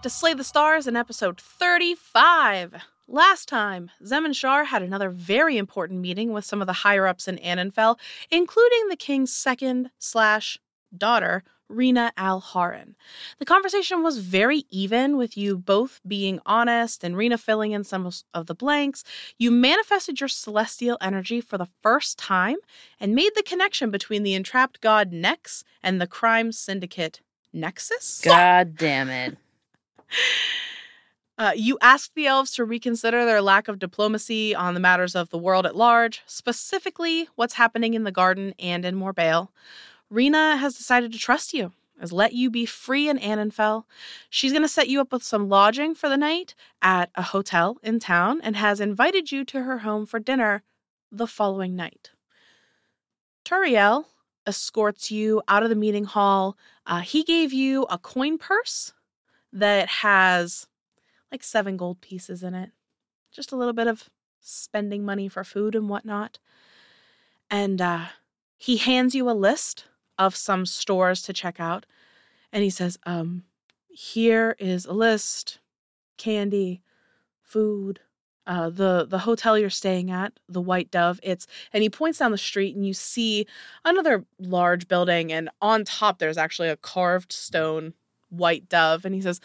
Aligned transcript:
back 0.00 0.04
to 0.04 0.08
Slay 0.08 0.32
the 0.32 0.42
Stars 0.42 0.86
in 0.86 0.96
episode 0.96 1.38
35. 1.38 2.74
Last 3.06 3.46
time, 3.50 3.90
Zem 4.02 4.24
and 4.24 4.34
Shar 4.34 4.64
had 4.64 4.80
another 4.80 5.10
very 5.10 5.58
important 5.58 6.00
meeting 6.00 6.32
with 6.32 6.46
some 6.46 6.62
of 6.62 6.66
the 6.66 6.72
higher 6.72 7.06
ups 7.06 7.28
in 7.28 7.36
Anenfel, 7.36 7.98
including 8.30 8.88
the 8.88 8.96
king's 8.96 9.30
second 9.30 9.90
slash 9.98 10.58
daughter, 10.96 11.42
Rena 11.68 12.12
Al 12.16 12.40
Haran. 12.40 12.96
The 13.40 13.44
conversation 13.44 14.02
was 14.02 14.16
very 14.16 14.64
even, 14.70 15.18
with 15.18 15.36
you 15.36 15.58
both 15.58 16.00
being 16.06 16.40
honest 16.46 17.04
and 17.04 17.14
Rena 17.14 17.36
filling 17.36 17.72
in 17.72 17.84
some 17.84 18.10
of 18.32 18.46
the 18.46 18.54
blanks. 18.54 19.04
You 19.36 19.50
manifested 19.50 20.18
your 20.18 20.28
celestial 20.28 20.96
energy 21.02 21.42
for 21.42 21.58
the 21.58 21.68
first 21.82 22.16
time 22.18 22.56
and 22.98 23.14
made 23.14 23.32
the 23.34 23.42
connection 23.42 23.90
between 23.90 24.22
the 24.22 24.32
entrapped 24.32 24.80
god 24.80 25.12
Nex 25.12 25.62
and 25.82 26.00
the 26.00 26.06
crime 26.06 26.52
syndicate 26.52 27.20
Nexus. 27.52 28.22
God 28.24 28.76
damn 28.76 29.10
it. 29.10 29.36
Uh, 31.40 31.52
you 31.56 31.78
asked 31.80 32.14
the 32.14 32.26
elves 32.26 32.52
to 32.52 32.66
reconsider 32.66 33.24
their 33.24 33.40
lack 33.40 33.66
of 33.66 33.78
diplomacy 33.78 34.54
on 34.54 34.74
the 34.74 34.80
matters 34.80 35.14
of 35.14 35.30
the 35.30 35.38
world 35.38 35.64
at 35.64 35.74
large, 35.74 36.20
specifically 36.26 37.28
what's 37.34 37.54
happening 37.54 37.94
in 37.94 38.04
the 38.04 38.12
garden 38.12 38.52
and 38.58 38.84
in 38.84 38.94
Morbale. 38.94 39.50
Rena 40.10 40.58
has 40.58 40.76
decided 40.76 41.12
to 41.12 41.18
trust 41.18 41.54
you, 41.54 41.72
has 41.98 42.12
let 42.12 42.34
you 42.34 42.50
be 42.50 42.66
free 42.66 43.08
in 43.08 43.16
Anenfel. 43.16 43.84
She's 44.28 44.52
going 44.52 44.60
to 44.60 44.68
set 44.68 44.88
you 44.88 45.00
up 45.00 45.12
with 45.12 45.22
some 45.22 45.48
lodging 45.48 45.94
for 45.94 46.10
the 46.10 46.18
night 46.18 46.54
at 46.82 47.10
a 47.14 47.22
hotel 47.22 47.78
in 47.82 48.00
town 48.00 48.40
and 48.42 48.54
has 48.56 48.78
invited 48.78 49.32
you 49.32 49.42
to 49.46 49.62
her 49.62 49.78
home 49.78 50.04
for 50.04 50.18
dinner 50.18 50.62
the 51.10 51.26
following 51.26 51.74
night. 51.74 52.10
Turiel 53.46 54.04
escorts 54.46 55.10
you 55.10 55.40
out 55.48 55.62
of 55.62 55.70
the 55.70 55.74
meeting 55.74 56.04
hall. 56.04 56.58
Uh, 56.86 57.00
he 57.00 57.22
gave 57.22 57.50
you 57.50 57.84
a 57.84 57.96
coin 57.96 58.36
purse 58.36 58.92
that 59.52 59.88
has 59.88 60.66
like 61.30 61.42
seven 61.42 61.76
gold 61.76 62.00
pieces 62.00 62.42
in 62.42 62.54
it. 62.54 62.70
Just 63.32 63.52
a 63.52 63.56
little 63.56 63.72
bit 63.72 63.86
of 63.86 64.08
spending 64.40 65.04
money 65.04 65.28
for 65.28 65.44
food 65.44 65.74
and 65.74 65.88
whatnot. 65.88 66.38
And 67.50 67.80
uh, 67.80 68.06
he 68.56 68.76
hands 68.76 69.14
you 69.14 69.30
a 69.30 69.32
list 69.32 69.86
of 70.18 70.36
some 70.36 70.66
stores 70.66 71.22
to 71.22 71.32
check 71.32 71.60
out. 71.60 71.86
And 72.52 72.62
he 72.62 72.70
says, 72.70 72.98
um, 73.04 73.44
here 73.88 74.56
is 74.58 74.86
a 74.86 74.92
list, 74.92 75.60
candy, 76.16 76.82
food, 77.42 78.00
uh, 78.46 78.70
the 78.70 79.06
the 79.08 79.18
hotel 79.18 79.58
you're 79.58 79.70
staying 79.70 80.10
at, 80.10 80.32
the 80.48 80.60
White 80.60 80.90
Dove. 80.90 81.20
It's 81.22 81.46
and 81.72 81.82
he 81.82 81.90
points 81.90 82.18
down 82.18 82.32
the 82.32 82.38
street 82.38 82.74
and 82.74 82.86
you 82.86 82.94
see 82.94 83.46
another 83.84 84.24
large 84.38 84.88
building, 84.88 85.32
and 85.32 85.50
on 85.60 85.84
top 85.84 86.18
there's 86.18 86.38
actually 86.38 86.68
a 86.68 86.76
carved 86.76 87.32
stone 87.32 87.94
White 88.30 88.68
Dove, 88.68 89.04
and 89.04 89.14
he 89.14 89.20
says, 89.20 89.40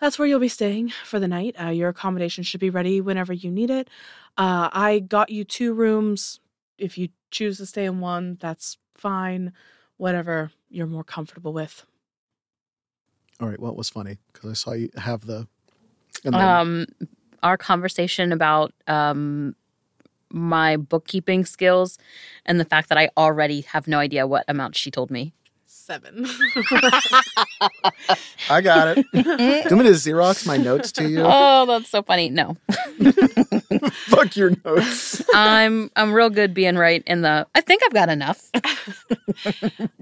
"That's 0.00 0.18
where 0.18 0.28
you'll 0.28 0.40
be 0.40 0.48
staying 0.48 0.90
for 1.04 1.18
the 1.18 1.28
night. 1.28 1.56
Uh, 1.60 1.68
your 1.68 1.88
accommodation 1.88 2.44
should 2.44 2.60
be 2.60 2.70
ready 2.70 3.00
whenever 3.00 3.32
you 3.32 3.50
need 3.50 3.70
it. 3.70 3.88
Uh, 4.36 4.68
I 4.72 5.00
got 5.00 5.30
you 5.30 5.44
two 5.44 5.74
rooms. 5.74 6.40
If 6.78 6.96
you 6.96 7.08
choose 7.30 7.58
to 7.58 7.66
stay 7.66 7.84
in 7.84 8.00
one, 8.00 8.38
that's 8.40 8.78
fine 8.94 9.52
whatever 9.96 10.52
you're 10.70 10.86
more 10.86 11.04
comfortable 11.04 11.52
with. 11.52 11.84
All 13.40 13.48
right. 13.48 13.58
Well, 13.58 13.70
it 13.70 13.76
was 13.76 13.90
funny 13.90 14.18
because 14.32 14.50
I 14.50 14.54
saw 14.54 14.72
you 14.72 14.90
have 14.96 15.26
the. 15.26 15.46
Then... 16.22 16.34
Um, 16.34 16.86
our 17.42 17.56
conversation 17.56 18.32
about 18.32 18.72
um 18.86 19.54
my 20.30 20.76
bookkeeping 20.76 21.44
skills 21.44 21.98
and 22.44 22.60
the 22.60 22.64
fact 22.64 22.90
that 22.90 22.98
I 22.98 23.08
already 23.16 23.62
have 23.62 23.88
no 23.88 23.98
idea 23.98 24.26
what 24.26 24.44
amount 24.46 24.76
she 24.76 24.90
told 24.90 25.10
me 25.10 25.32
seven. 25.88 26.26
I 28.50 28.60
got 28.60 28.98
it. 28.98 29.06
Do 29.12 29.20
you 29.20 29.24
want 29.24 29.70
me 29.70 29.84
to 29.84 29.96
Xerox 29.96 30.46
my 30.46 30.58
notes 30.58 30.92
to 30.92 31.08
you? 31.08 31.22
Oh, 31.24 31.64
that's 31.66 31.88
so 31.88 32.02
funny. 32.02 32.28
No. 32.28 32.56
Fuck 34.06 34.36
your 34.36 34.52
notes. 34.64 35.22
I'm 35.34 35.90
I'm 35.96 36.12
real 36.12 36.28
good 36.28 36.52
being 36.52 36.76
right 36.76 37.02
in 37.06 37.22
the 37.22 37.46
I 37.54 37.60
think 37.62 37.82
I've 37.84 37.94
got 37.94 38.10
enough. 38.10 38.50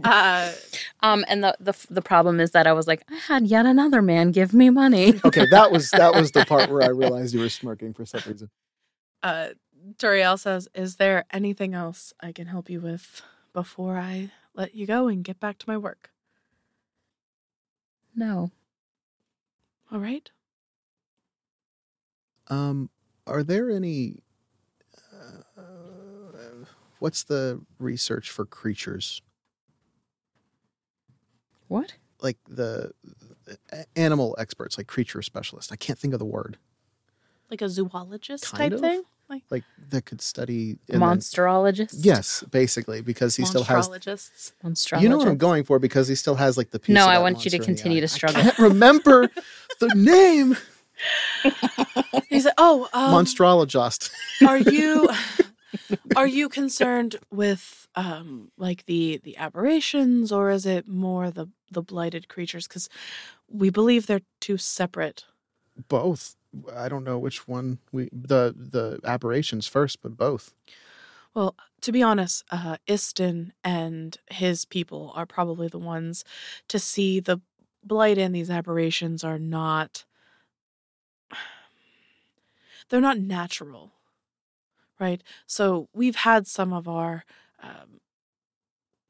uh, 0.05 0.53
um 1.01 1.25
and 1.29 1.45
the, 1.45 1.57
the 1.61 1.75
the 1.89 2.03
problem 2.03 2.41
is 2.41 2.51
that 2.51 2.67
I 2.67 2.73
was 2.73 2.89
like, 2.89 3.05
I 3.09 3.15
had 3.15 3.47
yet 3.47 3.65
another 3.65 4.03
man 4.03 4.33
give 4.33 4.53
me 4.53 4.71
money. 4.71 5.21
okay, 5.25 5.47
that 5.53 5.71
was 5.71 5.91
that 5.93 6.15
was 6.15 6.33
the 6.33 6.45
part 6.45 6.69
where 6.69 6.83
I 6.83 6.89
realized 6.89 7.33
you 7.33 7.41
were 7.41 7.49
smirking 7.49 7.95
for 7.95 8.05
some 8.05 8.23
reason. 8.27 8.51
Uh 9.23 9.51
Turiel 9.99 10.37
says, 10.37 10.69
Is 10.75 10.97
there 10.97 11.27
anything 11.31 11.73
else 11.73 12.13
I 12.21 12.33
can 12.33 12.49
help 12.49 12.69
you 12.69 12.81
with 12.81 13.23
before 13.53 13.97
I 13.97 14.33
let 14.57 14.75
you 14.75 14.87
go 14.87 15.07
and 15.09 15.23
get 15.23 15.39
back 15.39 15.59
to 15.59 15.69
my 15.69 15.77
work. 15.77 16.11
No. 18.15 18.51
All 19.93 20.01
right. 20.01 20.29
Um, 22.49 22.91
are 23.27 23.43
there 23.43 23.71
any? 23.71 24.23
Uh, 25.13 25.63
what's 26.99 27.25
the 27.25 27.61
research 27.79 28.31
for 28.31 28.45
creatures? 28.45 29.21
What? 31.69 31.95
Like 32.21 32.39
the, 32.49 32.93
the 33.45 33.87
animal 33.95 34.35
experts, 34.39 34.79
like 34.79 34.87
creature 34.87 35.21
specialists. 35.23 35.71
I 35.71 35.77
can't 35.77 35.99
think 35.99 36.15
of 36.15 36.19
the 36.19 36.25
word. 36.25 36.57
Like 37.51 37.61
a 37.61 37.69
zoologist 37.69 38.45
kind 38.45 38.59
type 38.59 38.73
of? 38.73 38.81
thing. 38.81 39.03
Like, 39.29 39.43
like 39.51 39.65
that 39.91 40.05
could 40.05 40.21
study 40.21 40.79
monsterologists. 40.89 41.97
yes, 41.99 42.45
basically, 42.51 43.01
because 43.01 43.35
he 43.35 43.45
still 43.45 43.65
has 43.65 43.89
monstrologists. 43.89 45.03
You 45.03 45.09
know 45.09 45.17
what 45.17 45.27
I'm 45.29 45.37
going 45.37 45.65
for 45.65 45.79
because 45.79 46.07
he 46.07 46.15
still 46.15 46.37
has 46.37 46.57
like 46.57 46.71
the 46.71 46.79
piece. 46.79 46.95
No, 46.95 47.07
I 47.07 47.19
want 47.19 47.45
you 47.45 47.51
to 47.51 47.59
continue 47.59 48.01
to 48.01 48.09
struggle. 48.09 48.41
I 48.41 48.45
can't 48.45 48.59
remember 48.59 49.29
the 49.81 49.89
name. 49.95 50.57
He's 52.29 52.45
like, 52.45 52.55
"Oh, 52.57 52.89
um, 52.93 53.11
monstrologist." 53.11 54.11
are 54.47 54.59
you 54.59 55.09
are 56.17 56.27
you 56.27 56.49
concerned 56.49 57.17
with 57.31 57.89
um 57.97 58.51
like 58.57 58.85
the 58.87 59.21
the 59.23 59.37
aberrations, 59.37 60.31
or 60.33 60.51
is 60.51 60.67
it 60.67 60.87
more 60.89 61.31
the 61.31 61.49
the 61.71 61.83
blighted 61.83 62.29
creatures? 62.29 62.67
Because 62.69 62.89
we 63.49 63.71
believe 63.71 64.07
they're 64.07 64.23
two 64.41 64.57
separate. 64.57 65.25
Both. 65.89 66.37
I 66.75 66.89
don't 66.89 67.05
know 67.05 67.19
which 67.19 67.47
one 67.49 67.79
we 67.93 68.09
the 68.13 68.55
the 68.57 69.01
aberrations 69.05 69.67
first, 69.67 70.03
but 70.03 70.17
both. 70.17 70.53
Well, 71.35 71.55
to 71.83 71.93
be 71.93 72.03
honest, 72.03 72.45
uh, 72.51 72.79
Istin 72.89 73.53
and 73.63 74.17
his 74.31 74.65
people 74.65 75.13
are 75.15 75.27
probably 75.27 75.69
the 75.69 75.79
ones 75.79 76.25
to 76.69 76.79
see 76.79 77.21
the 77.21 77.41
blight 77.85 78.19
and 78.19 78.35
these 78.35 78.51
aberrations 78.51 79.23
are 79.23 79.39
not. 79.39 80.05
They're 82.89 83.01
not 83.01 83.19
natural, 83.19 83.93
right? 84.99 85.23
So 85.47 85.89
we've 85.93 86.17
had 86.17 86.47
some 86.47 86.73
of 86.73 86.89
our 86.89 87.25
um, 87.63 88.01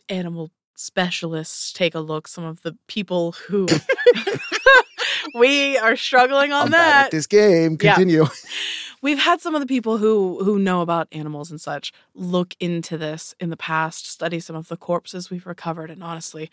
animal 0.08 0.50
specialists 0.74 1.72
take 1.72 1.94
a 1.94 2.00
look. 2.00 2.28
Some 2.28 2.44
of 2.44 2.62
the 2.62 2.76
people 2.86 3.32
who 3.32 3.66
we 5.34 5.78
are 5.78 5.96
struggling 5.96 6.52
on 6.52 6.66
I'm 6.66 6.70
that. 6.72 7.10
this 7.10 7.26
game. 7.26 7.76
Continue. 7.76 8.22
Yeah. 8.22 8.28
We've 9.02 9.18
had 9.18 9.40
some 9.40 9.54
of 9.54 9.60
the 9.60 9.66
people 9.66 9.98
who 9.98 10.42
who 10.42 10.58
know 10.58 10.80
about 10.80 11.08
animals 11.12 11.50
and 11.50 11.60
such 11.60 11.92
look 12.14 12.54
into 12.58 12.96
this 12.96 13.34
in 13.38 13.50
the 13.50 13.56
past, 13.56 14.10
study 14.10 14.40
some 14.40 14.56
of 14.56 14.68
the 14.68 14.76
corpses 14.76 15.30
we've 15.30 15.46
recovered, 15.46 15.90
and 15.90 16.02
honestly, 16.02 16.50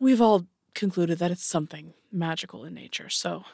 we've 0.00 0.20
all 0.20 0.46
concluded 0.74 1.18
that 1.20 1.30
it's 1.30 1.44
something 1.44 1.94
magical 2.10 2.64
in 2.64 2.74
nature. 2.74 3.08
So, 3.08 3.44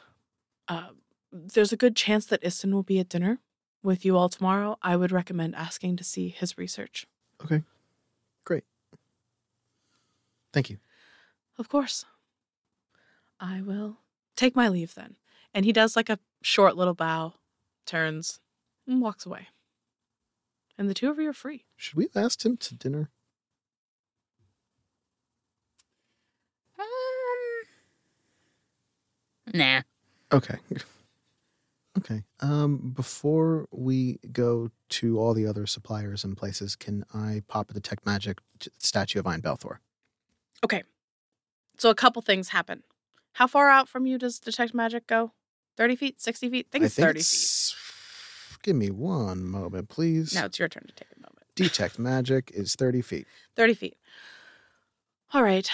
uh, 0.67 0.89
there's 1.31 1.71
a 1.71 1.77
good 1.77 1.95
chance 1.95 2.25
that 2.25 2.41
Istin 2.41 2.73
will 2.73 2.83
be 2.83 2.99
at 2.99 3.07
dinner 3.07 3.39
with 3.83 4.03
you 4.03 4.17
all 4.17 4.29
tomorrow. 4.29 4.77
I 4.81 4.95
would 4.95 5.11
recommend 5.11 5.55
asking 5.55 5.97
to 5.97 6.03
see 6.03 6.29
his 6.29 6.57
research. 6.57 7.05
Okay, 7.45 7.61
great. 8.45 8.63
Thank 10.51 10.69
you. 10.69 10.77
Of 11.57 11.69
course. 11.69 12.05
I 13.39 13.61
will 13.61 13.97
take 14.35 14.55
my 14.55 14.67
leave 14.67 14.95
then. 14.95 15.15
And 15.53 15.65
he 15.65 15.71
does 15.71 15.95
like 15.95 16.09
a 16.09 16.19
short 16.41 16.75
little 16.75 16.93
bow, 16.93 17.33
turns, 17.85 18.39
and 18.87 19.01
walks 19.01 19.25
away. 19.25 19.47
And 20.77 20.89
the 20.89 20.93
two 20.93 21.09
of 21.09 21.19
you 21.19 21.29
are 21.29 21.33
free. 21.33 21.65
Should 21.75 21.95
we 21.95 22.05
have 22.05 22.23
asked 22.23 22.45
him 22.45 22.57
to 22.57 22.75
dinner? 22.75 23.09
Um, 26.77 26.85
nah. 29.53 29.81
Okay. 30.31 30.57
Okay. 31.97 32.23
Um, 32.39 32.93
before 32.95 33.67
we 33.71 34.19
go 34.31 34.69
to 34.89 35.19
all 35.19 35.33
the 35.33 35.45
other 35.45 35.65
suppliers 35.65 36.23
and 36.23 36.37
places, 36.37 36.75
can 36.75 37.03
I 37.13 37.41
pop 37.47 37.73
detect 37.73 38.05
magic 38.05 38.39
statue 38.77 39.19
of 39.19 39.27
Ein 39.27 39.41
Belthor? 39.41 39.77
Okay. 40.63 40.83
So 41.77 41.89
a 41.89 41.95
couple 41.95 42.21
things 42.21 42.49
happen. 42.49 42.83
How 43.39 43.47
far 43.47 43.69
out 43.69 43.87
from 43.87 44.05
you 44.05 44.17
does 44.17 44.37
detect 44.37 44.73
magic 44.73 45.07
go? 45.07 45.31
30 45.77 45.95
feet, 45.95 46.19
60 46.19 46.49
feet? 46.49 46.67
I 46.67 46.71
think 46.73 46.83
it's 46.83 46.99
I 46.99 47.03
think 47.03 47.07
30 47.07 47.19
it's... 47.21 47.71
feet. 47.71 48.59
Give 48.63 48.75
me 48.75 48.89
one 48.89 49.45
moment, 49.45 49.87
please. 49.87 50.35
Now 50.35 50.43
it's 50.43 50.59
your 50.59 50.67
turn 50.67 50.83
to 50.87 50.93
take 50.93 51.07
a 51.15 51.21
moment. 51.21 51.45
Detect 51.55 51.97
magic 51.97 52.51
is 52.53 52.75
30 52.75 53.01
feet. 53.01 53.27
30 53.55 53.73
feet. 53.75 53.97
All 55.33 55.41
right. 55.41 55.69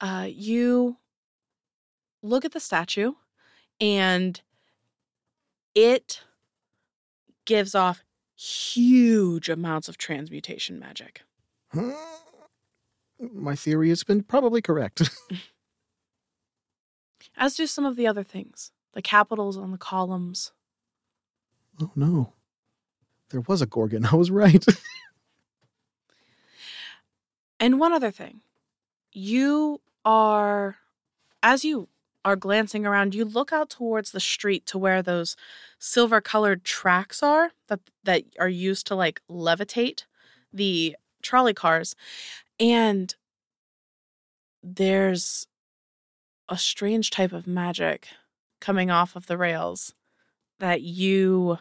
Uh, 0.00 0.28
you 0.30 0.96
look 2.22 2.46
at 2.46 2.52
the 2.52 2.60
statue 2.60 3.12
and 3.82 4.40
it 5.74 6.22
gives 7.44 7.74
off 7.74 8.02
huge 8.34 9.50
amounts 9.50 9.90
of 9.90 9.98
transmutation 9.98 10.78
magic. 10.78 11.20
Huh? 11.68 11.92
My 13.20 13.56
theory 13.56 13.90
has 13.90 14.04
been 14.04 14.22
probably 14.22 14.62
correct. 14.62 15.02
As 17.36 17.54
do 17.54 17.66
some 17.66 17.84
of 17.84 17.96
the 17.96 18.06
other 18.06 18.22
things, 18.22 18.72
the 18.92 19.02
capitals 19.02 19.56
on 19.56 19.72
the 19.72 19.78
columns. 19.78 20.52
oh 21.80 21.90
no. 21.96 22.32
There 23.30 23.40
was 23.40 23.62
a 23.62 23.66
Gorgon. 23.66 24.06
I 24.12 24.14
was 24.14 24.30
right. 24.30 24.64
And 27.60 27.80
one 27.80 27.94
other 27.94 28.10
thing. 28.10 28.42
You 29.12 29.80
are, 30.04 30.76
as 31.42 31.64
you 31.64 31.88
are 32.22 32.36
glancing 32.36 32.84
around, 32.84 33.14
you 33.14 33.24
look 33.24 33.54
out 33.54 33.70
towards 33.70 34.10
the 34.10 34.20
street 34.20 34.66
to 34.66 34.76
where 34.76 35.02
those 35.02 35.34
silver 35.78 36.20
colored 36.20 36.64
tracks 36.64 37.22
are 37.22 37.52
that, 37.68 37.80
that 38.02 38.24
are 38.38 38.50
used 38.50 38.86
to 38.88 38.94
like 38.94 39.22
levitate 39.30 40.04
the 40.52 40.94
trolley 41.22 41.54
cars. 41.54 41.94
And 42.60 43.14
there's 44.62 45.46
a 46.48 46.58
strange 46.58 47.10
type 47.10 47.32
of 47.32 47.46
magic 47.46 48.08
coming 48.60 48.90
off 48.90 49.16
of 49.16 49.26
the 49.26 49.36
rails 49.36 49.94
that 50.58 50.82
you 50.82 51.58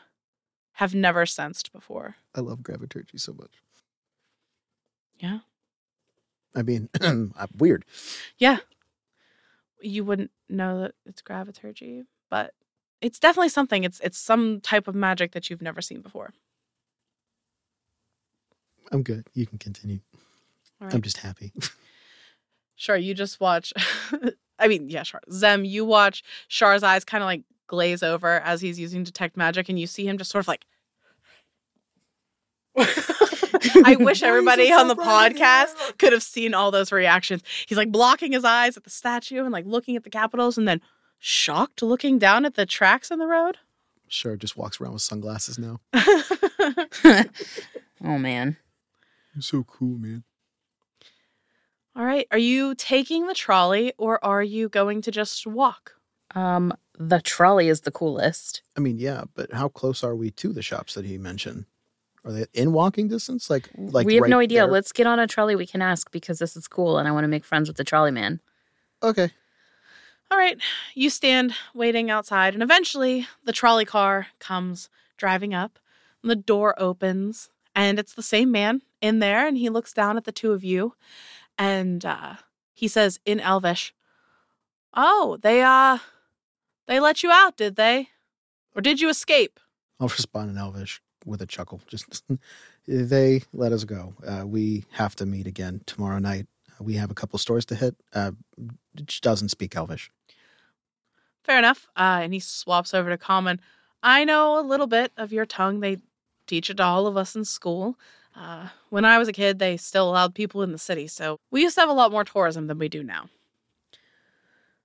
have 0.73 0.95
never 0.95 1.25
sensed 1.25 1.71
before. 1.71 2.15
I 2.35 2.41
love 2.41 2.63
Graviturgy 2.63 3.17
so 3.17 3.33
much. 3.33 3.51
Yeah. 5.19 5.39
I 6.55 6.61
mean, 6.61 6.89
I'm 7.01 7.33
weird. 7.57 7.85
Yeah. 8.37 8.57
You 9.81 10.03
wouldn't 10.03 10.31
know 10.49 10.81
that 10.81 10.95
it's 11.05 11.21
graviturgy, 11.21 12.03
but 12.29 12.53
it's 13.01 13.19
definitely 13.19 13.49
something. 13.49 13.83
It's 13.83 13.99
it's 13.99 14.17
some 14.17 14.61
type 14.61 14.87
of 14.87 14.95
magic 14.95 15.33
that 15.33 15.49
you've 15.49 15.61
never 15.61 15.81
seen 15.81 16.01
before. 16.01 16.33
I'm 18.91 19.03
good. 19.03 19.27
You 19.33 19.45
can 19.45 19.57
continue. 19.57 19.99
Right. 20.79 20.93
I'm 20.93 21.01
just 21.01 21.17
happy. 21.17 21.51
Sure, 22.75 22.97
you 22.97 23.13
just 23.13 23.39
watch 23.39 23.71
I 24.59 24.67
mean, 24.67 24.89
yeah, 24.89 25.03
sure. 25.03 25.21
Zem, 25.31 25.65
you 25.65 25.85
watch 25.85 26.23
Shar's 26.47 26.83
eyes 26.83 27.03
kind 27.03 27.23
of 27.23 27.27
like 27.27 27.43
glaze 27.67 28.03
over 28.03 28.39
as 28.41 28.61
he's 28.61 28.79
using 28.79 29.03
detect 29.03 29.35
magic 29.35 29.69
and 29.69 29.79
you 29.79 29.87
see 29.87 30.05
him 30.07 30.17
just 30.17 30.29
sort 30.29 30.43
of 30.43 30.47
like 30.47 30.65
I 33.85 33.95
wish 33.99 34.23
everybody 34.23 34.71
on 34.71 34.87
the 34.87 34.95
podcast 34.95 35.97
could 35.97 36.13
have 36.13 36.23
seen 36.23 36.53
all 36.53 36.71
those 36.71 36.91
reactions. 36.91 37.43
He's 37.67 37.77
like 37.77 37.91
blocking 37.91 38.31
his 38.31 38.43
eyes 38.43 38.77
at 38.77 38.83
the 38.83 38.89
statue 38.89 39.43
and 39.43 39.51
like 39.51 39.65
looking 39.65 39.95
at 39.95 40.03
the 40.03 40.09
capitals 40.09 40.57
and 40.57 40.67
then 40.67 40.81
shocked 41.19 41.81
looking 41.81 42.17
down 42.19 42.45
at 42.45 42.55
the 42.55 42.65
tracks 42.65 43.11
in 43.11 43.19
the 43.19 43.27
road. 43.27 43.57
Sure, 44.07 44.35
just 44.35 44.57
walks 44.57 44.79
around 44.79 44.93
with 44.93 45.01
sunglasses 45.01 45.57
now. 45.57 45.79
oh 48.03 48.17
man. 48.17 48.57
You're 49.33 49.41
so 49.41 49.63
cool, 49.63 49.97
man. 49.97 50.23
All 51.95 52.05
right. 52.05 52.27
Are 52.31 52.37
you 52.37 52.73
taking 52.75 53.27
the 53.27 53.33
trolley 53.33 53.93
or 53.97 54.23
are 54.25 54.43
you 54.43 54.67
going 54.69 55.01
to 55.03 55.11
just 55.11 55.45
walk? 55.45 55.93
Um, 56.33 56.73
the 56.97 57.21
trolley 57.21 57.69
is 57.69 57.81
the 57.81 57.91
coolest. 57.91 58.63
I 58.75 58.79
mean, 58.79 58.97
yeah, 58.97 59.25
but 59.35 59.53
how 59.53 59.67
close 59.67 60.03
are 60.03 60.15
we 60.15 60.31
to 60.31 60.53
the 60.53 60.61
shops 60.61 60.95
that 60.95 61.05
he 61.05 61.17
mentioned? 61.17 61.65
Are 62.25 62.31
they 62.31 62.45
in 62.53 62.71
walking 62.71 63.09
distance? 63.09 63.49
Like, 63.49 63.69
like 63.75 64.05
we 64.05 64.15
have 64.15 64.23
right 64.23 64.29
no 64.29 64.39
idea. 64.39 64.61
there? 64.61 64.71
Let's 64.71 64.91
get 64.91 65.07
on 65.07 65.19
a 65.19 65.27
trolley. 65.27 65.55
We 65.55 65.67
can 65.67 65.81
ask 65.81 66.09
because 66.11 66.39
this 66.39 66.55
is 66.55 66.67
cool, 66.67 66.97
and 66.97 67.07
I 67.07 67.11
want 67.11 67.25
to 67.25 67.29
make 67.29 67.43
friends 67.43 67.67
with 67.67 67.77
the 67.77 67.83
trolley 67.83 68.11
man. 68.11 68.39
Okay. 69.01 69.29
All 70.31 70.37
right. 70.37 70.57
You 70.95 71.09
stand 71.09 71.53
waiting 71.73 72.09
outside, 72.09 72.53
and 72.53 72.63
eventually 72.63 73.27
the 73.43 73.51
trolley 73.51 73.85
car 73.85 74.27
comes 74.39 74.89
driving 75.17 75.53
up. 75.53 75.79
And 76.21 76.31
the 76.31 76.35
door 76.35 76.73
opens, 76.81 77.49
and 77.75 77.99
it's 77.99 78.13
the 78.13 78.23
same 78.23 78.49
man 78.49 78.81
in 79.01 79.19
there, 79.19 79.45
and 79.45 79.57
he 79.57 79.69
looks 79.69 79.91
down 79.91 80.15
at 80.15 80.23
the 80.23 80.31
two 80.31 80.53
of 80.53 80.63
you, 80.63 80.95
and 81.57 82.05
uh, 82.05 82.35
he 82.73 82.87
says 82.87 83.19
in 83.25 83.39
Elvish, 83.39 83.93
"Oh, 84.93 85.37
they 85.41 85.61
uh, 85.61 85.99
they 86.87 86.99
let 86.99 87.23
you 87.23 87.31
out, 87.31 87.57
did 87.57 87.75
they, 87.75 88.09
or 88.75 88.81
did 88.81 89.01
you 89.01 89.09
escape?" 89.09 89.59
I'll 89.99 90.07
respond 90.07 90.51
in 90.51 90.57
Elvish 90.57 91.01
with 91.25 91.41
a 91.41 91.45
chuckle. 91.45 91.81
Just 91.87 92.23
they 92.87 93.43
let 93.53 93.71
us 93.71 93.83
go. 93.83 94.13
Uh, 94.25 94.43
we 94.45 94.85
have 94.91 95.15
to 95.17 95.25
meet 95.25 95.47
again 95.47 95.81
tomorrow 95.85 96.19
night. 96.19 96.47
We 96.79 96.95
have 96.95 97.11
a 97.11 97.13
couple 97.13 97.39
stores 97.39 97.65
to 97.67 97.75
hit. 97.75 97.95
Uh, 98.13 98.31
she 99.07 99.21
doesn't 99.21 99.49
speak 99.49 99.75
Elvish. 99.75 100.11
Fair 101.43 101.59
enough. 101.59 101.87
Uh, 101.95 102.19
and 102.23 102.33
he 102.33 102.39
swaps 102.39 102.93
over 102.93 103.09
to 103.09 103.17
common. 103.17 103.61
I 104.01 104.25
know 104.25 104.59
a 104.59 104.61
little 104.61 104.87
bit 104.87 105.11
of 105.17 105.31
your 105.31 105.45
tongue. 105.45 105.79
They 105.79 105.97
teach 106.47 106.69
it 106.69 106.77
to 106.77 106.83
all 106.83 107.07
of 107.07 107.17
us 107.17 107.35
in 107.35 107.45
school. 107.45 107.97
Uh, 108.35 108.69
when 108.89 109.05
I 109.05 109.17
was 109.17 109.27
a 109.27 109.33
kid, 109.33 109.59
they 109.59 109.77
still 109.77 110.09
allowed 110.09 110.33
people 110.33 110.63
in 110.63 110.71
the 110.71 110.77
city, 110.77 111.07
so 111.07 111.39
we 111.51 111.61
used 111.61 111.75
to 111.75 111.81
have 111.81 111.89
a 111.89 111.93
lot 111.93 112.11
more 112.11 112.23
tourism 112.23 112.67
than 112.67 112.79
we 112.79 112.89
do 112.89 113.03
now. 113.03 113.29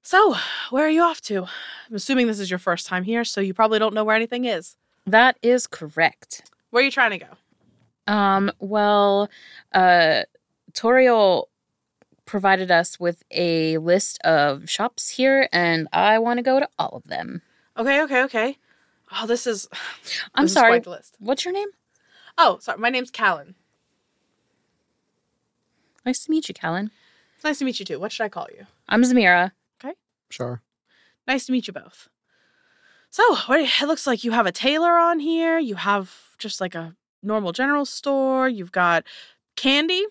So, 0.02 0.36
where 0.70 0.86
are 0.86 0.90
you 0.90 1.02
off 1.02 1.20
to? 1.22 1.44
I'm 1.88 1.96
assuming 1.96 2.26
this 2.26 2.40
is 2.40 2.50
your 2.50 2.58
first 2.58 2.86
time 2.86 3.04
here, 3.04 3.24
so 3.24 3.40
you 3.40 3.54
probably 3.54 3.78
don't 3.78 3.94
know 3.94 4.04
where 4.04 4.16
anything 4.16 4.44
is. 4.44 4.76
That 5.06 5.38
is 5.42 5.66
correct. 5.66 6.50
Where 6.70 6.82
are 6.82 6.84
you 6.84 6.90
trying 6.90 7.18
to 7.18 7.18
go? 7.18 8.12
Um, 8.12 8.50
well, 8.58 9.28
uh, 9.72 10.22
Turiel 10.72 11.44
provided 12.24 12.70
us 12.70 13.00
with 13.00 13.22
a 13.30 13.78
list 13.78 14.18
of 14.22 14.68
shops 14.68 15.08
here, 15.08 15.48
and 15.52 15.88
I 15.92 16.18
want 16.18 16.38
to 16.38 16.42
go 16.42 16.60
to 16.60 16.68
all 16.78 16.90
of 16.90 17.04
them. 17.04 17.42
Okay, 17.76 18.02
okay, 18.02 18.22
okay. 18.24 18.58
Oh, 19.12 19.26
this 19.26 19.46
is. 19.46 19.68
I'm 20.34 20.44
this 20.44 20.52
is 20.52 20.54
sorry. 20.54 20.80
list. 20.80 21.16
What's 21.18 21.44
your 21.44 21.54
name? 21.54 21.68
Oh, 22.38 22.58
sorry. 22.60 22.78
My 22.78 22.88
name's 22.88 23.10
Callan. 23.10 23.56
Nice 26.06 26.24
to 26.24 26.30
meet 26.30 26.48
you, 26.48 26.54
Callan. 26.54 26.92
It's 27.34 27.44
nice 27.44 27.58
to 27.58 27.64
meet 27.64 27.80
you 27.80 27.84
too. 27.84 27.98
What 27.98 28.12
should 28.12 28.24
I 28.24 28.28
call 28.28 28.46
you? 28.56 28.66
I'm 28.88 29.02
Zamira. 29.02 29.50
Okay. 29.84 29.94
Sure. 30.30 30.62
Nice 31.26 31.46
to 31.46 31.52
meet 31.52 31.66
you 31.66 31.72
both. 31.72 32.08
So, 33.10 33.22
what, 33.46 33.60
it 33.60 33.86
looks 33.86 34.06
like 34.06 34.22
you 34.22 34.30
have 34.30 34.46
a 34.46 34.52
tailor 34.52 34.96
on 34.96 35.18
here. 35.18 35.58
You 35.58 35.74
have 35.74 36.14
just 36.38 36.60
like 36.60 36.76
a 36.76 36.94
normal 37.22 37.52
general 37.52 37.84
store. 37.84 38.48
You've 38.48 38.72
got 38.72 39.04
candy. 39.56 40.06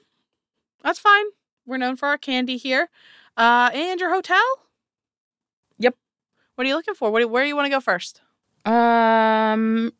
That's 0.83 0.99
fine. 0.99 1.25
We're 1.65 1.77
known 1.77 1.95
for 1.95 2.07
our 2.07 2.17
candy 2.17 2.57
here. 2.57 2.89
Uh, 3.37 3.69
and 3.73 3.99
your 3.99 4.13
hotel. 4.13 4.43
Yep. 5.79 5.95
What 6.55 6.65
are 6.65 6.67
you 6.67 6.75
looking 6.75 6.95
for? 6.95 7.09
What, 7.09 7.29
where 7.29 7.43
do 7.43 7.47
you 7.47 7.55
want 7.55 7.67
to 7.67 7.69
go 7.69 7.79
first? 7.79 8.21
Um, 8.65 9.93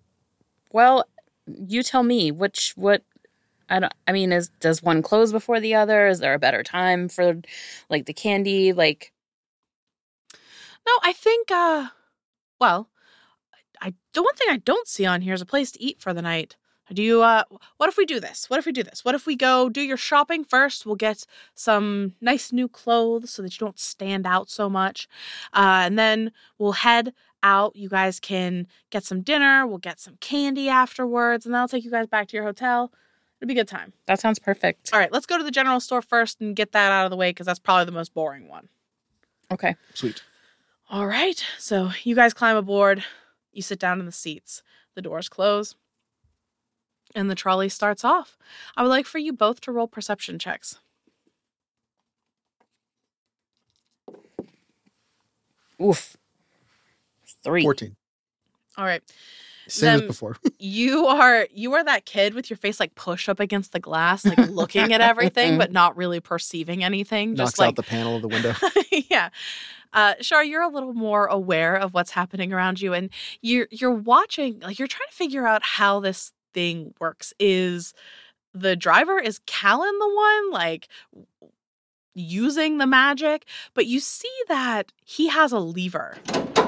well, 0.72 1.06
you 1.48 1.84
tell 1.84 2.04
me 2.04 2.32
which 2.32 2.74
what. 2.76 3.04
I 3.70 3.80
don't. 3.80 3.94
I 4.08 4.14
mean, 4.14 4.32
is 4.32 4.50
does 4.62 4.82
one 4.82 5.02
close 5.02 5.32
before 5.32 5.60
the 5.60 5.76
other? 5.76 6.08
Is 6.08 6.20
there 6.20 6.34
a 6.34 6.40
better 6.40 6.64
time 6.64 7.10
for, 7.10 7.42
like 7.90 8.06
the 8.06 8.14
candy? 8.14 8.72
Like, 8.72 9.12
No, 10.86 10.94
I 11.04 11.14
think. 11.14 11.52
uh 11.52 11.88
Well, 12.62 12.90
I 13.82 13.94
the 14.14 14.24
one 14.24 14.36
thing 14.36 14.48
I 14.50 14.58
don't 14.58 14.88
see 14.88 15.06
on 15.06 15.22
here 15.22 15.34
is 15.34 15.42
a 15.42 15.46
place 15.46 15.72
to 15.74 15.84
eat 15.84 16.00
for 16.00 16.14
the 16.14 16.22
night. 16.22 16.56
Do 16.94 17.04
you? 17.04 17.22
uh 17.22 17.44
What 17.78 17.90
if 17.90 17.98
we 17.98 18.06
do 18.06 18.20
this? 18.22 18.50
What 18.50 18.60
if 18.60 18.66
we 18.66 18.72
do 18.72 18.84
this? 18.84 19.04
What 19.04 19.16
if 19.16 19.26
we 19.26 19.36
go 19.36 19.68
do 19.68 19.82
your 19.82 19.98
shopping 19.98 20.46
first? 20.46 20.86
We'll 20.86 20.96
get 20.96 21.26
some 21.54 22.14
nice 22.22 22.54
new 22.54 22.70
clothes 22.70 23.32
so 23.32 23.42
that 23.42 23.54
you 23.54 23.66
don't 23.66 23.78
stand 23.80 24.26
out 24.26 24.50
so 24.50 24.70
much, 24.70 25.10
uh, 25.54 25.84
and 25.86 26.00
then 26.00 26.32
we'll 26.58 26.72
head 26.72 27.14
out. 27.44 27.76
You 27.76 27.90
guys 27.90 28.20
can 28.20 28.68
get 28.90 29.04
some 29.04 29.22
dinner. 29.22 29.66
We'll 29.66 29.78
get 29.78 30.00
some 30.00 30.18
candy 30.20 30.70
afterwards, 30.70 31.46
and 31.46 31.54
then 31.54 31.62
I'll 31.62 31.68
take 31.68 31.84
you 31.84 31.92
guys 31.92 32.08
back 32.08 32.28
to 32.30 32.38
your 32.38 32.46
hotel. 32.46 32.92
It'll 33.40 33.48
be 33.48 33.54
a 33.54 33.58
good 33.58 33.68
time. 33.68 33.94
that 34.08 34.20
sounds 34.20 34.40
perfect. 34.40 34.90
All 34.94 35.00
right, 35.00 35.12
let's 35.12 35.28
go 35.28 35.38
to 35.38 35.44
the 35.44 35.52
general 35.52 35.80
store 35.80 36.02
first 36.02 36.42
and 36.42 36.56
get 36.56 36.72
that 36.72 36.92
out 36.92 37.06
of 37.06 37.12
the 37.12 37.18
way 37.18 37.30
because 37.30 37.46
that's 37.46 37.60
probably 37.60 37.86
the 37.86 37.92
most 37.92 38.14
boring 38.14 38.48
one. 38.48 38.70
Okay. 39.52 39.76
Sweet. 39.94 40.24
All 40.90 41.06
right. 41.08 41.44
So 41.60 41.92
you 42.04 42.16
guys 42.16 42.34
climb 42.34 42.58
aboard. 42.58 43.04
You 43.54 43.62
sit 43.62 43.80
down 43.80 44.00
in 44.00 44.06
the 44.06 44.12
seats. 44.12 44.64
The 44.96 45.02
doors 45.02 45.30
close. 45.30 45.76
And 47.16 47.30
the 47.30 47.36
trolley 47.36 47.70
starts 47.70 48.04
off. 48.04 48.38
I 48.76 48.82
would 48.82 48.90
like 48.90 49.06
for 49.06 49.18
you 49.20 49.34
both 49.34 49.62
to 49.62 49.72
roll 49.72 49.88
perception 49.88 50.40
checks. 50.40 50.80
Oof. 55.82 56.18
Three. 57.48 57.64
14. 57.64 57.96
All 58.78 58.86
right. 58.86 59.02
Same 59.68 59.96
as 59.96 60.02
before. 60.02 60.38
You 60.60 61.06
are 61.06 61.48
you 61.54 61.74
are 61.74 61.84
that 61.84 62.06
kid 62.06 62.34
with 62.34 62.50
your 62.50 62.58
face 62.58 62.80
like 62.80 62.96
pushed 62.96 63.30
up 63.30 63.40
against 63.40 63.74
the 63.74 63.80
glass, 63.80 64.26
like 64.26 64.38
looking 64.50 64.92
at 64.92 65.02
everything 65.02 65.58
but 65.58 65.72
not 65.72 65.96
really 65.96 66.20
perceiving 66.20 66.84
anything. 66.84 67.34
Knocks 67.34 67.52
just 67.52 67.60
like 67.60 67.70
out 67.70 67.76
the 67.76 67.84
panel 67.84 68.16
of 68.16 68.22
the 68.24 68.28
window. 68.28 68.54
yeah. 69.10 69.30
Uh 69.94 70.16
Shar, 70.20 70.44
you're 70.44 70.64
a 70.64 70.70
little 70.70 70.94
more 70.94 71.28
aware 71.28 71.76
of 71.76 71.94
what's 71.94 72.12
happening 72.12 72.52
around 72.52 72.82
you 72.82 72.94
and 72.94 73.10
you're 73.42 73.68
you're 73.70 73.94
watching 73.94 74.60
like 74.62 74.80
you're 74.80 74.88
trying 74.88 75.10
to 75.10 75.16
figure 75.16 75.46
out 75.46 75.64
how 75.64 76.00
this 76.00 76.32
thing 76.54 76.94
works. 77.00 77.34
Is 77.40 77.94
the 78.54 78.76
driver 78.76 79.20
is 79.20 79.40
Callan 79.46 80.00
the 80.00 80.16
one? 80.16 80.52
Like 80.52 80.88
using 82.16 82.80
the 82.80 82.88
magic, 82.88 83.46
but 83.76 83.86
you 83.86 84.00
see 84.00 84.34
that 84.48 84.92
he 85.06 85.28
has 85.28 85.52
a 85.52 85.60
lever 85.60 86.18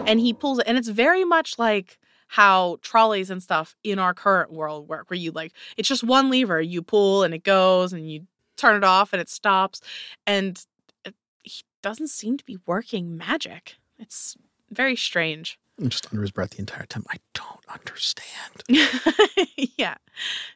and 0.05 0.19
he 0.19 0.33
pulls 0.33 0.59
it. 0.59 0.67
And 0.67 0.77
it's 0.77 0.87
very 0.87 1.23
much 1.23 1.57
like 1.59 1.99
how 2.27 2.77
trolleys 2.81 3.29
and 3.29 3.41
stuff 3.41 3.75
in 3.83 3.97
our 3.99 4.13
current 4.13 4.51
world 4.51 4.87
work, 4.87 5.09
where 5.09 5.17
you 5.17 5.31
like, 5.31 5.53
it's 5.77 5.87
just 5.87 6.03
one 6.03 6.29
lever, 6.29 6.61
you 6.61 6.81
pull 6.81 7.23
and 7.23 7.33
it 7.33 7.43
goes 7.43 7.91
and 7.93 8.09
you 8.09 8.27
turn 8.55 8.75
it 8.75 8.83
off 8.83 9.13
and 9.13 9.21
it 9.21 9.29
stops. 9.29 9.81
And 10.27 10.63
it, 11.03 11.15
he 11.43 11.63
doesn't 11.81 12.09
seem 12.09 12.37
to 12.37 12.45
be 12.45 12.59
working 12.65 13.17
magic. 13.17 13.77
It's 13.97 14.37
very 14.69 14.95
strange. 14.95 15.59
And 15.79 15.91
just 15.91 16.07
under 16.11 16.21
his 16.21 16.31
breath 16.31 16.51
the 16.51 16.59
entire 16.59 16.85
time. 16.85 17.05
I 17.09 17.17
don't 17.33 17.65
understand. 17.73 18.63
yeah. 19.77 19.95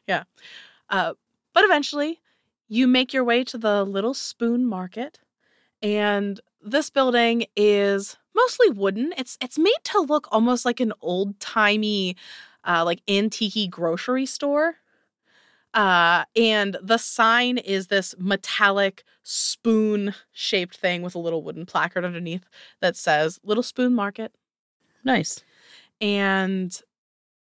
Yeah. 0.06 0.24
Uh, 0.88 1.14
but 1.52 1.64
eventually, 1.64 2.20
you 2.68 2.86
make 2.86 3.12
your 3.12 3.24
way 3.24 3.42
to 3.44 3.58
the 3.58 3.84
Little 3.84 4.14
Spoon 4.14 4.66
Market, 4.66 5.20
and 5.82 6.40
this 6.62 6.90
building 6.90 7.46
is 7.56 8.16
mostly 8.34 8.70
wooden. 8.70 9.12
It's 9.16 9.38
it's 9.40 9.58
made 9.58 9.72
to 9.84 10.00
look 10.00 10.28
almost 10.30 10.64
like 10.64 10.80
an 10.80 10.92
old 11.00 11.38
timey, 11.40 12.16
uh, 12.64 12.84
like 12.84 13.00
antique 13.08 13.70
grocery 13.70 14.26
store. 14.26 14.76
Uh, 15.74 16.24
and 16.36 16.76
the 16.80 16.98
sign 16.98 17.58
is 17.58 17.88
this 17.88 18.14
metallic 18.16 19.02
spoon 19.24 20.14
shaped 20.32 20.76
thing 20.76 21.02
with 21.02 21.16
a 21.16 21.18
little 21.18 21.42
wooden 21.42 21.66
placard 21.66 22.04
underneath 22.04 22.44
that 22.80 22.96
says 22.96 23.40
Little 23.42 23.62
Spoon 23.62 23.92
Market. 23.92 24.32
Nice. 25.02 25.42
And 26.00 26.80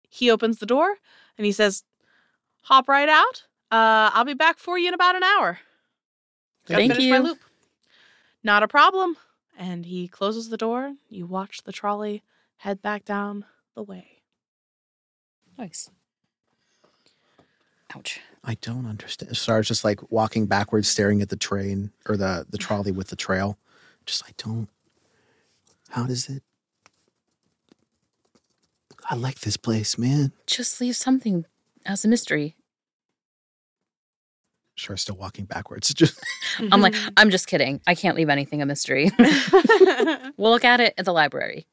he 0.08 0.30
opens 0.30 0.58
the 0.58 0.66
door 0.66 0.94
and 1.36 1.44
he 1.44 1.52
says, 1.52 1.82
Hop 2.62 2.88
right 2.88 3.08
out. 3.08 3.44
Uh, 3.72 4.10
I'll 4.14 4.24
be 4.24 4.34
back 4.34 4.58
for 4.58 4.78
you 4.78 4.86
in 4.86 4.94
about 4.94 5.16
an 5.16 5.24
hour. 5.24 5.58
Gotta 6.66 6.88
Thank 6.88 7.00
you. 7.00 7.36
Not 8.44 8.62
a 8.62 8.68
problem. 8.68 9.16
And 9.58 9.86
he 9.86 10.08
closes 10.08 10.48
the 10.48 10.56
door. 10.56 10.94
You 11.08 11.26
watch 11.26 11.62
the 11.64 11.72
trolley 11.72 12.22
head 12.58 12.80
back 12.82 13.04
down 13.04 13.44
the 13.74 13.82
way. 13.82 14.22
Nice. 15.58 15.90
Ouch. 17.94 18.20
I 18.44 18.54
don't 18.60 18.86
understand. 18.86 19.36
So 19.36 19.56
I 19.56 19.60
just 19.60 19.84
like 19.84 20.10
walking 20.10 20.46
backwards, 20.46 20.88
staring 20.88 21.22
at 21.22 21.28
the 21.28 21.36
train 21.36 21.92
or 22.08 22.16
the 22.16 22.46
the 22.48 22.58
trolley 22.58 22.90
with 22.90 23.08
the 23.08 23.16
trail. 23.16 23.58
Just 24.06 24.24
I 24.26 24.30
don't. 24.36 24.68
How 25.90 26.06
does 26.06 26.28
it? 26.28 26.42
I 29.10 29.14
like 29.14 29.40
this 29.40 29.56
place, 29.56 29.98
man. 29.98 30.32
Just 30.46 30.80
leave 30.80 30.96
something 30.96 31.44
as 31.84 32.04
a 32.04 32.08
mystery. 32.08 32.56
Sure, 34.82 34.96
still 34.96 35.14
walking 35.14 35.44
backwards. 35.44 35.94
Just 35.94 36.18
I'm 36.58 36.80
like, 36.80 36.92
mm-hmm. 36.92 37.10
I'm 37.16 37.30
just 37.30 37.46
kidding. 37.46 37.80
I 37.86 37.94
can't 37.94 38.16
leave 38.16 38.28
anything 38.28 38.60
a 38.62 38.66
mystery. 38.66 39.12
we'll 40.36 40.50
look 40.50 40.64
at 40.64 40.80
it 40.80 40.92
at 40.98 41.04
the 41.04 41.12
library. 41.12 41.68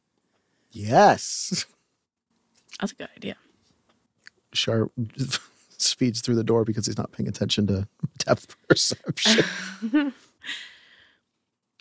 yes. 0.71 1.65
That's 2.79 2.91
a 2.91 2.95
good 2.95 3.09
idea. 3.17 3.35
Sharp 4.53 4.91
speeds 5.77 6.21
through 6.21 6.35
the 6.35 6.43
door 6.43 6.63
because 6.63 6.85
he's 6.85 6.99
not 6.99 7.11
paying 7.11 7.27
attention 7.27 7.65
to 7.67 7.87
depth 8.19 8.55
perception. 8.67 9.43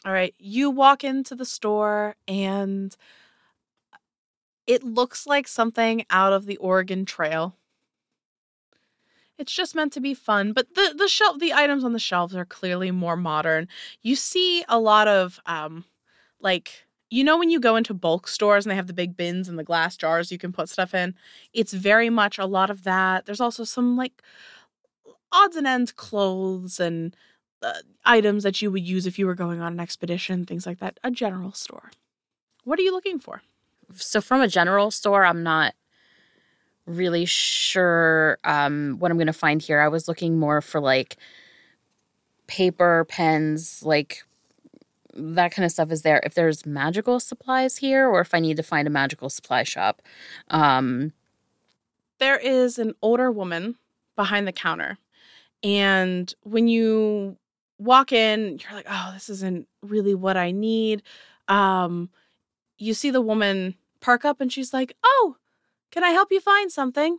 All 0.05 0.13
right. 0.13 0.35
You 0.39 0.71
walk 0.71 1.05
into 1.05 1.35
the 1.35 1.45
store 1.45 2.17
and 2.27 2.97
it 4.67 4.83
looks 4.83 5.27
like 5.27 5.47
something 5.47 6.07
out 6.09 6.33
of 6.33 6.47
the 6.47 6.57
Oregon 6.57 7.05
Trail. 7.05 7.55
It's 9.39 9.53
just 9.53 9.75
meant 9.75 9.93
to 9.93 10.01
be 10.01 10.15
fun, 10.15 10.53
but 10.53 10.75
the 10.75 10.95
the 10.97 11.09
shelf 11.09 11.39
the 11.39 11.53
items 11.53 11.85
on 11.85 11.93
the 11.93 11.99
shelves 11.99 12.35
are 12.35 12.45
clearly 12.45 12.91
more 12.91 13.17
modern. 13.17 13.69
You 14.03 14.17
see 14.17 14.65
a 14.69 14.79
lot 14.79 15.09
of 15.09 15.41
um 15.47 15.85
like 16.41 16.87
you 17.11 17.25
know 17.25 17.39
when 17.39 17.51
you 17.51 17.61
go 17.61 17.77
into 17.77 17.95
bulk 17.95 18.29
stores 18.29 18.67
and 18.67 18.71
they 18.71 18.77
have 18.77 18.89
the 18.89 18.93
big 18.93 19.17
bins 19.17 19.49
and 19.49 19.59
the 19.59 19.65
glass 19.65 19.97
jars 19.97 20.33
you 20.33 20.39
can 20.39 20.53
put 20.53 20.69
stuff 20.69 20.93
in? 20.93 21.15
It's 21.53 21.73
very 21.73 22.11
much 22.11 22.39
a 22.39 22.47
lot 22.47 22.69
of 22.69 22.83
that. 22.85 23.27
There's 23.27 23.41
also 23.41 23.65
some 23.65 23.97
like 23.97 24.23
odds 25.33 25.57
and 25.57 25.67
ends 25.67 25.93
clothes 25.93 26.81
and 26.81 27.15
uh, 27.63 27.75
items 28.05 28.43
that 28.45 28.61
you 28.63 28.71
would 28.71 28.87
use 28.87 29.07
if 29.07 29.19
you 29.19 29.27
were 29.27 29.35
going 29.35 29.61
on 29.61 29.73
an 29.73 29.81
expedition, 29.81 30.45
things 30.45 30.67
like 30.67 30.79
that. 30.81 30.99
A 31.05 31.11
general 31.11 31.53
store. 31.53 31.91
What 32.65 32.79
are 32.79 32.83
you 32.83 32.93
looking 32.93 33.19
for? 33.19 33.43
So 33.95 34.21
from 34.21 34.41
a 34.41 34.49
general 34.49 34.91
store, 34.91 35.25
I'm 35.25 35.43
not 35.43 35.75
really 36.89 37.25
sure 37.25 38.39
um, 38.45 38.97
what 38.99 39.11
I'm 39.11 39.17
going 39.17 39.27
to 39.27 39.33
find 39.33 39.61
here. 39.63 39.81
I 39.81 39.89
was 39.89 40.09
looking 40.09 40.39
more 40.39 40.61
for 40.61 40.81
like 40.81 41.17
paper, 42.47 43.07
pens, 43.09 43.83
like 43.83 44.25
that 45.15 45.53
kind 45.53 45.67
of 45.67 45.73
stuff 45.73 45.91
is 45.93 46.03
there. 46.03 46.21
If 46.25 46.35
there's 46.35 46.65
magical 46.65 47.21
supplies 47.21 47.77
here, 47.77 48.09
or 48.09 48.21
if 48.21 48.35
I 48.35 48.41
need 48.41 48.57
to 48.57 48.63
find 48.63 48.87
a 48.87 48.91
magical 48.91 49.29
supply 49.29 49.63
shop. 49.65 50.03
Um, 50.49 51.13
There 52.19 52.39
is 52.39 52.79
an 52.79 52.95
older 53.03 53.31
woman 53.31 53.77
behind 54.17 54.47
the 54.47 54.53
counter. 54.53 54.99
And 55.63 56.33
when 56.43 56.69
you 56.69 57.37
walk 57.79 58.13
in, 58.13 58.59
you're 58.59 58.73
like, 58.73 58.87
oh, 58.89 59.11
this 59.13 59.29
isn't 59.29 59.69
really 59.83 60.15
what 60.15 60.37
I 60.37 60.51
need. 60.51 61.03
Um, 61.49 62.11
you 62.79 62.95
see 62.95 63.11
the 63.11 63.21
woman 63.21 63.75
park 64.01 64.25
up 64.25 64.41
and 64.41 64.53
she's 64.53 64.73
like, 64.73 64.95
oh, 65.05 65.37
can 65.91 66.05
I 66.05 66.11
help 66.11 66.31
you 66.31 66.41
find 66.41 66.71
something? 66.71 67.19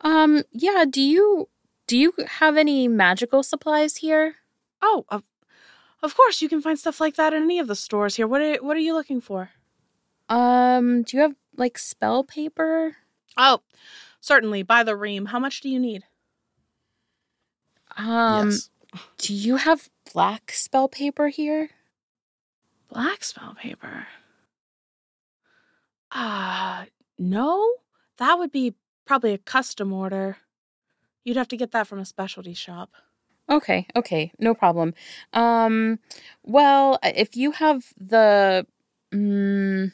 um, 0.00 0.42
yeah. 0.52 0.84
Do 0.88 1.00
you 1.00 1.48
do 1.86 1.96
you 1.96 2.12
have 2.26 2.56
any 2.56 2.88
magical 2.88 3.42
supplies 3.42 3.96
here? 3.98 4.36
Oh, 4.82 5.04
of, 5.08 5.22
of 6.02 6.16
course 6.16 6.42
you 6.42 6.48
can 6.48 6.60
find 6.60 6.78
stuff 6.78 7.00
like 7.00 7.16
that 7.16 7.32
in 7.32 7.44
any 7.44 7.58
of 7.58 7.68
the 7.68 7.76
stores 7.76 8.16
here. 8.16 8.26
What 8.26 8.42
are 8.42 8.56
what 8.56 8.76
are 8.76 8.80
you 8.80 8.94
looking 8.94 9.20
for? 9.20 9.50
Um, 10.28 11.02
do 11.02 11.16
you 11.16 11.22
have 11.22 11.36
like 11.56 11.78
spell 11.78 12.24
paper? 12.24 12.96
Oh, 13.36 13.60
certainly 14.20 14.62
by 14.62 14.82
the 14.82 14.96
ream. 14.96 15.26
How 15.26 15.38
much 15.38 15.60
do 15.60 15.68
you 15.68 15.78
need? 15.78 16.04
Um, 17.96 18.50
yes. 18.50 18.70
do 19.18 19.32
you 19.32 19.56
have 19.56 19.88
black 20.12 20.50
spell 20.52 20.88
paper 20.88 21.28
here? 21.28 21.70
Black 22.88 23.24
spell 23.24 23.54
paper. 23.54 24.06
Uh, 26.16 26.86
no. 27.18 27.74
That 28.16 28.38
would 28.38 28.50
be 28.50 28.74
probably 29.04 29.34
a 29.34 29.38
custom 29.38 29.92
order. 29.92 30.38
You'd 31.24 31.36
have 31.36 31.48
to 31.48 31.56
get 31.56 31.72
that 31.72 31.86
from 31.86 31.98
a 31.98 32.04
specialty 32.06 32.54
shop. 32.54 32.90
Okay, 33.48 33.86
okay, 33.94 34.32
no 34.38 34.54
problem. 34.54 34.94
Um, 35.32 35.98
well, 36.42 36.98
if 37.02 37.36
you 37.36 37.52
have 37.52 37.92
the 37.96 38.66
mm, 39.12 39.92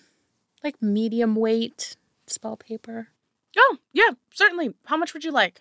like 0.62 0.80
medium 0.80 1.34
weight 1.34 1.96
spell 2.26 2.56
paper, 2.56 3.08
Oh, 3.54 3.76
yeah, 3.92 4.10
certainly. 4.32 4.72
How 4.86 4.96
much 4.96 5.12
would 5.12 5.24
you 5.24 5.30
like? 5.32 5.60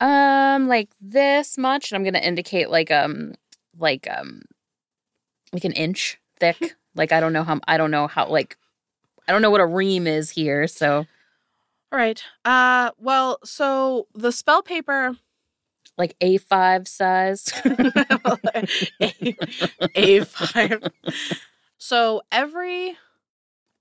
um, 0.00 0.66
like 0.68 0.90
this 1.00 1.56
much, 1.56 1.90
and 1.90 1.96
I'm 1.96 2.04
gonna 2.04 2.18
indicate 2.24 2.68
like 2.68 2.90
um, 2.90 3.34
like 3.78 4.06
um, 4.10 4.42
like 5.52 5.64
an 5.64 5.72
inch 5.72 6.18
thick. 6.40 6.76
like 6.94 7.12
I 7.12 7.20
don't 7.20 7.32
know 7.32 7.44
how 7.44 7.60
I 7.68 7.76
don't 7.78 7.90
know 7.90 8.06
how 8.08 8.28
like 8.28 8.58
I 9.28 9.32
don't 9.32 9.42
know 9.42 9.50
what 9.50 9.60
a 9.60 9.66
ream 9.66 10.06
is 10.06 10.30
here, 10.30 10.66
so 10.66 11.06
All 11.90 11.98
right. 11.98 12.22
Uh, 12.44 12.90
well, 12.98 13.38
so 13.44 14.06
the 14.14 14.32
spell 14.32 14.62
paper 14.62 15.16
like 15.98 16.16
A5 16.20 16.88
size. 16.88 17.52
A, 17.64 19.36
A5. 19.94 20.90
So 21.78 22.22
every 22.30 22.96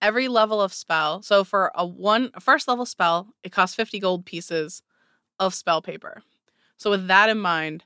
every 0.01 0.27
level 0.27 0.61
of 0.61 0.73
spell. 0.73 1.21
So 1.21 1.43
for 1.43 1.71
a 1.75 1.85
one 1.85 2.31
a 2.33 2.39
first 2.39 2.67
level 2.67 2.85
spell, 2.85 3.33
it 3.43 3.51
costs 3.51 3.75
50 3.75 3.99
gold 3.99 4.25
pieces 4.25 4.81
of 5.39 5.53
spell 5.53 5.81
paper. 5.81 6.23
So 6.77 6.89
with 6.89 7.07
that 7.07 7.29
in 7.29 7.37
mind, 7.37 7.83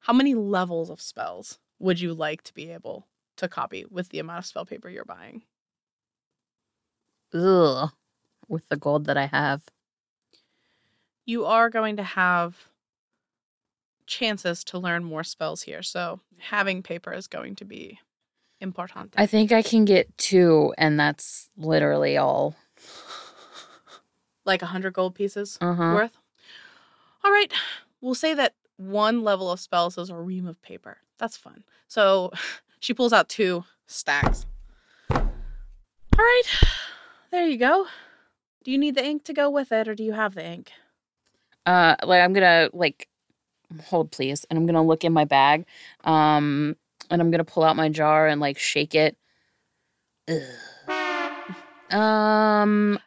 how 0.00 0.12
many 0.12 0.34
levels 0.34 0.88
of 0.88 1.00
spells 1.00 1.58
would 1.78 2.00
you 2.00 2.14
like 2.14 2.42
to 2.42 2.54
be 2.54 2.70
able 2.70 3.06
to 3.36 3.48
copy 3.48 3.84
with 3.90 4.08
the 4.10 4.20
amount 4.20 4.38
of 4.38 4.46
spell 4.46 4.64
paper 4.64 4.88
you're 4.88 5.04
buying? 5.04 5.42
Ugh, 7.34 7.90
with 8.48 8.68
the 8.68 8.76
gold 8.76 9.06
that 9.06 9.16
I 9.16 9.26
have. 9.26 9.62
You 11.24 11.44
are 11.44 11.68
going 11.70 11.96
to 11.96 12.02
have 12.04 12.68
chances 14.06 14.62
to 14.64 14.78
learn 14.78 15.02
more 15.04 15.24
spells 15.24 15.62
here. 15.62 15.82
So 15.82 16.20
having 16.38 16.82
paper 16.82 17.12
is 17.12 17.26
going 17.26 17.56
to 17.56 17.64
be 17.64 17.98
important. 18.60 19.14
I 19.18 19.26
think 19.26 19.50
I 19.52 19.62
can 19.62 19.84
get 19.84 20.16
two, 20.16 20.72
and 20.78 20.98
that's 20.98 21.48
literally 21.56 22.16
all. 22.16 22.54
like 24.44 24.62
a 24.62 24.66
hundred 24.66 24.92
gold 24.92 25.14
pieces 25.16 25.58
Uh-huh. 25.60 25.92
worth. 25.94 26.16
All 27.24 27.32
right, 27.32 27.52
we'll 28.00 28.14
say 28.14 28.32
that 28.34 28.54
one 28.76 29.24
level 29.24 29.50
of 29.50 29.58
spells 29.58 29.98
is 29.98 30.10
a 30.10 30.14
ream 30.16 30.46
of 30.46 30.62
paper. 30.62 30.98
That's 31.18 31.36
fun. 31.36 31.64
So 31.88 32.30
she 32.80 32.94
pulls 32.94 33.12
out 33.12 33.28
two 33.28 33.64
stacks. 33.88 34.46
All 35.10 35.18
right, 36.24 36.42
there 37.36 37.46
you 37.46 37.58
go. 37.58 37.86
Do 38.64 38.70
you 38.70 38.78
need 38.78 38.94
the 38.94 39.04
ink 39.04 39.24
to 39.24 39.34
go 39.34 39.50
with 39.50 39.70
it, 39.70 39.88
or 39.88 39.94
do 39.94 40.02
you 40.02 40.12
have 40.14 40.34
the 40.34 40.44
ink? 40.44 40.72
Uh, 41.66 41.96
like 42.02 42.22
I'm 42.22 42.32
gonna 42.32 42.70
like 42.72 43.08
hold 43.86 44.12
please 44.12 44.46
and 44.48 44.56
i'm 44.56 44.64
gonna 44.64 44.82
look 44.82 45.02
in 45.02 45.12
my 45.12 45.24
bag 45.24 45.66
um 46.04 46.76
and 47.10 47.20
i'm 47.20 47.32
gonna 47.32 47.44
pull 47.44 47.64
out 47.64 47.74
my 47.74 47.88
jar 47.88 48.28
and 48.28 48.40
like 48.40 48.56
shake 48.56 48.94
it 48.94 49.16
Ugh. 50.28 51.50
um 51.90 52.98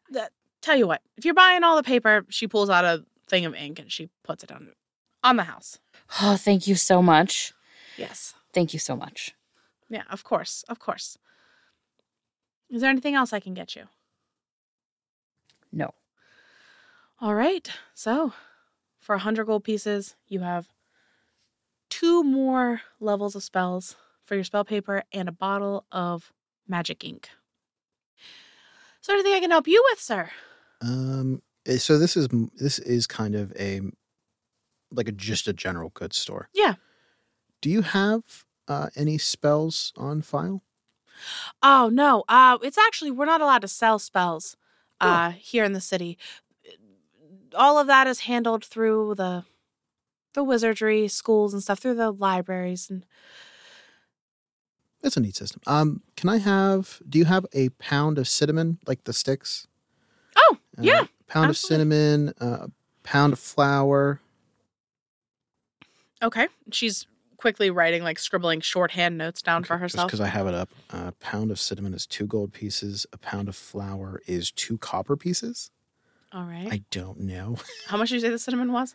Tell 0.62 0.76
you 0.76 0.86
what, 0.88 1.02
if 1.16 1.24
you're 1.24 1.34
buying 1.34 1.64
all 1.64 1.78
the 1.78 1.84
paper, 1.84 2.26
she 2.28 2.46
pulls 2.46 2.70
out 2.70 2.84
a 2.84 3.06
thing 3.28 3.46
of 3.46 3.56
ink 3.56 3.80
and 3.80 3.90
she 3.90 4.10
puts 4.26 4.44
it 4.44 4.52
on 4.52 4.74
on 5.24 5.38
the 5.38 5.44
house. 5.44 5.80
oh 6.22 6.36
thank 6.36 6.68
you 6.68 6.76
so 6.76 7.02
much 7.02 7.54
Yes. 7.98 8.34
thank 8.52 8.74
you 8.74 8.80
so 8.80 8.98
much 8.98 9.34
Yeah, 9.90 10.04
of 10.12 10.26
course. 10.26 10.66
Of 10.68 10.78
course. 10.78 11.18
Is 12.70 12.82
there 12.82 12.90
anything 12.90 13.16
else 13.16 13.32
I 13.32 13.40
can 13.40 13.54
get 13.54 13.76
you? 13.78 13.86
No 15.72 15.94
All 17.22 17.36
right. 17.36 17.70
So, 17.94 18.34
for 19.00 19.14
a 19.14 19.18
100 19.18 19.46
gold 19.46 19.64
pieces, 19.64 20.16
you 20.28 20.40
have 20.40 20.70
two 21.90 22.24
more 22.24 22.82
levels 23.00 23.36
of 23.36 23.44
spells 23.44 23.96
for 24.24 24.36
your 24.36 24.44
spell 24.44 24.64
paper 24.64 25.04
and 25.12 25.28
a 25.28 25.34
bottle 25.34 25.86
of 25.92 26.32
magic 26.68 27.04
ink. 27.04 27.30
So 29.02 29.14
anything 29.14 29.34
I 29.34 29.40
can 29.40 29.52
help 29.52 29.68
you 29.68 29.84
with, 29.90 30.00
sir? 30.00 30.30
Um, 30.82 31.42
eh, 31.66 31.78
so 31.78 31.98
this 31.98 32.16
is 32.16 32.28
this 32.56 32.80
is 32.80 33.08
kind 33.08 33.36
of 33.36 33.52
a 33.60 33.82
like 34.92 35.08
a 35.08 35.12
just 35.12 35.48
a 35.48 35.54
general 35.54 35.90
goods 35.90 36.18
store. 36.18 36.50
Yeah. 36.54 36.76
Do 37.62 37.70
you 37.70 37.82
have 37.82 38.46
uh, 38.68 38.90
any 38.96 39.18
spells 39.18 39.94
on 39.98 40.22
file? 40.22 40.64
Oh, 41.62 41.90
no. 41.92 42.24
Uh 42.30 42.58
it's 42.62 42.78
actually 42.78 43.12
we're 43.12 43.26
not 43.26 43.42
allowed 43.42 43.62
to 43.62 43.68
sell 43.68 44.00
spells 44.00 44.56
Oh. 45.02 45.08
uh 45.08 45.32
here 45.32 45.64
in 45.64 45.74
the 45.74 45.82
city. 45.82 46.18
All 47.56 47.78
of 47.80 47.88
that 47.88 48.06
is 48.08 48.22
handled 48.22 48.64
through 48.64 49.16
the 49.16 49.44
the 50.34 50.44
wizardry 50.44 51.08
schools 51.08 51.54
and 51.54 51.64
stuff 51.64 51.80
through 51.80 51.96
the 51.96 52.12
libraries 52.12 52.90
and 52.90 53.06
it's 55.02 55.16
a 55.18 55.22
neat 55.22 55.36
system. 55.36 55.62
Um, 55.66 56.02
can 56.18 56.28
I 56.30 56.38
have? 56.38 57.02
Do 57.08 57.18
you 57.20 57.26
have 57.26 57.46
a 57.54 57.70
pound 57.70 58.18
of 58.18 58.28
cinnamon, 58.28 58.80
like 58.86 59.06
the 59.06 59.14
sticks? 59.14 59.66
Oh, 60.36 60.58
Uh, 60.78 60.82
yeah, 60.82 61.06
pound 61.28 61.50
absolutely. 61.50 61.50
of 61.50 61.58
cinnamon, 61.58 62.34
uh, 62.42 62.68
pound 63.04 63.32
of 63.32 63.40
flour. 63.40 64.20
Okay. 66.22 66.50
She's 66.72 67.08
quickly 67.40 67.70
writing 67.70 68.04
like 68.04 68.20
scribbling 68.20 68.60
shorthand 68.62 69.18
notes 69.18 69.42
down 69.42 69.64
for 69.64 69.74
Okay, 69.76 69.86
Just 69.86 69.96
herself. 69.96 70.08
because 70.10 70.22
I 70.22 70.28
have 70.28 70.46
it 70.48 70.54
up, 70.54 70.70
a 70.92 71.12
pound 71.14 71.52
of 71.52 71.60
cinnamon 71.60 71.94
is 71.94 72.06
two 72.06 72.28
gold 72.28 72.52
pieces. 72.54 73.06
A 73.14 73.18
pound 73.18 73.48
of 73.48 73.56
flour 73.56 74.22
is 74.28 74.52
two 74.52 74.78
copper 74.78 75.16
pieces. 75.16 75.72
All 76.32 76.44
right. 76.46 76.68
I 76.72 76.82
don't 76.92 77.22
know. 77.22 77.56
How 77.88 77.98
much 77.98 78.10
did 78.10 78.16
you 78.16 78.22
say 78.22 78.30
the 78.30 78.38
cinnamon 78.40 78.72
was? 78.72 78.94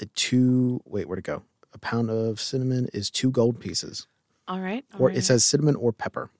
A 0.00 0.06
two. 0.06 0.80
Wait, 0.84 1.08
where 1.08 1.16
to 1.16 1.22
go? 1.22 1.42
A 1.72 1.78
pound 1.78 2.10
of 2.10 2.40
cinnamon 2.40 2.88
is 2.92 3.10
two 3.10 3.30
gold 3.30 3.58
pieces, 3.60 4.06
All 4.48 4.60
right. 4.60 4.84
all 4.94 5.02
or 5.02 5.08
right. 5.08 5.16
it 5.16 5.22
says 5.22 5.44
cinnamon 5.44 5.76
or 5.76 5.92
pepper. 5.92 6.30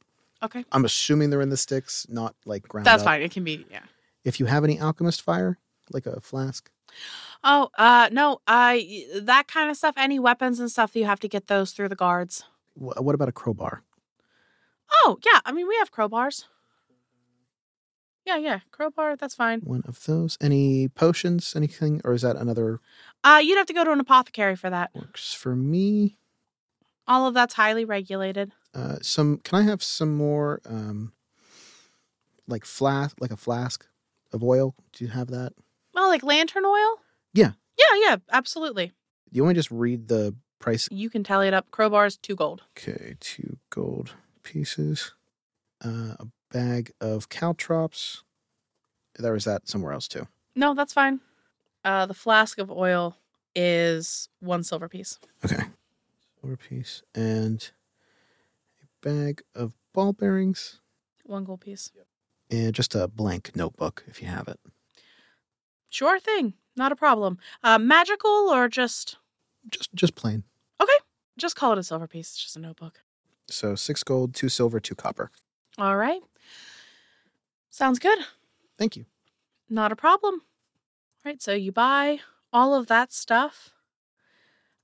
Okay. 0.42 0.64
I'm 0.72 0.84
assuming 0.84 1.30
they're 1.30 1.40
in 1.40 1.50
the 1.50 1.56
sticks, 1.56 2.06
not 2.08 2.34
like 2.44 2.62
ground. 2.68 2.86
That's 2.86 3.02
up. 3.02 3.06
fine. 3.06 3.22
It 3.22 3.30
can 3.30 3.44
be 3.44 3.64
yeah. 3.70 3.80
If 4.24 4.40
you 4.40 4.46
have 4.46 4.64
any 4.64 4.78
alchemist 4.78 5.22
fire, 5.22 5.58
like 5.92 6.06
a 6.06 6.20
flask, 6.20 6.70
Oh, 7.42 7.70
uh 7.78 8.08
no, 8.12 8.40
uh 8.46 8.76
that 9.22 9.46
kind 9.48 9.70
of 9.70 9.76
stuff, 9.76 9.94
any 9.96 10.18
weapons 10.18 10.60
and 10.60 10.70
stuff, 10.70 10.94
you 10.94 11.04
have 11.06 11.20
to 11.20 11.28
get 11.28 11.46
those 11.46 11.72
through 11.72 11.88
the 11.88 11.96
guards. 11.96 12.44
wh- 12.74 13.00
what 13.00 13.14
about 13.14 13.28
a 13.28 13.32
crowbar? 13.32 13.82
Oh, 15.04 15.18
yeah. 15.24 15.40
I 15.44 15.52
mean, 15.52 15.68
we 15.68 15.76
have 15.76 15.92
crowbars. 15.92 16.44
Yeah, 18.26 18.36
yeah. 18.36 18.60
Crowbar, 18.70 19.16
that's 19.16 19.34
fine. 19.34 19.60
One 19.60 19.82
of 19.86 20.04
those. 20.04 20.36
Any 20.40 20.88
potions? 20.88 21.54
Anything, 21.56 22.00
or 22.04 22.12
is 22.12 22.22
that 22.22 22.36
another 22.36 22.80
Uh 23.24 23.40
you'd 23.42 23.56
have 23.56 23.66
to 23.66 23.72
go 23.72 23.84
to 23.84 23.92
an 23.92 24.00
apothecary 24.00 24.56
for 24.56 24.68
that. 24.70 24.90
works 24.94 25.32
for 25.32 25.56
me? 25.56 26.18
All 27.06 27.26
of 27.26 27.34
that's 27.34 27.54
highly 27.54 27.84
regulated. 27.84 28.52
Uh, 28.74 28.96
some. 29.02 29.38
Can 29.42 29.58
I 29.58 29.62
have 29.62 29.82
some 29.82 30.14
more? 30.16 30.60
Um, 30.64 31.12
like 32.46 32.64
flask, 32.64 33.16
like 33.20 33.30
a 33.32 33.36
flask 33.36 33.86
of 34.32 34.42
oil. 34.44 34.74
Do 34.92 35.04
you 35.04 35.10
have 35.10 35.28
that? 35.28 35.52
Oh, 36.02 36.08
like 36.08 36.22
lantern 36.22 36.64
oil? 36.64 36.96
Yeah. 37.34 37.52
Yeah, 37.78 38.00
yeah, 38.08 38.16
absolutely. 38.32 38.92
You 39.30 39.42
want 39.42 39.50
me 39.50 39.54
to 39.54 39.58
just 39.58 39.70
read 39.70 40.08
the 40.08 40.34
price? 40.58 40.88
You 40.90 41.10
can 41.10 41.22
tally 41.22 41.46
it 41.46 41.52
up. 41.54 41.70
Crowbars, 41.70 42.18
two 42.22 42.34
gold. 42.34 42.62
Okay, 42.78 43.16
two 43.20 43.58
gold 43.68 44.14
pieces. 44.42 45.12
Uh, 45.84 46.14
a 46.18 46.26
bag 46.50 46.92
of 47.02 47.28
caltrops. 47.28 48.24
There 49.18 49.32
was 49.34 49.44
that 49.44 49.68
somewhere 49.68 49.92
else 49.92 50.08
too. 50.08 50.26
No, 50.56 50.72
that's 50.74 50.92
fine. 50.94 51.20
Uh 51.84 52.06
the 52.06 52.14
flask 52.14 52.58
of 52.58 52.70
oil 52.70 53.16
is 53.54 54.28
one 54.40 54.62
silver 54.62 54.88
piece. 54.88 55.18
Okay. 55.44 55.64
Silver 56.40 56.56
piece 56.56 57.02
and 57.14 57.70
a 58.82 59.06
bag 59.06 59.42
of 59.54 59.74
ball 59.92 60.12
bearings 60.14 60.80
One 61.24 61.44
gold 61.44 61.60
piece. 61.60 61.90
and 62.50 62.74
just 62.74 62.94
a 62.94 63.06
blank 63.08 63.54
notebook 63.54 64.04
if 64.06 64.20
you 64.22 64.28
have 64.28 64.48
it. 64.48 64.58
Sure 65.90 66.18
thing. 66.18 66.54
Not 66.76 66.92
a 66.92 66.96
problem. 66.96 67.38
Uh 67.62 67.78
magical 67.78 68.30
or 68.30 68.68
just 68.68 69.16
Just 69.70 69.94
just 69.94 70.14
plain. 70.14 70.44
Okay? 70.80 70.92
Just 71.36 71.56
call 71.56 71.72
it 71.72 71.78
a 71.78 71.82
silver 71.82 72.06
piece. 72.06 72.30
It's 72.30 72.42
just 72.42 72.56
a 72.56 72.60
notebook. 72.60 73.02
So 73.48 73.74
six 73.74 74.02
gold, 74.02 74.34
two 74.34 74.48
silver, 74.48 74.80
two 74.80 74.94
copper. 74.94 75.30
All 75.78 75.96
right. 75.96 76.20
Sounds 77.68 77.98
good. 77.98 78.18
Thank 78.78 78.96
you. 78.96 79.04
Not 79.68 79.92
a 79.92 79.96
problem. 79.96 80.34
All 80.34 81.30
right, 81.30 81.40
so 81.42 81.52
you 81.52 81.70
buy 81.70 82.20
all 82.52 82.74
of 82.74 82.86
that 82.86 83.12
stuff. 83.12 83.70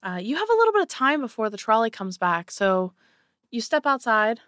Uh, 0.02 0.18
you 0.22 0.36
have 0.36 0.48
a 0.48 0.52
little 0.54 0.72
bit 0.72 0.82
of 0.82 0.88
time 0.88 1.20
before 1.20 1.50
the 1.50 1.56
trolley 1.56 1.90
comes 1.90 2.18
back. 2.18 2.50
So 2.50 2.92
you 3.50 3.60
step 3.60 3.86
outside 3.86 4.40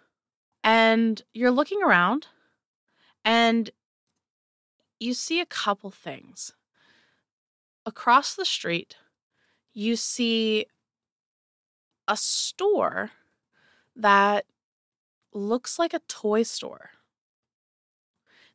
and 0.63 1.21
you're 1.33 1.51
looking 1.51 1.81
around 1.83 2.27
and 3.25 3.69
you 4.99 5.13
see 5.13 5.39
a 5.39 5.45
couple 5.45 5.91
things. 5.91 6.53
Across 7.85 8.35
the 8.35 8.45
street, 8.45 8.97
you 9.73 9.95
see 9.95 10.65
a 12.07 12.17
store 12.17 13.11
that 13.95 14.45
looks 15.33 15.79
like 15.79 15.93
a 15.93 16.01
toy 16.07 16.43
store. 16.43 16.91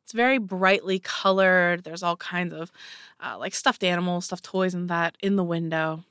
It's 0.03 0.11
very 0.11 0.37
brightly 0.37 0.99
colored. 0.99 1.83
There's 1.83 2.03
all 2.03 2.17
kinds 2.17 2.53
of 2.53 2.71
uh, 3.19 3.37
like 3.39 3.55
stuffed 3.55 3.83
animals, 3.83 4.25
stuffed 4.25 4.43
toys, 4.43 4.75
and 4.75 4.87
that 4.89 5.17
in 5.19 5.35
the 5.35 5.43
window. 5.43 6.03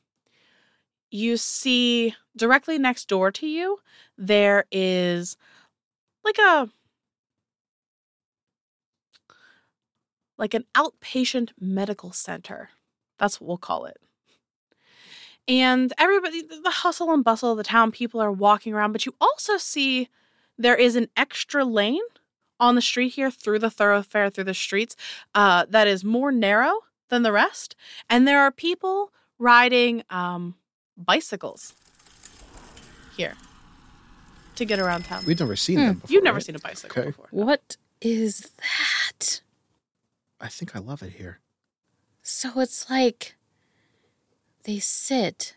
You 1.11 1.37
see 1.37 2.17
directly 2.37 2.77
next 2.77 3.09
door 3.09 3.31
to 3.31 3.47
you, 3.47 3.79
there 4.19 4.65
is 4.73 5.37
like 6.25 6.39
a 6.39 6.69
like 10.39 10.55
an 10.55 10.65
outpatient 10.75 11.51
medical 11.61 12.13
center. 12.13 12.71
That's 13.19 13.41
what 13.41 13.49
we'll 13.49 13.57
call 13.59 13.85
it. 13.87 13.97
And 15.47 15.93
everybody, 15.99 16.43
the 16.43 16.71
hustle 16.71 17.13
and 17.13 17.23
bustle 17.23 17.53
of 17.53 17.59
the 17.59 17.65
town, 17.65 17.93
people 17.93 18.21
are 18.21 18.33
walking 18.33 18.73
around, 18.73 18.93
but 18.93 19.05
you 19.05 19.15
also 19.21 19.57
see 19.59 20.09
there 20.57 20.75
is 20.77 20.97
an 20.97 21.09
extra 21.17 21.65
lane 21.65 22.01
on 22.59 22.75
the 22.77 22.81
street 22.83 23.11
here 23.11 23.31
through 23.31 23.59
the 23.59 23.69
thoroughfare, 23.71 24.31
through 24.31 24.45
the 24.45 24.55
streets, 24.55 24.97
uh, 25.35 25.67
that 25.69 25.87
is 25.87 26.03
more 26.05 26.33
narrow 26.33 26.73
than 27.11 27.23
the 27.23 27.33
rest. 27.33 27.77
And 28.09 28.27
there 28.27 28.41
are 28.41 28.51
people 28.51 29.13
riding 29.39 30.03
um, 30.09 30.55
bicycles 30.97 31.75
here 33.17 33.35
to 34.55 34.65
get 34.65 34.79
around 34.79 35.05
town. 35.05 35.25
We've 35.27 35.39
never 35.39 35.57
seen 35.57 35.79
Hmm. 35.79 35.85
them 35.87 35.95
before. 35.99 36.15
You've 36.15 36.25
never 36.25 36.37
right? 36.37 36.45
seen 36.47 36.55
a 36.57 36.59
bicycle 36.61 37.01
Okay. 37.03 37.11
before. 37.11 37.27
what 37.31 37.77
is 38.01 38.51
that 38.59 39.43
I 40.45 40.49
think 40.49 40.77
I 40.77 40.79
love 40.79 41.03
it 41.03 41.15
here. 41.15 41.41
so 42.23 42.61
it's 42.61 42.89
like 42.91 43.35
they 44.65 44.79
sit 44.79 45.57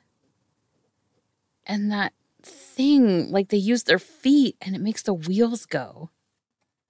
and 1.66 1.92
that 1.92 2.14
thing 2.42 3.30
like 3.32 3.50
they 3.50 3.58
use 3.58 3.84
their 3.84 4.00
feet 4.00 4.56
and 4.62 4.76
it 4.76 4.82
makes 4.82 5.02
the 5.04 5.14
wheels 5.14 5.66
go 5.66 6.10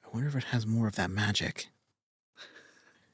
I 0.06 0.10
wonder 0.14 0.28
if 0.30 0.36
it 0.36 0.46
has 0.46 0.66
more 0.66 0.88
of 0.88 0.96
that 0.96 1.10
magic. 1.10 1.68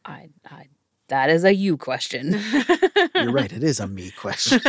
i 0.06 0.30
i 0.50 0.68
that 1.08 1.30
is 1.30 1.44
a 1.44 1.54
you 1.54 1.78
question 1.78 2.34
You're 3.16 3.32
right. 3.32 3.52
It 3.52 3.64
is 3.64 3.80
a 3.80 3.88
me 3.88 4.12
question. 4.12 4.60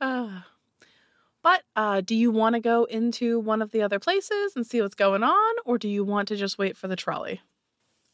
Uh, 0.00 0.40
but 1.42 1.62
uh, 1.76 2.00
do 2.00 2.14
you 2.14 2.30
want 2.30 2.54
to 2.54 2.60
go 2.60 2.84
into 2.84 3.38
one 3.38 3.60
of 3.60 3.70
the 3.72 3.82
other 3.82 3.98
places 3.98 4.54
and 4.56 4.66
see 4.66 4.80
what's 4.80 4.94
going 4.94 5.22
on, 5.22 5.54
or 5.66 5.76
do 5.78 5.88
you 5.88 6.04
want 6.04 6.28
to 6.28 6.36
just 6.36 6.58
wait 6.58 6.76
for 6.76 6.88
the 6.88 6.96
trolley? 6.96 7.40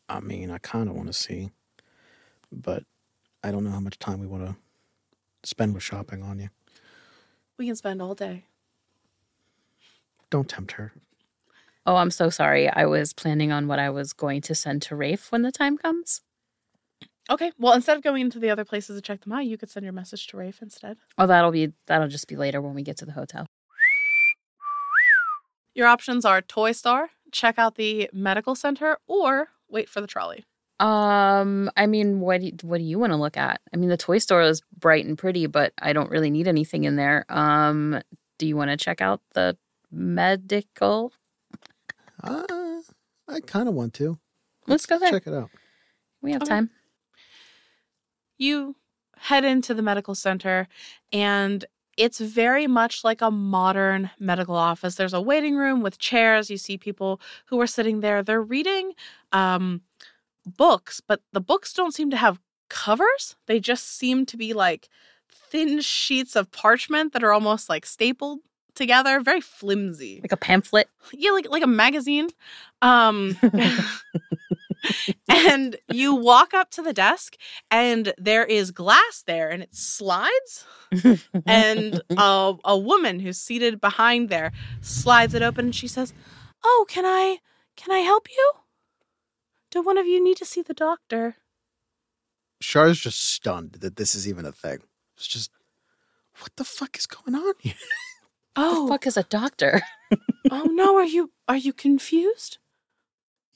I 0.08 0.20
mean, 0.20 0.50
I 0.50 0.58
kind 0.58 0.88
of 0.88 0.94
want 0.94 1.08
to 1.08 1.12
see, 1.12 1.50
but 2.52 2.84
I 3.42 3.50
don't 3.50 3.64
know 3.64 3.70
how 3.70 3.80
much 3.80 3.98
time 3.98 4.20
we 4.20 4.26
want 4.26 4.46
to 4.46 4.56
spend 5.42 5.74
with 5.74 5.82
shopping 5.82 6.22
on 6.22 6.38
you. 6.38 6.48
We 7.58 7.66
can 7.66 7.76
spend 7.76 8.00
all 8.02 8.14
day. 8.14 8.44
Don't 10.30 10.48
tempt 10.48 10.72
her. 10.72 10.92
oh 11.86 11.94
i'm 11.96 12.10
so 12.10 12.28
sorry 12.30 12.68
i 12.68 12.84
was 12.84 13.12
planning 13.12 13.52
on 13.52 13.68
what 13.68 13.78
i 13.78 13.88
was 13.88 14.12
going 14.12 14.40
to 14.42 14.54
send 14.56 14.82
to 14.82 14.96
rafe 14.96 15.30
when 15.30 15.42
the 15.42 15.52
time 15.52 15.78
comes 15.78 16.20
Okay. 17.28 17.50
Well, 17.58 17.72
instead 17.72 17.96
of 17.96 18.04
going 18.04 18.20
into 18.22 18.38
the 18.38 18.50
other 18.50 18.64
places 18.64 18.94
to 18.96 19.02
check 19.02 19.22
them 19.22 19.32
out, 19.32 19.44
you 19.44 19.58
could 19.58 19.68
send 19.68 19.82
your 19.82 19.92
message 19.92 20.28
to 20.28 20.36
Rafe 20.36 20.62
instead. 20.62 20.96
Oh, 21.18 21.26
that'll 21.26 21.50
be 21.50 21.72
that'll 21.86 22.06
just 22.06 22.28
be 22.28 22.36
later 22.36 22.62
when 22.62 22.72
we 22.72 22.82
get 22.84 22.96
to 22.98 23.04
the 23.04 23.10
hotel. 23.10 23.46
Your 25.74 25.88
options 25.88 26.24
are 26.24 26.40
Toy 26.40 26.70
Star, 26.70 27.10
check 27.32 27.58
out 27.58 27.74
the 27.74 28.08
medical 28.12 28.54
center, 28.54 28.98
or 29.08 29.48
wait 29.68 29.88
for 29.88 30.00
the 30.00 30.06
trolley. 30.06 30.44
Um, 30.78 31.70
I 31.76 31.86
mean, 31.86 32.20
what 32.20 32.40
do 32.40 32.46
you, 32.48 32.52
what 32.62 32.78
do 32.78 32.84
you 32.84 32.98
want 32.98 33.12
to 33.12 33.16
look 33.16 33.36
at? 33.38 33.60
I 33.72 33.76
mean, 33.78 33.88
the 33.88 33.96
toy 33.96 34.18
store 34.18 34.42
is 34.42 34.60
bright 34.78 35.06
and 35.06 35.16
pretty, 35.16 35.46
but 35.46 35.72
I 35.80 35.92
don't 35.94 36.10
really 36.10 36.30
need 36.30 36.46
anything 36.46 36.84
in 36.84 36.96
there. 36.96 37.24
Um, 37.30 38.00
do 38.38 38.46
you 38.46 38.56
want 38.56 38.70
to 38.70 38.76
check 38.76 39.00
out 39.00 39.22
the 39.32 39.56
medical? 39.90 41.12
Uh, 42.22 42.80
I 43.26 43.40
kind 43.40 43.68
of 43.68 43.74
want 43.74 43.94
to. 43.94 44.18
Let's 44.66 44.84
go 44.84 44.98
there. 44.98 45.10
Check 45.10 45.26
it 45.26 45.34
out. 45.34 45.50
We 46.20 46.32
have 46.32 46.42
Okay. 46.42 46.50
time. 46.50 46.70
You 48.38 48.76
head 49.16 49.44
into 49.44 49.72
the 49.72 49.82
medical 49.82 50.14
center, 50.14 50.68
and 51.12 51.64
it's 51.96 52.18
very 52.18 52.66
much 52.66 53.04
like 53.04 53.22
a 53.22 53.30
modern 53.30 54.10
medical 54.18 54.54
office. 54.54 54.96
There's 54.96 55.14
a 55.14 55.20
waiting 55.20 55.56
room 55.56 55.82
with 55.82 55.98
chairs. 55.98 56.50
You 56.50 56.56
see 56.56 56.76
people 56.76 57.20
who 57.46 57.60
are 57.60 57.66
sitting 57.66 58.00
there. 58.00 58.22
They're 58.22 58.42
reading 58.42 58.92
um, 59.32 59.82
books, 60.44 61.00
but 61.00 61.22
the 61.32 61.40
books 61.40 61.72
don't 61.72 61.94
seem 61.94 62.10
to 62.10 62.16
have 62.16 62.38
covers. 62.68 63.36
They 63.46 63.60
just 63.60 63.96
seem 63.96 64.26
to 64.26 64.36
be 64.36 64.52
like 64.52 64.88
thin 65.30 65.80
sheets 65.80 66.36
of 66.36 66.50
parchment 66.50 67.12
that 67.12 67.24
are 67.24 67.32
almost 67.32 67.68
like 67.68 67.86
stapled 67.86 68.40
together, 68.74 69.20
very 69.20 69.40
flimsy. 69.40 70.20
Like 70.22 70.32
a 70.32 70.36
pamphlet. 70.36 70.88
yeah 71.12 71.30
like 71.30 71.48
like 71.48 71.62
a 71.62 71.68
magazine 71.68 72.28
um 72.82 73.36
and 75.28 75.76
you 75.90 76.14
walk 76.14 76.54
up 76.54 76.70
to 76.70 76.82
the 76.82 76.92
desk 76.92 77.36
and 77.70 78.12
there 78.18 78.44
is 78.44 78.70
glass 78.70 79.22
there 79.26 79.50
and 79.50 79.62
it 79.62 79.74
slides 79.74 80.64
and 81.46 82.00
a, 82.16 82.54
a 82.64 82.78
woman 82.78 83.20
who's 83.20 83.38
seated 83.38 83.80
behind 83.80 84.28
there 84.28 84.52
slides 84.80 85.34
it 85.34 85.42
open 85.42 85.66
and 85.66 85.74
she 85.74 85.88
says 85.88 86.12
oh 86.64 86.86
can 86.88 87.04
i 87.04 87.38
can 87.76 87.92
i 87.94 87.98
help 87.98 88.28
you 88.30 88.52
do 89.70 89.82
one 89.82 89.98
of 89.98 90.06
you 90.06 90.22
need 90.22 90.36
to 90.36 90.44
see 90.44 90.62
the 90.62 90.74
doctor 90.74 91.36
Shar's 92.60 92.98
just 92.98 93.22
stunned 93.22 93.72
that 93.80 93.96
this 93.96 94.14
is 94.14 94.26
even 94.26 94.46
a 94.46 94.52
thing. 94.52 94.78
It's 95.16 95.26
just, 95.26 95.50
what 96.38 96.52
the 96.56 96.64
fuck 96.64 96.98
is 96.98 97.06
going 97.06 97.34
on 97.34 97.54
here? 97.58 97.74
the 98.56 98.62
oh 98.62 98.88
fuck 98.88 99.06
is 99.06 99.16
a 99.16 99.22
doctor? 99.24 99.82
oh 100.50 100.64
no 100.64 100.96
are 100.96 101.04
you 101.04 101.32
are 101.48 101.56
you 101.56 101.72
confused 101.72 102.58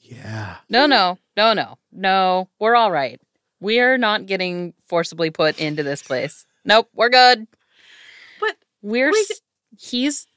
Yeah. 0.01 0.57
No, 0.69 0.85
no, 0.85 1.17
no, 1.37 1.53
no, 1.53 1.77
no. 1.91 2.49
We're 2.59 2.75
all 2.75 2.91
right. 2.91 3.19
We're 3.59 3.97
not 3.97 4.25
getting 4.25 4.73
forcibly 4.87 5.29
put 5.29 5.59
into 5.59 5.83
this 5.83 6.01
place. 6.01 6.45
Nope, 6.65 6.89
we're 6.93 7.09
good. 7.09 7.47
But 8.39 8.55
We're 8.81 9.11
Wait. 9.11 9.27
he's 9.79 10.27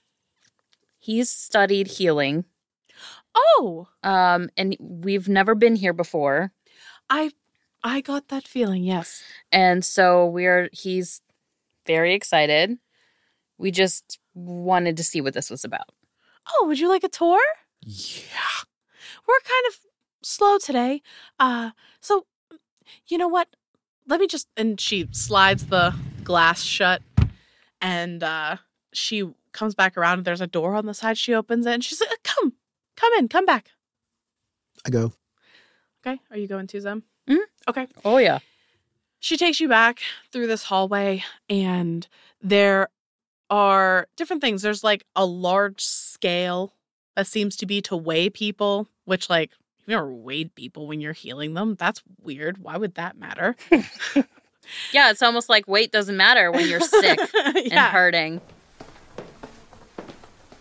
he's 0.98 1.30
studied 1.30 1.86
healing. 1.86 2.44
oh 3.34 3.88
Um 4.02 4.48
and 4.56 4.76
we've 4.78 5.28
never 5.28 5.54
been 5.54 5.76
here 5.76 5.92
before. 5.92 6.52
i 7.10 7.30
i 7.82 8.00
got 8.00 8.28
that 8.28 8.46
feeling 8.46 8.82
yes 8.84 9.22
And 9.52 9.84
so 9.84 10.26
we're 10.26 10.68
he's 10.72 11.20
very 11.86 12.14
excited. 12.14 12.78
We 13.58 13.70
just 13.70 14.18
wanted 14.34 14.96
to 14.96 15.04
see 15.04 15.20
what 15.20 15.34
this 15.34 15.50
was 15.50 15.64
about. 15.64 15.88
oh 16.52 16.66
would 16.66 16.78
you 16.78 16.88
like 16.88 17.04
a 17.04 17.08
tour 17.08 17.40
Yeah. 17.82 18.62
We're 19.26 19.40
kind 19.44 19.64
of 19.68 19.78
slow 20.22 20.58
today. 20.58 21.02
Uh 21.38 21.70
so 22.00 22.26
you 23.06 23.18
know 23.18 23.28
what? 23.28 23.48
Let 24.06 24.20
me 24.20 24.26
just 24.26 24.48
and 24.56 24.80
she 24.80 25.08
slides 25.12 25.66
the 25.66 25.94
glass 26.22 26.62
shut 26.62 27.02
and 27.80 28.22
uh 28.22 28.56
she 28.92 29.30
comes 29.52 29.74
back 29.74 29.96
around 29.96 30.18
and 30.18 30.24
there's 30.26 30.40
a 30.40 30.46
door 30.46 30.74
on 30.74 30.86
the 30.86 30.94
side 30.94 31.16
she 31.18 31.32
opens 31.34 31.64
it 31.66 31.72
and 31.72 31.84
she's 31.84 32.00
like 32.00 32.10
"Uh, 32.10 32.16
come 32.22 32.52
come 32.96 33.12
in 33.18 33.28
come 33.28 33.44
back 33.46 33.70
I 34.86 34.90
go, 34.90 35.12
okay 36.04 36.20
are 36.30 36.36
you 36.36 36.46
going 36.48 36.66
to 36.68 36.80
them 36.80 37.04
Mhm. 37.28 37.38
okay 37.68 37.86
Oh 38.04 38.18
yeah. 38.18 38.40
she 39.20 39.36
takes 39.36 39.60
you 39.60 39.68
back 39.68 40.00
through 40.32 40.46
this 40.46 40.64
hallway 40.64 41.22
and 41.48 42.06
there 42.42 42.88
are 43.50 44.08
different 44.16 44.42
things 44.42 44.62
there's 44.62 44.84
like 44.84 45.04
a 45.16 45.24
large 45.24 45.82
scale 45.84 46.72
that 47.16 47.26
seems 47.26 47.56
to 47.56 47.66
be 47.66 47.80
to 47.82 47.96
weigh 47.96 48.28
people 48.30 48.88
which 49.04 49.28
like 49.28 49.50
you've 49.78 49.88
never 49.88 50.12
weighed 50.12 50.54
people 50.54 50.86
when 50.86 51.00
you're 51.00 51.12
healing 51.12 51.54
them. 51.54 51.74
That's 51.74 52.02
weird. 52.22 52.58
Why 52.58 52.76
would 52.76 52.94
that 52.94 53.16
matter? 53.18 53.56
Yeah, 54.92 55.10
it's 55.10 55.22
almost 55.22 55.50
like 55.50 55.68
weight 55.68 55.92
doesn't 55.92 56.16
matter 56.16 56.50
when 56.50 56.66
you're 56.68 56.80
sick 56.80 57.18
and 57.44 57.72
hurting. 57.72 58.40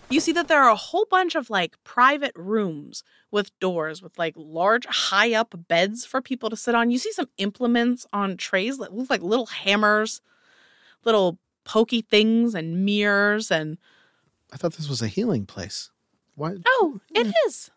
you 0.10 0.20
see 0.20 0.34
that 0.34 0.48
there 0.50 0.62
are 0.62 0.70
a 0.70 0.76
whole 0.76 1.08
bunch 1.10 1.36
of 1.36 1.50
like 1.50 1.82
private 1.84 2.34
rooms 2.36 3.04
with 3.32 3.58
doors 3.60 4.02
with 4.02 4.20
like 4.20 4.34
large 4.36 4.86
high 4.86 5.34
up 5.34 5.56
beds 5.70 6.06
for 6.06 6.22
people 6.22 6.50
to 6.50 6.58
sit 6.58 6.76
on. 6.76 6.92
You 6.92 6.98
see 6.98 7.14
some 7.14 7.30
implements 7.38 8.06
on 8.12 8.36
trays 8.36 8.78
that 8.80 8.94
look 8.94 9.10
like 9.10 9.22
little 9.22 9.48
hammers 9.48 10.22
little 11.06 11.38
pokey 11.64 12.02
things 12.02 12.54
and 12.54 12.84
mirrors 12.86 13.50
and 13.52 13.78
I 14.52 14.58
thought 14.58 14.74
this 14.74 14.90
was 14.90 15.02
a 15.02 15.08
healing 15.08 15.46
place. 15.46 15.90
Why? 16.36 16.56
oh 16.66 17.00
it 17.14 17.28
Yeah. 17.28 17.32
is 17.48 17.72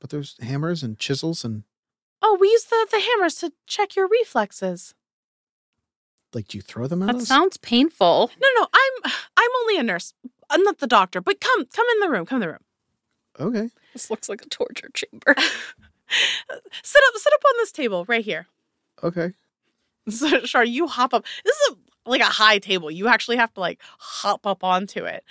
But 0.00 0.10
there's 0.10 0.36
hammers 0.40 0.82
and 0.82 0.98
chisels 0.98 1.44
and 1.44 1.62
oh 2.22 2.36
we 2.40 2.48
use 2.48 2.64
the 2.64 2.86
the 2.90 3.00
hammers 3.00 3.36
to 3.36 3.52
check 3.66 3.94
your 3.96 4.08
reflexes 4.08 4.94
like, 6.34 6.46
do 6.48 6.58
you 6.58 6.62
throw 6.62 6.86
them 6.86 7.02
at 7.02 7.06
That 7.06 7.16
us? 7.22 7.28
sounds 7.28 7.56
painful. 7.56 8.30
no 8.40 8.48
no 8.56 8.66
i'm 8.72 9.12
i'm 9.36 9.50
only 9.62 9.78
a 9.78 9.82
nurse 9.82 10.12
i'm 10.50 10.62
not 10.62 10.78
the 10.78 10.86
doctor 10.86 11.20
but 11.20 11.40
come 11.40 11.64
come 11.66 11.86
in 11.94 12.00
the 12.00 12.10
room 12.10 12.26
come 12.26 12.36
in 12.36 12.40
the 12.48 12.48
room 12.52 12.64
okay. 13.40 13.70
This 13.92 14.10
looks 14.10 14.28
like 14.28 14.42
a 14.42 14.48
torture 14.48 14.88
chamber. 14.92 15.34
sit 16.82 17.02
up 17.06 17.14
sit 17.16 17.32
up 17.32 17.44
on 17.46 17.52
this 17.58 17.72
table 17.72 18.04
right 18.08 18.24
here 18.24 18.46
Okay. 19.02 19.32
So, 20.10 20.40
Shar, 20.44 20.64
you 20.64 20.86
hop 20.88 21.12
up. 21.14 21.24
This 21.44 21.54
is 21.54 21.72
a, 21.74 21.76
like 22.08 22.20
a 22.20 22.24
high 22.24 22.58
table. 22.58 22.90
You 22.90 23.08
actually 23.08 23.36
have 23.36 23.52
to 23.54 23.60
like 23.60 23.80
hop 23.98 24.46
up 24.46 24.64
onto 24.64 25.04
it. 25.04 25.24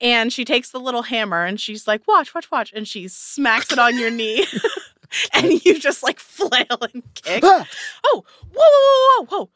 And 0.00 0.32
she 0.32 0.44
takes 0.44 0.70
the 0.70 0.80
little 0.80 1.02
hammer 1.02 1.44
and 1.44 1.60
she's 1.60 1.86
like, 1.86 2.06
"Watch, 2.06 2.34
watch, 2.34 2.50
watch!" 2.50 2.72
And 2.74 2.86
she 2.86 3.08
smacks 3.08 3.72
it 3.72 3.78
on 3.78 3.98
your 3.98 4.10
knee, 4.10 4.46
and 5.32 5.64
you 5.64 5.78
just 5.78 6.02
like 6.02 6.18
flail 6.20 6.78
and 6.92 7.02
kick. 7.14 7.42
Ah! 7.44 7.66
Oh, 8.04 8.24
whoa, 8.52 8.62
whoa, 8.62 9.24
whoa, 9.24 9.24
whoa, 9.24 9.38
whoa! 9.38 9.50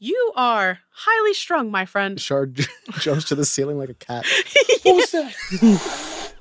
You 0.00 0.32
are 0.36 0.78
highly 0.90 1.34
strung, 1.34 1.70
my 1.70 1.84
friend. 1.84 2.20
Shard 2.20 2.60
jumps 3.00 3.24
to 3.26 3.34
the 3.34 3.44
ceiling 3.44 3.78
like 3.78 3.88
a 3.90 3.94
cat. 3.94 4.24
What 4.84 4.96
was 4.96 5.10
that? 5.10 6.32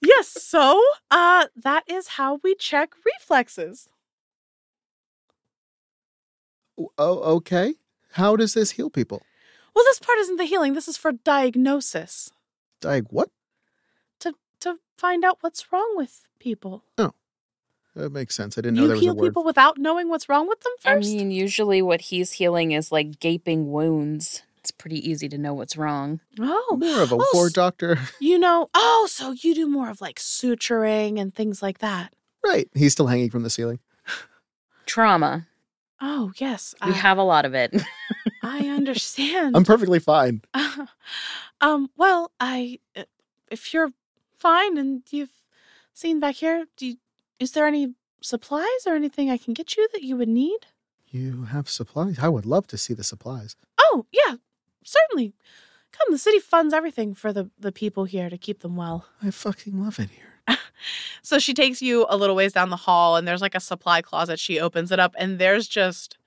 yes. 0.00 0.28
So, 0.28 0.82
uh, 1.10 1.46
that 1.56 1.82
is 1.88 2.08
how 2.08 2.38
we 2.42 2.54
check 2.54 2.92
reflexes. 3.04 3.88
oh, 6.78 7.18
okay. 7.36 7.74
How 8.14 8.36
does 8.36 8.54
this 8.54 8.72
heal 8.72 8.90
people? 8.90 9.22
Well, 9.74 9.84
this 9.84 9.98
part 9.98 10.18
isn't 10.20 10.36
the 10.36 10.44
healing. 10.44 10.74
This 10.74 10.86
is 10.88 10.96
for 10.96 11.12
diagnosis 11.12 12.30
Like 12.82 13.04
what? 13.10 13.30
to 14.20 14.34
to 14.60 14.76
find 14.96 15.24
out 15.24 15.38
what's 15.40 15.72
wrong 15.72 15.94
with 15.96 16.26
people. 16.38 16.84
Oh. 16.98 17.12
That 17.96 18.10
makes 18.10 18.34
sense. 18.34 18.58
I 18.58 18.62
didn't 18.62 18.74
know 18.74 18.82
you 18.82 18.88
there 18.88 18.96
was 18.96 19.02
a 19.02 19.06
heal 19.06 19.14
people 19.16 19.44
without 19.44 19.78
knowing 19.78 20.08
what's 20.08 20.28
wrong 20.28 20.48
with 20.48 20.60
them 20.62 20.72
first? 20.80 21.08
I 21.08 21.14
mean, 21.16 21.30
usually 21.30 21.80
what 21.80 22.00
he's 22.00 22.32
healing 22.32 22.72
is 22.72 22.90
like 22.90 23.20
gaping 23.20 23.70
wounds. 23.70 24.42
It's 24.58 24.72
pretty 24.72 24.98
easy 25.08 25.28
to 25.28 25.38
know 25.38 25.54
what's 25.54 25.76
wrong. 25.76 26.18
oh, 26.40 26.76
More 26.80 27.02
of 27.02 27.12
a 27.12 27.16
Oh, 27.16 27.30
war 27.34 27.50
doctor. 27.50 27.98
you 28.20 28.36
know. 28.38 28.68
Oh, 28.74 29.06
so 29.10 29.30
you 29.32 29.54
do 29.54 29.68
more 29.68 29.90
of 29.90 30.00
like 30.00 30.18
suturing 30.18 31.20
and 31.20 31.32
things 31.34 31.62
like 31.62 31.78
that. 31.78 32.12
right. 32.44 32.68
He's 32.74 32.92
still 32.92 33.06
hanging 33.06 33.30
from 33.30 33.42
the 33.44 33.50
ceiling. 33.50 33.78
Trauma. 34.86 35.46
Oh, 36.00 36.32
yes, 36.36 36.74
We 36.84 36.92
I, 36.92 36.94
have 36.94 37.18
a 37.18 37.22
lot 37.22 37.44
of 37.44 37.54
it. 37.54 37.74
I 38.42 38.68
understand. 38.68 39.56
I'm 39.56 39.64
perfectly 39.64 40.00
fine. 40.00 40.42
um. 41.60 41.90
Well, 41.96 42.30
I 42.40 42.78
uh, 42.96 43.04
if 43.50 43.72
you're 43.72 43.90
fine 44.38 44.76
and 44.76 45.02
you've 45.10 45.30
seen 45.92 46.20
back 46.20 46.36
here, 46.36 46.66
do 46.76 46.86
you, 46.86 46.96
is 47.38 47.52
there 47.52 47.66
any 47.66 47.94
supplies 48.20 48.86
or 48.86 48.94
anything 48.94 49.30
I 49.30 49.36
can 49.38 49.54
get 49.54 49.76
you 49.76 49.88
that 49.92 50.02
you 50.02 50.16
would 50.16 50.28
need? 50.28 50.66
You 51.08 51.44
have 51.44 51.68
supplies. 51.68 52.18
I 52.18 52.28
would 52.28 52.44
love 52.46 52.66
to 52.68 52.76
see 52.78 52.92
the 52.94 53.04
supplies. 53.04 53.54
Oh, 53.78 54.06
yeah, 54.12 54.36
certainly. 54.82 55.34
Come, 55.92 56.08
the 56.10 56.18
city 56.18 56.40
funds 56.40 56.74
everything 56.74 57.14
for 57.14 57.32
the 57.32 57.50
the 57.58 57.70
people 57.70 58.04
here 58.04 58.28
to 58.28 58.36
keep 58.36 58.60
them 58.60 58.74
well. 58.74 59.06
I 59.22 59.30
fucking 59.30 59.80
love 59.80 60.00
it 60.00 60.10
here. 60.10 60.23
So 61.22 61.38
she 61.38 61.54
takes 61.54 61.80
you 61.80 62.04
a 62.10 62.18
little 62.18 62.36
ways 62.36 62.52
down 62.52 62.68
the 62.68 62.76
hall, 62.76 63.16
and 63.16 63.26
there's 63.26 63.40
like 63.40 63.54
a 63.54 63.60
supply 63.60 64.02
closet. 64.02 64.38
She 64.38 64.60
opens 64.60 64.92
it 64.92 65.00
up, 65.00 65.14
and 65.18 65.38
there's 65.38 65.66
just 65.66 66.18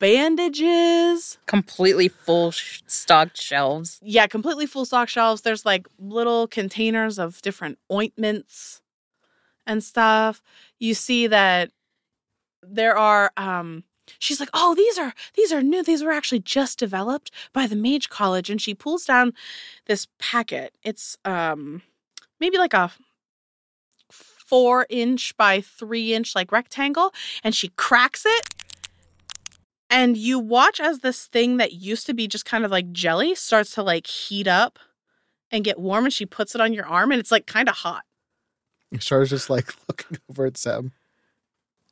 bandages. 0.00 1.38
Completely 1.46 2.08
full 2.08 2.50
sh- 2.50 2.80
stocked 2.86 3.40
shelves. 3.40 4.00
Yeah, 4.02 4.26
completely 4.26 4.66
full 4.66 4.84
stock 4.84 5.08
shelves. 5.08 5.42
There's 5.42 5.64
like 5.64 5.86
little 5.98 6.48
containers 6.48 7.18
of 7.18 7.40
different 7.42 7.78
ointments 7.92 8.82
and 9.66 9.84
stuff. 9.84 10.42
You 10.80 10.94
see 10.94 11.28
that 11.28 11.70
there 12.62 12.96
are 12.96 13.30
um 13.36 13.84
she's 14.18 14.40
like, 14.40 14.50
"Oh, 14.52 14.74
these 14.74 14.98
are 14.98 15.14
these 15.34 15.52
are 15.52 15.62
new. 15.62 15.82
These 15.84 16.02
were 16.02 16.10
actually 16.10 16.40
just 16.40 16.78
developed 16.78 17.30
by 17.52 17.66
the 17.66 17.76
Mage 17.76 18.08
College." 18.08 18.50
And 18.50 18.60
she 18.60 18.74
pulls 18.74 19.04
down 19.04 19.34
this 19.86 20.08
packet. 20.18 20.74
It's 20.82 21.16
um 21.24 21.82
maybe 22.40 22.58
like 22.58 22.74
a 22.74 22.90
four 24.50 24.84
inch 24.90 25.36
by 25.36 25.60
three 25.60 26.12
inch 26.12 26.34
like 26.34 26.50
rectangle, 26.50 27.14
and 27.44 27.54
she 27.54 27.68
cracks 27.76 28.24
it. 28.26 28.54
And 29.88 30.16
you 30.16 30.38
watch 30.38 30.80
as 30.80 30.98
this 30.98 31.26
thing 31.26 31.56
that 31.56 31.72
used 31.72 32.06
to 32.06 32.14
be 32.14 32.28
just 32.28 32.44
kind 32.44 32.64
of 32.64 32.70
like 32.70 32.92
jelly 32.92 33.34
starts 33.34 33.74
to 33.74 33.82
like 33.82 34.06
heat 34.06 34.46
up 34.48 34.78
and 35.52 35.64
get 35.64 35.78
warm, 35.78 36.04
and 36.04 36.12
she 36.12 36.26
puts 36.26 36.54
it 36.54 36.60
on 36.60 36.72
your 36.72 36.86
arm, 36.86 37.12
and 37.12 37.20
it's 37.20 37.30
like 37.30 37.46
kind 37.46 37.68
of 37.68 37.76
hot. 37.76 38.02
Shar's 38.98 39.30
just 39.30 39.48
like 39.48 39.72
looking 39.88 40.18
over 40.28 40.46
at 40.46 40.56
Sam. 40.56 40.92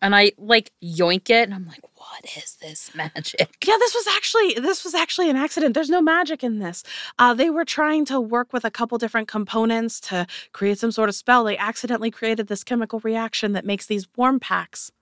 And 0.02 0.14
I 0.14 0.32
like 0.36 0.72
yoink 0.82 1.30
it 1.30 1.42
and 1.44 1.54
I'm 1.54 1.66
like, 1.66 1.80
what 2.10 2.24
is 2.36 2.56
this 2.56 2.94
magic? 2.94 3.56
Yeah, 3.64 3.76
this 3.78 3.94
was 3.94 4.06
actually 4.06 4.54
this 4.54 4.84
was 4.84 4.94
actually 4.94 5.30
an 5.30 5.36
accident. 5.36 5.74
There's 5.74 5.90
no 5.90 6.00
magic 6.02 6.42
in 6.42 6.58
this. 6.58 6.82
Uh, 7.18 7.34
they 7.34 7.50
were 7.50 7.64
trying 7.64 8.04
to 8.06 8.20
work 8.20 8.52
with 8.52 8.64
a 8.64 8.70
couple 8.70 8.98
different 8.98 9.28
components 9.28 10.00
to 10.00 10.26
create 10.52 10.78
some 10.78 10.92
sort 10.92 11.08
of 11.08 11.14
spell. 11.14 11.44
They 11.44 11.58
accidentally 11.58 12.10
created 12.10 12.46
this 12.48 12.64
chemical 12.64 13.00
reaction 13.00 13.52
that 13.52 13.64
makes 13.64 13.86
these 13.86 14.06
warm 14.16 14.40
packs. 14.40 14.92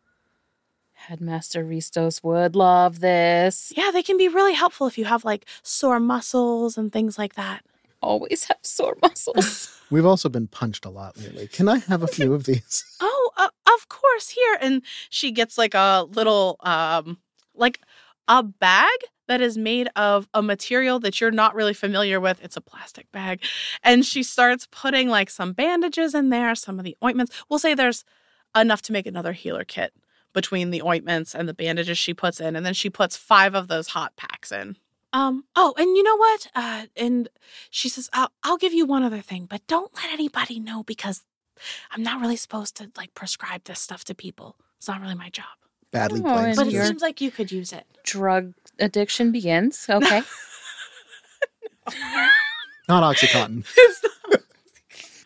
Headmaster 0.95 1.65
Ristos 1.65 2.25
would 2.25 2.57
love 2.57 3.01
this. 3.01 3.73
Yeah, 3.77 3.91
they 3.93 4.03
can 4.03 4.17
be 4.17 4.29
really 4.29 4.55
helpful 4.55 4.87
if 4.87 4.97
you 4.99 5.05
have 5.05 5.25
like 5.25 5.45
sore 5.63 6.01
muscles 6.01 6.79
and 6.79 6.93
things 6.93 7.19
like 7.19 7.35
that. 7.35 7.63
Always 8.03 8.45
have 8.45 8.59
sore 8.63 8.97
muscles. 9.03 9.81
We've 9.91 10.07
also 10.07 10.29
been 10.29 10.49
punched 10.49 10.85
a 10.85 10.91
lot 10.91 11.17
lately. 11.17 11.49
Can 11.49 11.69
I 11.69 11.79
have 11.79 12.03
a 12.03 12.09
few 12.09 12.35
of 12.35 12.45
these? 12.45 12.85
Oh, 13.01 13.31
uh, 13.37 13.49
of 13.67 13.89
course, 13.89 14.31
here. 14.31 14.57
And 14.61 14.83
she 15.11 15.31
gets 15.31 15.59
like 15.59 15.75
a 15.75 16.07
little, 16.09 16.57
um, 16.61 17.19
like 17.55 17.81
a 18.29 18.43
bag 18.43 18.99
that 19.29 19.41
is 19.41 19.59
made 19.59 19.89
of 19.97 20.29
a 20.33 20.43
material 20.43 20.99
that 21.01 21.21
you're 21.21 21.31
not 21.31 21.55
really 21.55 21.75
familiar 21.75 22.21
with. 22.21 22.43
It's 22.43 22.57
a 22.57 22.61
plastic 22.61 23.11
bag. 23.13 23.43
And 23.83 24.05
she 24.05 24.23
starts 24.23 24.67
putting 24.71 25.09
like 25.09 25.29
some 25.29 25.53
bandages 25.53 26.15
in 26.15 26.31
there, 26.31 26.55
some 26.55 26.79
of 26.79 26.85
the 26.85 26.97
ointments. 27.05 27.33
We'll 27.49 27.59
say 27.59 27.75
there's 27.75 28.05
enough 28.57 28.83
to 28.83 28.93
make 28.93 29.07
another 29.07 29.33
healer 29.33 29.65
kit 29.65 29.93
between 30.33 30.71
the 30.71 30.83
ointments 30.83 31.35
and 31.35 31.49
the 31.49 31.55
bandages 31.55 31.99
she 31.99 32.15
puts 32.15 32.41
in. 32.41 32.57
And 32.57 32.65
then 32.65 32.75
she 32.75 32.91
puts 32.91 33.17
five 33.17 33.55
of 33.55 33.69
those 33.69 33.89
hot 33.89 34.15
packs 34.17 34.53
in. 34.53 34.77
Um, 35.13 35.45
oh, 35.55 35.75
and 35.79 35.97
you 35.97 36.03
know 36.03 36.17
what? 36.17 36.47
Uh, 36.55 36.87
and 36.97 37.29
she 37.71 37.89
says, 37.89 38.09
I'll, 38.13 38.31
I'll 38.43 38.57
give 38.59 38.73
you 38.75 38.85
one 38.87 39.03
other 39.03 39.21
thing, 39.21 39.47
but 39.49 39.67
don't 39.67 39.95
let 39.95 40.13
anybody 40.13 40.61
know 40.61 40.83
because 40.83 41.23
I'm 41.91 42.03
not 42.03 42.21
really 42.21 42.37
supposed 42.37 42.77
to 42.77 42.91
like 42.97 43.15
prescribe 43.15 43.65
this 43.65 43.81
stuff 43.81 44.05
to 44.05 44.15
people. 44.15 44.57
It's 44.79 44.89
not 44.89 45.01
really 45.01 45.15
my 45.15 45.31
job. 45.31 45.47
Badly 45.91 46.21
Oh, 46.21 46.33
played. 46.33 46.47
and 46.49 46.57
But 46.57 46.67
it 46.69 46.87
seems 46.87 47.03
like 47.03 47.21
you 47.21 47.31
could 47.31 47.51
use 47.51 47.73
it. 47.73 47.87
Drug 48.05 48.53
addiction 48.79 49.33
begins. 49.33 49.87
Okay. 49.89 50.23
Not 52.89 53.03
Oxycontin. 53.17 53.65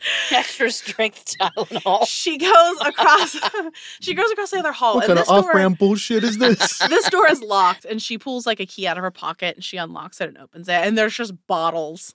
Extra 0.31 0.71
strength 0.71 1.35
Tylenol. 1.39 2.07
she 2.07 2.39
goes 2.39 2.77
across 2.85 3.37
she 4.01 4.15
goes 4.15 4.31
across 4.31 4.51
the 4.51 4.59
other 4.59 4.73
hall 4.73 4.95
what 4.97 5.05
and 5.05 5.09
kind 5.09 5.19
this 5.19 5.29
of 5.29 5.35
off 5.37 5.45
door, 5.45 5.53
brand 5.53 5.79
bullshit 5.79 6.25
is 6.25 6.39
this? 6.39 6.79
this 6.89 7.09
door 7.11 7.29
is 7.29 7.43
locked 7.43 7.85
and 7.85 8.01
she 8.01 8.17
pulls 8.19 8.47
like 8.47 8.61
a 8.61 8.67
key 8.67 8.87
out 8.87 8.97
of 8.97 9.03
her 9.03 9.11
pocket 9.11 9.57
and 9.57 9.65
she 9.65 9.77
unlocks 9.77 10.21
it 10.21 10.29
and 10.29 10.39
opens 10.39 10.69
it 10.69 10.75
and 10.75 10.97
there's 10.97 11.15
just 11.15 11.35
bottles 11.47 12.15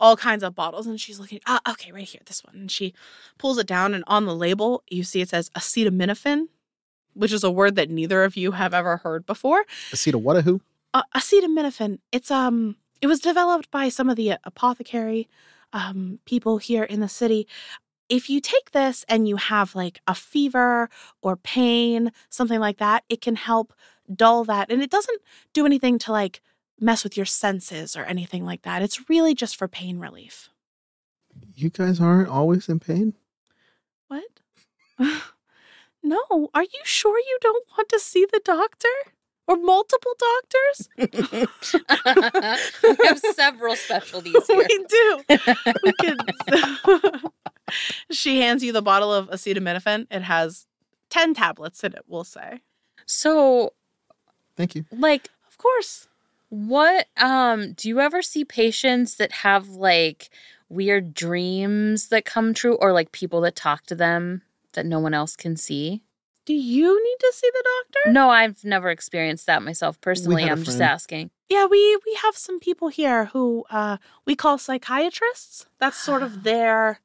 all 0.00 0.16
kinds 0.16 0.42
of 0.42 0.54
bottles 0.54 0.86
and 0.86 1.00
she's 1.00 1.20
looking 1.20 1.40
ah 1.46 1.60
okay 1.68 1.92
right 1.92 2.08
here 2.08 2.20
this 2.26 2.42
one 2.44 2.56
and 2.56 2.70
she 2.70 2.94
pulls 3.38 3.58
it 3.58 3.66
down 3.66 3.94
and 3.94 4.04
on 4.06 4.24
the 4.24 4.34
label 4.34 4.82
you 4.88 5.04
see 5.04 5.20
it 5.20 5.28
says 5.28 5.50
acetaminophen 5.50 6.46
which 7.14 7.32
is 7.32 7.44
a 7.44 7.50
word 7.50 7.76
that 7.76 7.90
neither 7.90 8.24
of 8.24 8.36
you 8.36 8.52
have 8.52 8.72
ever 8.72 8.96
heard 8.98 9.26
before 9.26 9.64
Aceta 9.92 10.16
what 10.16 10.36
a 10.36 10.42
who? 10.42 10.60
uh, 10.94 11.02
acetaminophen. 11.14 11.98
It's 12.10 12.30
um, 12.30 12.76
it 13.00 13.06
was 13.06 13.20
developed 13.20 13.70
by 13.70 13.88
some 13.88 14.08
of 14.10 14.16
the 14.16 14.34
apothecary 14.44 15.28
um 15.72 16.18
people 16.24 16.58
here 16.58 16.84
in 16.84 17.00
the 17.00 17.08
city. 17.08 17.46
If 18.08 18.28
you 18.28 18.40
take 18.40 18.72
this 18.72 19.04
and 19.08 19.26
you 19.26 19.36
have 19.36 19.74
like 19.74 20.00
a 20.06 20.14
fever 20.14 20.90
or 21.22 21.36
pain, 21.36 22.12
something 22.28 22.60
like 22.60 22.78
that, 22.78 23.04
it 23.08 23.20
can 23.20 23.36
help 23.36 23.72
dull 24.14 24.44
that, 24.44 24.70
and 24.70 24.82
it 24.82 24.90
doesn't 24.90 25.22
do 25.52 25.64
anything 25.64 25.98
to 26.00 26.12
like 26.12 26.42
mess 26.80 27.04
with 27.04 27.16
your 27.16 27.26
senses 27.26 27.96
or 27.96 28.04
anything 28.04 28.44
like 28.44 28.62
that. 28.62 28.82
It's 28.82 29.08
really 29.08 29.34
just 29.34 29.56
for 29.56 29.68
pain 29.68 29.98
relief. 29.98 30.50
You 31.54 31.70
guys 31.70 32.00
aren't 32.00 32.28
always 32.28 32.68
in 32.68 32.80
pain? 32.80 33.14
What? 34.08 34.24
no, 36.02 36.50
are 36.54 36.62
you 36.62 36.80
sure 36.84 37.18
you 37.18 37.38
don't 37.40 37.66
want 37.76 37.88
to 37.90 37.98
see 37.98 38.26
the 38.30 38.40
doctor? 38.44 38.88
Or 39.48 39.56
multiple 39.56 40.12
doctors? 40.18 40.88
we 42.98 43.06
have 43.06 43.18
several 43.34 43.74
specialties 43.76 44.34
here. 44.46 44.56
we 44.56 44.84
do. 44.88 45.22
We 45.82 45.92
could. 46.00 46.22
she 48.10 48.40
hands 48.40 48.62
you 48.62 48.72
the 48.72 48.82
bottle 48.82 49.12
of 49.12 49.28
acetaminophen. 49.30 50.06
It 50.10 50.22
has 50.22 50.66
10 51.10 51.34
tablets 51.34 51.82
in 51.82 51.92
it, 51.92 52.02
we'll 52.06 52.24
say. 52.24 52.60
So, 53.06 53.72
Thank 54.56 54.74
you. 54.76 54.84
like, 54.92 55.28
Of 55.48 55.58
course. 55.58 56.06
what 56.48 57.06
um 57.16 57.72
do 57.72 57.88
you 57.88 58.00
ever 58.00 58.22
see 58.22 58.44
patients 58.44 59.16
that 59.16 59.32
have 59.32 59.68
like 59.70 60.30
weird 60.68 61.14
dreams 61.14 62.08
that 62.08 62.24
come 62.24 62.54
true 62.54 62.76
or 62.76 62.92
like 62.92 63.10
people 63.12 63.40
that 63.42 63.56
talk 63.56 63.84
to 63.86 63.94
them 63.94 64.42
that 64.74 64.86
no 64.86 65.00
one 65.00 65.14
else 65.14 65.34
can 65.36 65.56
see? 65.56 66.02
Do 66.44 66.54
you 66.54 67.02
need 67.02 67.16
to 67.20 67.32
see 67.34 67.48
the 67.52 67.64
doctor? 67.94 68.12
No, 68.12 68.30
I've 68.30 68.64
never 68.64 68.90
experienced 68.90 69.46
that 69.46 69.62
myself 69.62 70.00
personally. 70.00 70.42
had 70.42 70.50
a 70.50 70.52
I'm 70.54 70.64
just 70.64 70.80
asking. 70.80 71.30
Yeah, 71.48 71.66
we 71.66 71.96
we 72.04 72.14
have 72.22 72.36
some 72.36 72.58
people 72.58 72.88
here 72.88 73.26
who 73.26 73.64
uh 73.70 73.98
we 74.26 74.34
call 74.34 74.58
psychiatrists. 74.58 75.66
That's 75.78 75.96
sort 75.96 76.22
of 76.22 76.42
their 76.44 77.00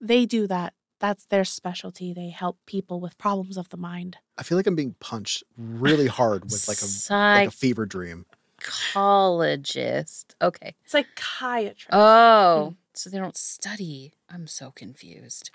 they 0.00 0.24
do 0.26 0.46
that. 0.46 0.74
That's 1.00 1.26
their 1.26 1.44
specialty. 1.44 2.12
They 2.12 2.30
help 2.30 2.58
people 2.66 3.00
with 3.00 3.18
problems 3.18 3.56
of 3.56 3.68
the 3.68 3.76
mind. 3.76 4.16
I 4.38 4.42
feel 4.42 4.56
like 4.56 4.66
I'm 4.66 4.74
being 4.76 4.94
punched 4.98 5.44
really 5.56 6.06
hard 6.18 6.44
with 6.44 6.66
like 6.68 6.80
a 6.80 7.12
like 7.12 7.48
a 7.48 7.50
fever 7.50 7.84
dream. 7.86 8.24
psychologist. 8.60 10.34
Okay. 10.40 10.74
Psychiatrist. 10.86 11.88
Oh, 11.92 12.74
so 12.94 13.10
they 13.10 13.18
don't 13.18 13.36
study. 13.36 14.12
I'm 14.30 14.46
so 14.46 14.70
confused. 14.70 15.50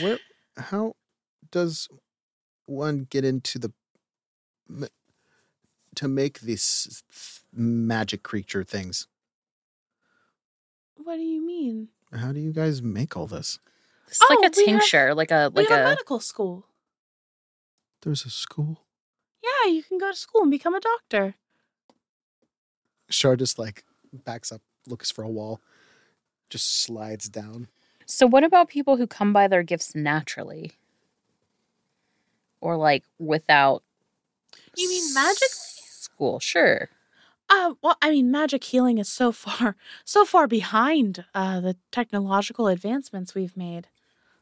Where 0.00 0.18
how 0.58 0.94
does 1.50 1.88
one 2.66 3.06
get 3.10 3.24
into 3.24 3.58
the 3.58 3.72
to 5.94 6.08
make 6.08 6.40
these 6.40 7.02
magic 7.52 8.22
creature 8.22 8.64
things? 8.64 9.06
what 10.96 11.16
do 11.16 11.22
you 11.22 11.40
mean? 11.46 11.88
How 12.12 12.32
do 12.32 12.40
you 12.40 12.52
guys 12.52 12.82
make 12.82 13.16
all 13.16 13.26
this? 13.26 13.58
It's 14.08 14.20
Oh, 14.20 14.26
like 14.28 14.38
a 14.52 14.54
we 14.56 14.66
have- 14.66 14.80
tincture, 14.80 15.14
like 15.14 15.30
a 15.30 15.50
We 15.54 15.62
like 15.62 15.70
have 15.70 15.80
a 15.80 15.84
medical 15.84 16.20
school. 16.20 16.66
There's 18.02 18.26
a 18.26 18.30
school. 18.30 18.82
Yeah, 19.42 19.70
you 19.72 19.82
can 19.82 19.96
go 19.98 20.10
to 20.10 20.16
school 20.16 20.42
and 20.42 20.50
become 20.50 20.74
a 20.74 20.80
doctor. 20.80 21.34
Shar 23.08 23.36
just 23.36 23.58
like 23.58 23.84
backs 24.12 24.52
up, 24.52 24.60
looks 24.86 25.10
for 25.10 25.22
a 25.24 25.28
wall, 25.28 25.60
just 26.50 26.82
slides 26.82 27.28
down. 27.30 27.68
So 28.08 28.26
what 28.26 28.42
about 28.42 28.68
people 28.68 28.96
who 28.96 29.06
come 29.06 29.34
by 29.34 29.48
their 29.48 29.62
gifts 29.62 29.94
naturally? 29.94 30.72
Or 32.60 32.76
like 32.76 33.04
without 33.18 33.82
You 34.76 34.88
mean 34.88 35.14
magically? 35.14 35.46
School, 35.84 36.40
sure. 36.40 36.88
Uh, 37.50 37.74
well, 37.82 37.96
I 38.02 38.10
mean, 38.10 38.30
magic 38.30 38.64
healing 38.64 38.98
is 38.98 39.08
so 39.08 39.30
far, 39.30 39.76
so 40.04 40.24
far 40.24 40.46
behind 40.46 41.24
uh, 41.34 41.60
the 41.60 41.76
technological 41.92 42.66
advancements 42.66 43.34
we've 43.34 43.56
made. 43.56 43.88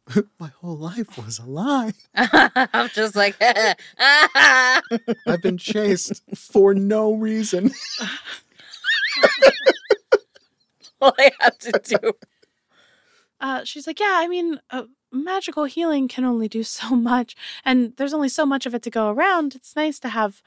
My 0.39 0.53
whole 0.61 0.79
life 0.79 1.19
was 1.19 1.41
a 1.41 1.45
lie. 1.45 1.93
I'm 2.15 2.89
just 2.91 3.17
like 3.17 3.35
I've 3.41 5.43
been 5.43 5.59
chased 5.59 6.23
for 6.37 6.73
no 6.73 7.15
reason. 7.15 7.73
all 11.01 11.13
I 11.19 11.33
have 11.41 11.59
to 11.59 11.73
do. 11.85 12.13
Uh, 13.41 13.65
she's 13.65 13.87
like, 13.87 14.01
yeah, 14.01 14.15
I 14.15 14.29
mean, 14.29 14.61
uh, 14.71 14.85
magical 15.13 15.65
healing 15.65 16.09
can 16.09 16.25
only 16.25 16.49
do 16.49 16.63
so 16.79 16.97
much, 16.97 17.37
and 17.65 17.95
there's 17.97 18.15
only 18.15 18.29
so 18.29 18.47
much 18.47 18.67
of 18.67 18.75
it 18.75 18.83
to 18.83 18.91
go 18.91 19.11
around. 19.11 19.55
It's 19.55 19.77
nice 19.77 19.99
to 20.01 20.09
have, 20.09 20.43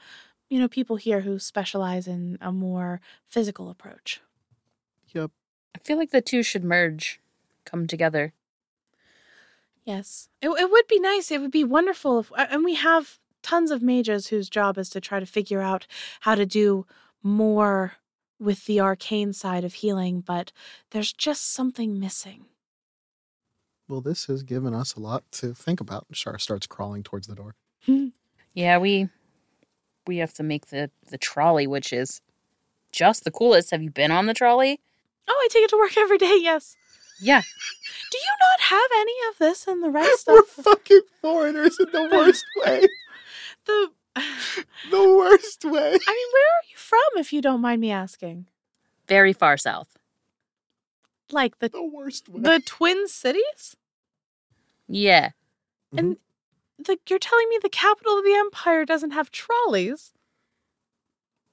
you 0.48 0.58
know, 0.58 0.68
people 0.68 0.96
here 0.96 1.20
who 1.20 1.38
specialize 1.38 2.06
in 2.06 2.38
a 2.40 2.52
more 2.52 3.00
physical 3.24 3.70
approach. 3.70 4.20
Yep. 5.14 5.30
I 5.74 5.78
feel 5.78 5.98
like 5.98 6.10
the 6.10 6.20
two 6.20 6.42
should 6.42 6.64
merge, 6.64 7.20
come 7.64 7.86
together. 7.86 8.32
Yes, 9.84 10.28
it, 10.42 10.48
it 10.48 10.70
would 10.70 10.86
be 10.88 11.00
nice. 11.00 11.30
It 11.30 11.40
would 11.40 11.50
be 11.50 11.64
wonderful, 11.64 12.20
if, 12.20 12.32
uh, 12.32 12.46
and 12.50 12.64
we 12.64 12.74
have 12.74 13.18
tons 13.42 13.70
of 13.70 13.82
mages 13.82 14.28
whose 14.28 14.50
job 14.50 14.76
is 14.78 14.90
to 14.90 15.00
try 15.00 15.20
to 15.20 15.26
figure 15.26 15.60
out 15.60 15.86
how 16.20 16.34
to 16.34 16.44
do 16.44 16.86
more 17.22 17.94
with 18.38 18.66
the 18.66 18.80
arcane 18.80 19.32
side 19.32 19.64
of 19.64 19.74
healing, 19.74 20.20
but 20.20 20.52
there's 20.90 21.12
just 21.12 21.52
something 21.52 21.98
missing. 22.00 22.46
Well, 23.90 24.00
this 24.00 24.26
has 24.26 24.44
given 24.44 24.72
us 24.72 24.94
a 24.94 25.00
lot 25.00 25.24
to 25.32 25.52
think 25.52 25.80
about. 25.80 26.06
Shar 26.12 26.38
starts 26.38 26.66
crawling 26.68 27.02
towards 27.02 27.26
the 27.26 27.34
door. 27.34 27.54
Yeah, 28.52 28.78
we 28.78 29.08
we 30.08 30.16
have 30.16 30.32
to 30.34 30.42
make 30.42 30.66
the 30.66 30.90
the 31.08 31.16
trolley, 31.18 31.68
which 31.68 31.92
is 31.92 32.20
just 32.90 33.22
the 33.22 33.30
coolest. 33.30 33.70
Have 33.70 33.80
you 33.80 33.90
been 33.90 34.10
on 34.10 34.26
the 34.26 34.34
trolley? 34.34 34.80
Oh, 35.28 35.32
I 35.44 35.48
take 35.52 35.62
it 35.62 35.70
to 35.70 35.76
work 35.76 35.96
every 35.96 36.18
day, 36.18 36.36
yes. 36.40 36.76
Yeah. 37.20 37.42
Do 38.10 38.18
you 38.18 38.32
not 38.40 38.60
have 38.76 38.90
any 38.98 39.12
of 39.30 39.38
this 39.38 39.68
and 39.68 39.82
the 39.84 39.90
rest 39.90 40.26
We're 40.26 40.40
of 40.40 40.48
fucking 40.48 41.02
foreigners 41.22 41.78
in 41.78 41.92
the 41.92 42.08
worst 42.10 42.44
way. 42.64 42.88
the 43.66 43.90
The 44.90 45.14
worst 45.16 45.64
way. 45.64 45.70
I 45.70 46.12
mean, 46.12 46.28
where 46.32 46.50
are 46.50 46.66
you 46.68 46.76
from 46.76 47.00
if 47.18 47.32
you 47.32 47.40
don't 47.40 47.60
mind 47.60 47.80
me 47.80 47.92
asking? 47.92 48.46
Very 49.06 49.32
far 49.32 49.56
south. 49.56 49.96
Like 51.30 51.60
the 51.60 51.68
The 51.68 51.84
worst 51.84 52.28
way. 52.28 52.40
the 52.40 52.60
Twin 52.66 53.06
Cities? 53.06 53.76
Yeah. 54.90 55.30
Mm-hmm. 55.94 55.98
And 55.98 56.16
the, 56.78 56.98
you're 57.08 57.18
telling 57.18 57.48
me 57.48 57.58
the 57.62 57.68
capital 57.68 58.18
of 58.18 58.24
the 58.24 58.34
empire 58.34 58.84
doesn't 58.84 59.12
have 59.12 59.30
trolleys? 59.30 60.12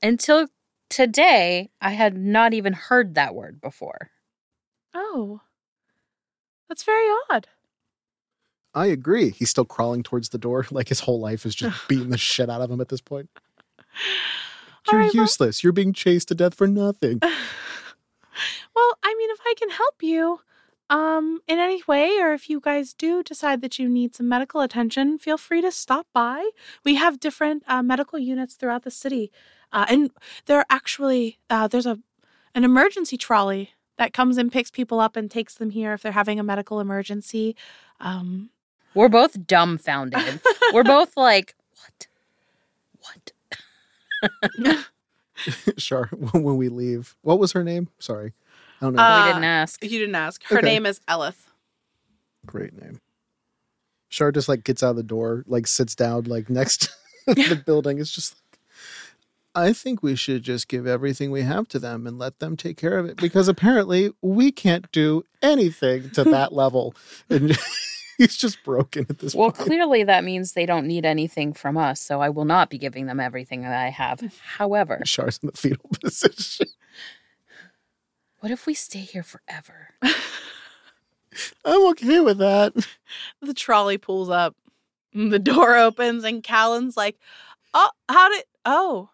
Until 0.01 0.47
today, 0.89 1.69
I 1.79 1.91
had 1.91 2.17
not 2.17 2.53
even 2.53 2.73
heard 2.73 3.15
that 3.15 3.35
word 3.35 3.61
before. 3.61 4.09
Oh. 4.93 5.41
That's 6.67 6.83
very 6.83 7.07
odd. 7.29 7.47
I 8.73 8.87
agree. 8.87 9.31
He's 9.31 9.49
still 9.49 9.65
crawling 9.65 10.03
towards 10.03 10.29
the 10.29 10.37
door, 10.37 10.65
like 10.71 10.89
his 10.89 11.01
whole 11.01 11.19
life 11.19 11.45
is 11.45 11.55
just 11.55 11.75
beating 11.87 12.09
the 12.09 12.17
shit 12.17 12.49
out 12.49 12.61
of 12.61 12.71
him 12.71 12.81
at 12.81 12.89
this 12.89 13.01
point. 13.01 13.29
You're 14.91 15.01
right, 15.01 15.13
well- 15.13 15.23
useless. 15.23 15.63
You're 15.63 15.73
being 15.73 15.93
chased 15.93 16.29
to 16.29 16.35
death 16.35 16.55
for 16.55 16.67
nothing. 16.67 17.19
well, 17.21 18.97
I 19.03 19.15
mean, 19.15 19.29
if 19.31 19.39
I 19.45 19.53
can 19.57 19.69
help 19.69 20.01
you 20.01 20.39
um 20.89 21.41
in 21.47 21.59
any 21.59 21.83
way 21.87 22.17
or 22.19 22.31
if 22.33 22.49
you 22.49 22.59
guys 22.59 22.93
do 22.93 23.21
decide 23.21 23.61
that 23.61 23.77
you 23.77 23.89
need 23.89 24.15
some 24.15 24.27
medical 24.29 24.61
attention, 24.61 25.17
feel 25.17 25.37
free 25.37 25.61
to 25.61 25.71
stop 25.71 26.07
by. 26.13 26.49
We 26.83 26.95
have 26.95 27.19
different 27.19 27.63
uh, 27.67 27.81
medical 27.81 28.17
units 28.19 28.55
throughout 28.55 28.83
the 28.83 28.91
city. 28.91 29.31
Uh, 29.73 29.85
and 29.89 30.11
there 30.45 30.57
are 30.59 30.65
actually 30.69 31.39
uh, 31.49 31.67
there's 31.67 31.85
a 31.85 31.99
an 32.55 32.63
emergency 32.63 33.17
trolley 33.17 33.71
that 33.97 34.13
comes 34.13 34.37
and 34.37 34.51
picks 34.51 34.71
people 34.71 34.99
up 34.99 35.15
and 35.15 35.29
takes 35.29 35.55
them 35.55 35.71
here 35.71 35.93
if 35.93 36.01
they're 36.01 36.11
having 36.11 36.39
a 36.39 36.43
medical 36.43 36.79
emergency. 36.79 37.55
Um 37.99 38.49
We're 38.93 39.09
both 39.09 39.45
dumbfounded. 39.47 40.39
We're 40.73 40.83
both 40.95 41.17
like, 41.17 41.55
what? 41.81 42.07
What? 42.99 44.85
Shar, 45.77 46.05
when 46.31 46.57
we 46.57 46.69
leave, 46.69 47.15
what 47.21 47.39
was 47.39 47.51
her 47.51 47.63
name? 47.63 47.89
Sorry. 47.99 48.33
I 48.81 48.85
don't 48.85 48.93
know. 48.95 49.01
Uh, 49.03 49.23
we 49.25 49.29
didn't 49.31 49.43
ask. 49.43 49.83
you 49.83 49.99
didn't 49.99 50.15
ask. 50.15 50.43
Her 50.45 50.57
Okay. 50.57 50.65
name 50.65 50.85
is 50.85 50.99
Elith. 51.07 51.45
Great 52.45 52.79
name. 52.79 52.99
Shar 54.09 54.31
just 54.31 54.47
like 54.47 54.63
gets 54.63 54.83
out 54.83 54.91
of 54.91 54.95
the 54.95 55.03
door, 55.03 55.43
like 55.47 55.67
sits 55.67 55.95
down 55.95 56.23
like 56.25 56.49
next 56.49 56.89
to 57.27 57.33
the 57.33 57.55
building. 57.65 57.99
It's 57.99 58.11
just 58.11 58.35
like 58.35 58.59
I 59.55 59.73
think 59.73 60.03
we 60.03 60.15
should 60.15 60.43
just 60.43 60.67
give 60.67 60.85
everything 60.85 61.31
we 61.31 61.41
have 61.41 61.67
to 61.69 61.79
them 61.79 62.05
and 62.07 62.19
let 62.19 62.39
them 62.39 62.55
take 62.55 62.77
care 62.77 62.97
of 62.99 63.05
it 63.07 63.17
because 63.17 63.47
apparently 63.47 64.11
we 64.21 64.51
can't 64.51 64.89
do 64.91 65.23
anything 65.41 66.09
to 66.11 66.23
that 66.25 66.53
level. 66.53 66.93
And 67.29 67.57
he's 68.19 68.37
just 68.37 68.63
broken 68.63 69.07
at 69.09 69.17
this 69.19 69.33
Well, 69.33 69.49
point. 69.49 69.57
Well, 69.57 69.65
clearly 69.67 70.03
that 70.03 70.23
means 70.23 70.53
they 70.53 70.67
don't 70.67 70.85
need 70.87 71.05
anything 71.05 71.53
from 71.53 71.75
us, 71.75 71.99
so 71.99 72.21
I 72.21 72.29
will 72.29 72.45
not 72.45 72.69
be 72.69 72.77
giving 72.77 73.07
them 73.07 73.19
everything 73.19 73.61
that 73.63 73.73
I 73.73 73.89
have. 73.89 74.21
However, 74.57 75.01
Shar's 75.05 75.39
in 75.41 75.47
the 75.47 75.57
fetal 75.57 75.89
position. 76.01 76.67
What 78.39 78.51
if 78.51 78.65
we 78.65 78.73
stay 78.73 78.99
here 78.99 79.23
forever? 79.23 79.89
I'm 81.65 81.87
okay 81.89 82.19
with 82.19 82.37
that. 82.39 82.73
The 83.41 83.53
trolley 83.53 83.97
pulls 83.97 84.29
up. 84.29 84.55
The 85.13 85.39
door 85.39 85.75
opens 85.77 86.23
and 86.23 86.43
Callan's 86.43 86.97
like, 86.97 87.17
"Oh, 87.73 87.89
how 88.09 88.29
did 88.29 88.43
Oh, 88.65 89.09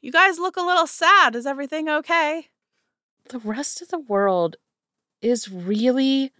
you 0.00 0.10
guys 0.10 0.38
look 0.38 0.56
a 0.56 0.62
little 0.62 0.86
sad. 0.86 1.34
Is 1.36 1.46
everything 1.46 1.88
okay?" 1.88 2.48
The 3.28 3.38
rest 3.38 3.80
of 3.82 3.88
the 3.88 3.98
world 3.98 4.56
is 5.20 5.48
really 5.50 6.32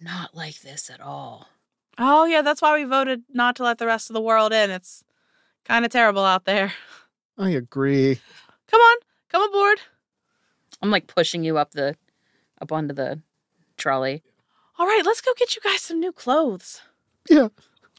not 0.00 0.34
like 0.34 0.60
this 0.62 0.88
at 0.90 1.00
all. 1.00 1.48
Oh, 1.98 2.24
yeah, 2.24 2.42
that's 2.42 2.62
why 2.62 2.74
we 2.78 2.84
voted 2.84 3.22
not 3.32 3.56
to 3.56 3.62
let 3.62 3.78
the 3.78 3.86
rest 3.86 4.08
of 4.10 4.14
the 4.14 4.20
world 4.20 4.52
in. 4.52 4.70
It's 4.70 5.04
kind 5.64 5.84
of 5.84 5.90
terrible 5.92 6.24
out 6.24 6.44
there. 6.46 6.72
I 7.38 7.50
agree. 7.50 8.18
Come 8.68 8.80
on, 8.80 8.96
come 9.28 9.42
aboard. 9.42 9.80
I'm 10.82 10.90
like 10.90 11.06
pushing 11.06 11.44
you 11.44 11.58
up 11.58 11.72
the 11.72 11.96
up 12.60 12.72
onto 12.72 12.94
the 12.94 13.20
trolley. 13.76 14.22
All 14.78 14.86
right, 14.86 15.02
let's 15.04 15.20
go 15.20 15.32
get 15.36 15.54
you 15.54 15.62
guys 15.62 15.80
some 15.82 16.00
new 16.00 16.12
clothes. 16.12 16.80
Yeah. 17.28 17.48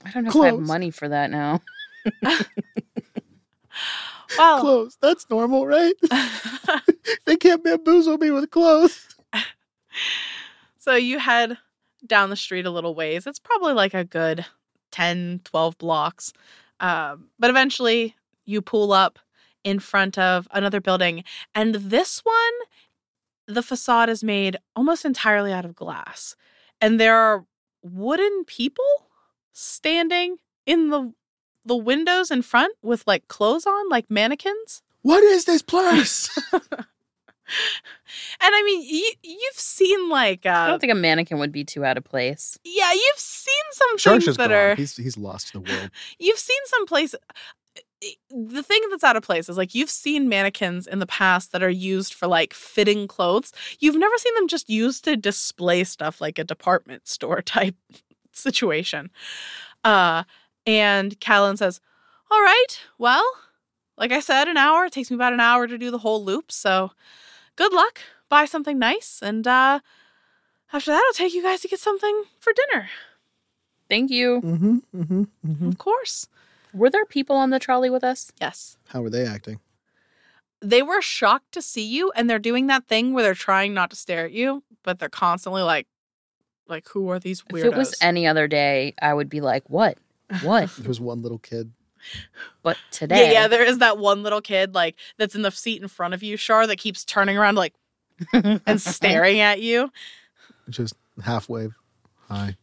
I 0.05 0.11
don't 0.11 0.23
know 0.25 0.29
if 0.29 0.35
I 0.35 0.45
have 0.47 0.59
money 0.59 0.91
for 0.91 1.07
that 1.07 1.31
now. 1.31 1.61
Well, 4.37 4.61
Clothes. 4.61 4.97
That's 4.99 5.29
normal, 5.29 5.67
right? 5.67 5.93
they 7.25 7.35
can't 7.35 7.63
bamboozle 7.63 8.17
me 8.17 8.31
with 8.31 8.49
clothes. 8.49 9.15
so 10.79 10.95
you 10.95 11.19
head 11.19 11.57
down 12.05 12.29
the 12.29 12.35
street 12.35 12.65
a 12.65 12.71
little 12.71 12.95
ways. 12.95 13.27
It's 13.27 13.39
probably 13.39 13.73
like 13.73 13.93
a 13.93 14.03
good 14.03 14.45
10, 14.91 15.41
12 15.43 15.77
blocks. 15.77 16.33
Um, 16.79 17.29
but 17.37 17.49
eventually 17.49 18.15
you 18.45 18.61
pull 18.61 18.91
up 18.91 19.19
in 19.63 19.79
front 19.79 20.17
of 20.17 20.47
another 20.51 20.81
building. 20.81 21.23
And 21.53 21.75
this 21.75 22.19
one, 22.23 22.53
the 23.47 23.63
facade 23.63 24.09
is 24.09 24.23
made 24.23 24.57
almost 24.75 25.05
entirely 25.05 25.51
out 25.51 25.65
of 25.65 25.75
glass. 25.75 26.35
And 26.81 26.99
there 26.99 27.15
are 27.15 27.45
wooden 27.81 28.45
people 28.45 28.85
standing 29.51 30.37
in 30.65 30.89
the 30.89 31.13
the 31.65 31.77
windows 31.77 32.29
in 32.29 32.41
front 32.41 32.75
with 32.81 33.05
like 33.07 33.27
clothes 33.29 33.65
on, 33.65 33.87
like 33.89 34.09
mannequins. 34.09 34.81
What 35.01 35.23
is 35.23 35.45
this 35.45 35.61
place? 35.61 36.29
And 38.41 38.55
I 38.55 38.63
mean, 38.63 38.81
you, 38.81 39.11
you've 39.21 39.55
seen 39.55 40.09
like, 40.09 40.45
I 40.45 40.65
uh, 40.65 40.67
don't 40.67 40.79
think 40.79 40.91
a 40.91 40.95
mannequin 40.95 41.39
would 41.39 41.51
be 41.51 41.63
too 41.63 41.85
out 41.85 41.97
of 41.97 42.03
place. 42.03 42.57
yeah, 42.63 42.91
you've 42.91 43.17
seen 43.17 43.63
some 43.71 43.97
Shar's 43.97 44.13
things 44.13 44.25
just 44.25 44.37
that 44.37 44.49
gone. 44.49 44.57
are. 44.57 44.75
He's 44.75 44.95
he's 44.95 45.17
lost 45.17 45.53
the 45.53 45.59
world. 45.59 45.91
you've 46.19 46.39
seen 46.39 46.57
some 46.65 46.85
place 46.85 47.15
the 48.29 48.63
thing 48.63 48.81
that's 48.89 49.03
out 49.03 49.15
of 49.15 49.23
place 49.23 49.49
is 49.49 49.57
like 49.57 49.75
you've 49.75 49.89
seen 49.89 50.29
mannequins 50.29 50.87
in 50.87 50.99
the 50.99 51.05
past 51.05 51.51
that 51.51 51.63
are 51.63 51.69
used 51.69 52.13
for 52.13 52.27
like 52.27 52.53
fitting 52.53 53.07
clothes. 53.07 53.51
You've 53.79 53.95
never 53.95 54.17
seen 54.17 54.33
them 54.35 54.47
just 54.47 54.69
used 54.69 55.03
to 55.05 55.15
display 55.15 55.83
stuff 55.83 56.21
like 56.21 56.39
a 56.39 56.43
department 56.43 57.07
store 57.07 57.41
type 57.41 57.75
situation. 58.31 59.09
Uh 59.83 60.23
and 60.65 61.19
callan 61.19 61.57
says 61.57 61.81
all 62.31 62.41
right 62.41 62.79
well 62.97 63.23
like 63.97 64.13
i 64.13 64.21
said 64.21 64.47
an 64.47 64.55
hour 64.55 64.85
it 64.85 64.93
takes 64.93 65.11
me 65.11 65.15
about 65.15 65.33
an 65.33 65.41
hour 65.41 65.67
to 65.67 65.77
do 65.77 65.91
the 65.91 65.97
whole 65.97 66.23
loop 66.23 66.51
so 66.53 66.91
good 67.57 67.73
luck. 67.73 67.99
Buy 68.29 68.45
something 68.45 68.79
nice 68.79 69.19
and 69.21 69.45
uh 69.45 69.81
after 70.71 70.91
that 70.91 71.03
i'll 71.05 71.13
take 71.13 71.33
you 71.33 71.43
guys 71.43 71.59
to 71.61 71.67
get 71.67 71.79
something 71.79 72.23
for 72.39 72.53
dinner. 72.53 72.89
Thank 73.89 74.09
you. 74.09 74.41
Mm-hmm, 74.41 74.77
mm-hmm, 74.95 75.23
mm-hmm. 75.45 75.67
of 75.67 75.77
course 75.77 76.27
Were 76.73 76.89
there 76.89 77.05
people 77.05 77.35
on 77.35 77.49
the 77.49 77.59
trolley 77.59 77.89
with 77.89 78.03
us? 78.03 78.31
yes 78.41 78.77
How 78.89 79.01
were 79.01 79.09
they 79.09 79.25
acting? 79.25 79.59
they 80.61 80.81
were 80.81 81.01
shocked 81.01 81.51
to 81.51 81.61
see 81.61 81.83
you 81.83 82.11
and 82.15 82.29
they're 82.29 82.39
doing 82.39 82.67
that 82.67 82.87
thing 82.87 83.13
where 83.13 83.21
they're 83.23 83.33
trying 83.33 83.73
not 83.73 83.89
to 83.89 83.95
stare 83.97 84.25
at 84.25 84.31
you 84.31 84.63
but 84.83 84.97
they're 84.97 85.09
constantly 85.09 85.61
like 85.61 85.87
like 86.67 86.87
who 86.89 87.09
are 87.09 87.19
these 87.19 87.41
weirdos 87.43 87.59
If 87.59 87.65
it 87.65 87.75
was 87.75 87.95
any 88.01 88.25
other 88.25 88.47
day, 88.47 88.93
I 89.01 89.13
would 89.13 89.29
be 89.29 89.41
like, 89.41 89.69
"What? 89.69 89.97
What?" 90.41 90.69
There 90.77 90.87
was 90.87 91.01
one 91.01 91.21
little 91.21 91.37
kid. 91.37 91.73
but 92.63 92.77
today, 92.91 93.25
yeah 93.27 93.31
yeah 93.41 93.47
there 93.49 93.63
is 93.63 93.79
that 93.79 93.97
one 93.97 94.23
little 94.23 94.39
kid 94.41 94.73
like 94.73 94.95
that's 95.17 95.35
in 95.35 95.41
the 95.41 95.51
seat 95.51 95.81
in 95.81 95.89
front 95.89 96.13
of 96.13 96.23
you 96.23 96.37
Shar 96.37 96.65
that 96.67 96.77
keeps 96.77 97.03
turning 97.03 97.37
around 97.37 97.55
like 97.55 97.73
and 98.33 98.79
staring 98.81 99.41
at 99.41 99.61
you 99.61 99.91
Just 100.69 100.93
half 101.23 101.49
wave. 101.49 101.73
Hi. 102.29 102.55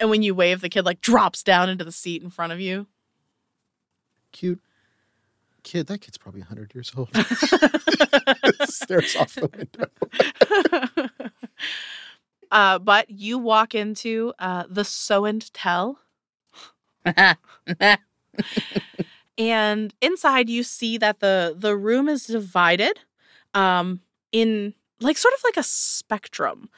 and 0.00 0.10
when 0.10 0.22
you 0.22 0.34
wave 0.34 0.60
the 0.60 0.68
kid 0.68 0.84
like 0.84 1.00
drops 1.00 1.44
down 1.44 1.68
into 1.68 1.84
the 1.84 1.92
seat 1.92 2.20
in 2.22 2.30
front 2.30 2.52
of 2.52 2.58
you 2.60 2.88
Cute 4.34 4.60
kid. 5.64 5.86
That 5.88 6.00
kid's 6.00 6.18
probably 6.18 6.42
100 6.42 6.74
years 6.74 6.92
old. 6.96 7.08
Stares 8.68 9.16
off 9.16 9.34
the 9.34 9.48
window. 9.56 9.88
uh 12.50 12.78
but 12.78 13.10
you 13.10 13.38
walk 13.38 13.74
into 13.74 14.32
uh 14.38 14.64
the 14.68 14.84
Sew 14.84 15.24
and 15.24 15.52
Tell 15.54 15.98
and 19.38 19.94
inside 20.00 20.48
you 20.48 20.62
see 20.62 20.98
that 20.98 21.20
the 21.20 21.54
the 21.56 21.76
room 21.76 22.08
is 22.08 22.26
divided 22.26 23.00
um 23.54 24.00
in 24.30 24.74
like 25.00 25.18
sort 25.18 25.34
of 25.34 25.40
like 25.44 25.56
a 25.56 25.62
spectrum 25.62 26.68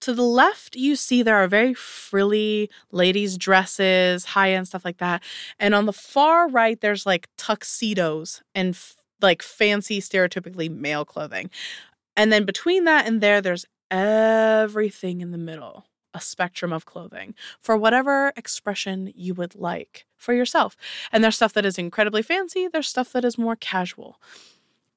to 0.00 0.12
the 0.12 0.22
left 0.22 0.76
you 0.76 0.96
see 0.96 1.22
there 1.22 1.36
are 1.36 1.48
very 1.48 1.74
frilly 1.74 2.70
ladies 2.92 3.36
dresses 3.36 4.24
high 4.26 4.52
end 4.52 4.66
stuff 4.68 4.84
like 4.84 4.98
that 4.98 5.22
and 5.58 5.74
on 5.74 5.86
the 5.86 5.92
far 5.92 6.48
right 6.48 6.80
there's 6.80 7.06
like 7.06 7.28
tuxedos 7.36 8.42
and 8.54 8.74
f- 8.74 8.96
like 9.20 9.42
fancy 9.42 10.00
stereotypically 10.00 10.70
male 10.70 11.04
clothing 11.04 11.50
and 12.16 12.32
then 12.32 12.44
between 12.44 12.84
that 12.84 13.06
and 13.06 13.20
there 13.20 13.40
there's 13.40 13.66
everything 13.90 15.20
in 15.20 15.30
the 15.30 15.38
middle 15.38 15.84
a 16.14 16.20
spectrum 16.20 16.72
of 16.72 16.86
clothing 16.86 17.34
for 17.60 17.76
whatever 17.76 18.32
expression 18.36 19.12
you 19.14 19.34
would 19.34 19.54
like 19.56 20.06
for 20.16 20.32
yourself. 20.32 20.76
And 21.12 21.22
there's 21.22 21.36
stuff 21.36 21.52
that 21.54 21.66
is 21.66 21.76
incredibly 21.76 22.22
fancy, 22.22 22.68
there's 22.68 22.88
stuff 22.88 23.12
that 23.12 23.24
is 23.24 23.36
more 23.36 23.56
casual. 23.56 24.20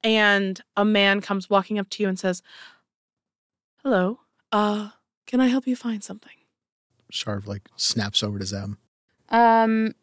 And 0.02 0.60
a 0.76 0.84
man 0.84 1.20
comes 1.20 1.50
walking 1.50 1.78
up 1.78 1.88
to 1.90 2.02
you 2.02 2.08
and 2.08 2.18
says, 2.18 2.42
Hello, 3.82 4.20
uh, 4.52 4.90
can 5.26 5.40
I 5.40 5.48
help 5.48 5.66
you 5.66 5.76
find 5.76 6.02
something? 6.02 6.32
Shar 7.10 7.42
like 7.46 7.68
snaps 7.76 8.22
over 8.22 8.38
to 8.38 8.44
Zem. 8.44 8.78
Um, 9.30 9.94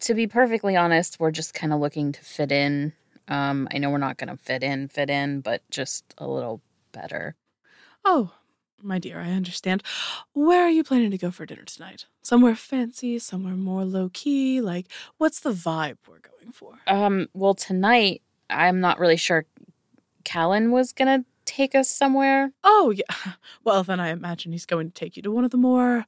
to 0.00 0.14
be 0.14 0.26
perfectly 0.26 0.76
honest, 0.76 1.18
we're 1.18 1.30
just 1.30 1.54
kind 1.54 1.72
of 1.72 1.80
looking 1.80 2.12
to 2.12 2.20
fit 2.20 2.52
in. 2.52 2.92
Um, 3.28 3.68
I 3.72 3.78
know 3.78 3.90
we're 3.90 3.98
not 3.98 4.18
going 4.18 4.28
to 4.28 4.36
fit 4.36 4.62
in, 4.62 4.88
fit 4.88 5.10
in, 5.10 5.40
but 5.40 5.62
just 5.70 6.14
a 6.18 6.26
little 6.26 6.60
better. 6.92 7.36
Oh, 8.04 8.32
my 8.82 8.98
dear, 8.98 9.18
I 9.18 9.30
understand. 9.30 9.82
Where 10.34 10.62
are 10.62 10.70
you 10.70 10.84
planning 10.84 11.10
to 11.10 11.18
go 11.18 11.30
for 11.30 11.46
dinner 11.46 11.64
tonight? 11.64 12.06
Somewhere 12.22 12.54
fancy, 12.54 13.18
somewhere 13.18 13.54
more 13.54 13.84
low 13.84 14.10
key? 14.12 14.60
Like, 14.60 14.86
what's 15.16 15.40
the 15.40 15.52
vibe 15.52 15.96
we're 16.06 16.18
going 16.18 16.52
for? 16.52 16.78
Um, 16.86 17.28
well, 17.32 17.54
tonight 17.54 18.20
I'm 18.54 18.80
not 18.80 18.98
really 18.98 19.16
sure. 19.16 19.46
Callan 20.24 20.70
was 20.70 20.92
gonna 20.92 21.24
take 21.44 21.74
us 21.74 21.90
somewhere. 21.90 22.52
Oh, 22.62 22.92
yeah. 22.96 23.32
Well, 23.64 23.82
then 23.82 24.00
I 24.00 24.08
imagine 24.10 24.52
he's 24.52 24.66
going 24.66 24.88
to 24.90 24.94
take 24.94 25.16
you 25.16 25.22
to 25.22 25.30
one 25.30 25.44
of 25.44 25.50
the 25.50 25.56
more 25.56 26.04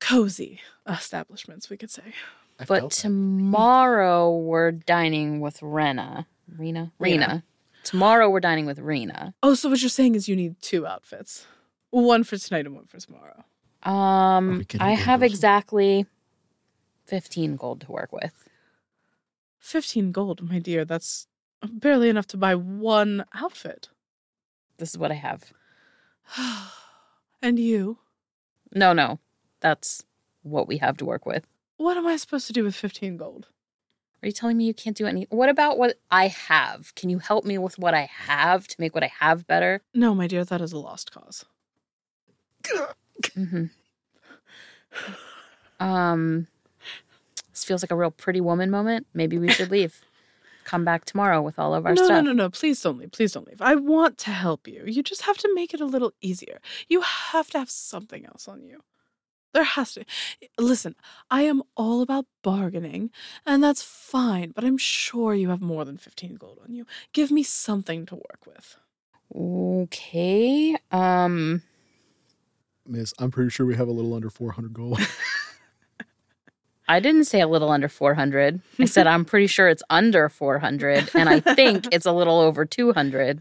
cozy 0.00 0.60
establishments, 0.88 1.68
we 1.70 1.76
could 1.76 1.90
say. 1.90 2.02
I 2.58 2.64
But 2.64 2.78
felt 2.80 2.92
that. 2.92 3.00
tomorrow 3.00 4.34
we're 4.36 4.72
dining 4.72 5.40
with 5.40 5.62
Rena. 5.62 6.26
Rena? 6.56 6.92
Rena. 6.98 7.26
Rena. 7.26 7.44
Tomorrow 7.84 8.30
we're 8.30 8.40
dining 8.40 8.64
with 8.66 8.78
Rena. 8.78 9.34
Oh, 9.42 9.54
so 9.54 9.68
what 9.68 9.80
you're 9.82 9.88
saying 9.90 10.14
is 10.14 10.28
you 10.28 10.36
need 10.36 10.56
two 10.62 10.86
outfits 10.86 11.46
one 11.90 12.24
for 12.24 12.36
tonight 12.36 12.66
and 12.66 12.74
one 12.74 12.84
for 12.86 12.98
tomorrow. 12.98 13.44
Um, 13.82 14.64
I 14.80 14.90
have 14.92 15.20
Wilson? 15.20 15.34
exactly 15.34 16.06
15 17.06 17.56
gold 17.56 17.82
to 17.82 17.92
work 17.92 18.12
with. 18.12 18.48
15 19.60 20.12
gold, 20.12 20.42
my 20.42 20.58
dear. 20.58 20.84
That's 20.84 21.26
barely 21.62 22.08
enough 22.08 22.26
to 22.28 22.36
buy 22.36 22.54
one 22.54 23.24
outfit. 23.34 23.88
This 24.78 24.90
is 24.90 24.98
what 24.98 25.10
I 25.10 25.14
have. 25.14 25.52
and 27.42 27.58
you? 27.58 27.98
No, 28.74 28.92
no. 28.92 29.18
That's 29.60 30.04
what 30.42 30.68
we 30.68 30.78
have 30.78 30.96
to 30.98 31.04
work 31.04 31.26
with. 31.26 31.46
What 31.76 31.96
am 31.96 32.06
I 32.06 32.16
supposed 32.16 32.46
to 32.48 32.52
do 32.52 32.64
with 32.64 32.74
15 32.74 33.16
gold? 33.16 33.48
Are 34.22 34.26
you 34.26 34.32
telling 34.32 34.56
me 34.56 34.64
you 34.64 34.74
can't 34.74 34.96
do 34.96 35.06
any? 35.06 35.26
What 35.30 35.48
about 35.48 35.78
what 35.78 35.98
I 36.10 36.28
have? 36.28 36.94
Can 36.94 37.10
you 37.10 37.18
help 37.18 37.44
me 37.44 37.58
with 37.58 37.78
what 37.78 37.94
I 37.94 38.08
have 38.12 38.66
to 38.68 38.76
make 38.78 38.94
what 38.94 39.04
I 39.04 39.12
have 39.20 39.46
better? 39.46 39.82
No, 39.94 40.14
my 40.14 40.26
dear, 40.26 40.44
that 40.44 40.60
is 40.60 40.72
a 40.72 40.78
lost 40.78 41.12
cause. 41.12 41.44
hmm 43.34 43.66
Um, 45.78 46.46
this 47.52 47.64
feels 47.64 47.82
like 47.82 47.90
a 47.90 47.96
real 47.96 48.10
pretty 48.10 48.40
woman 48.40 48.70
moment. 48.70 49.06
Maybe 49.14 49.38
we 49.38 49.48
should 49.48 49.70
leave. 49.70 50.00
Come 50.66 50.84
back 50.84 51.04
tomorrow 51.04 51.40
with 51.40 51.60
all 51.60 51.76
of 51.76 51.86
our 51.86 51.94
no, 51.94 52.04
stuff. 52.04 52.24
no, 52.24 52.32
no, 52.32 52.32
no. 52.32 52.50
Please 52.50 52.82
don't 52.82 52.98
leave. 52.98 53.12
Please 53.12 53.32
don't 53.32 53.46
leave. 53.46 53.62
I 53.62 53.76
want 53.76 54.18
to 54.18 54.30
help 54.30 54.66
you. 54.66 54.82
You 54.84 55.00
just 55.00 55.22
have 55.22 55.38
to 55.38 55.54
make 55.54 55.72
it 55.72 55.80
a 55.80 55.84
little 55.84 56.12
easier. 56.20 56.60
You 56.88 57.02
have 57.02 57.48
to 57.50 57.58
have 57.60 57.70
something 57.70 58.26
else 58.26 58.48
on 58.48 58.64
you. 58.64 58.82
There 59.54 59.62
has 59.62 59.94
to. 59.94 60.04
Listen, 60.58 60.96
I 61.30 61.42
am 61.42 61.62
all 61.76 62.02
about 62.02 62.26
bargaining, 62.42 63.12
and 63.46 63.62
that's 63.62 63.80
fine, 63.80 64.50
but 64.50 64.64
I'm 64.64 64.76
sure 64.76 65.34
you 65.34 65.50
have 65.50 65.60
more 65.60 65.84
than 65.84 65.98
15 65.98 66.34
gold 66.34 66.58
on 66.64 66.74
you. 66.74 66.84
Give 67.12 67.30
me 67.30 67.44
something 67.44 68.04
to 68.06 68.16
work 68.16 68.44
with. 68.44 68.76
Okay. 69.34 70.76
Um, 70.90 71.62
Miss, 72.84 73.14
I'm 73.20 73.30
pretty 73.30 73.50
sure 73.50 73.66
we 73.66 73.76
have 73.76 73.86
a 73.86 73.92
little 73.92 74.14
under 74.14 74.30
400 74.30 74.74
gold. 74.74 74.98
I 76.88 77.00
didn't 77.00 77.24
say 77.24 77.40
a 77.40 77.48
little 77.48 77.70
under 77.70 77.88
400. 77.88 78.60
I 78.78 78.84
said 78.84 79.06
I'm 79.06 79.24
pretty 79.24 79.46
sure 79.46 79.68
it's 79.68 79.82
under 79.90 80.28
400 80.28 81.10
and 81.14 81.28
I 81.28 81.40
think 81.40 81.88
it's 81.92 82.06
a 82.06 82.12
little 82.12 82.40
over 82.40 82.64
200. 82.64 83.40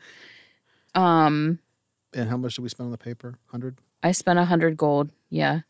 Um, 0.96 1.60
and 2.14 2.30
how 2.30 2.38
much 2.38 2.56
did 2.56 2.62
we 2.62 2.70
spend 2.70 2.86
on 2.86 2.92
the 2.92 2.98
paper? 2.98 3.38
100? 3.52 3.78
I 4.02 4.12
spent 4.12 4.38
100 4.38 4.78
gold. 4.78 5.12
Yeah. 5.30 5.62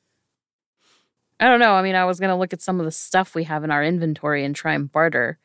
I 1.39 1.45
don't 1.45 1.59
know. 1.59 1.73
I 1.73 1.82
mean, 1.82 1.95
I 1.95 2.05
was 2.05 2.19
going 2.19 2.30
to 2.30 2.36
look 2.36 2.53
at 2.53 2.61
some 2.61 2.80
of 2.80 2.86
the 2.86 2.91
stuff 2.91 3.36
we 3.36 3.43
have 3.43 3.63
in 3.63 3.71
our 3.71 3.84
inventory 3.84 4.45
and 4.45 4.55
try 4.55 4.73
and 4.73 4.89
barter. 4.91 5.38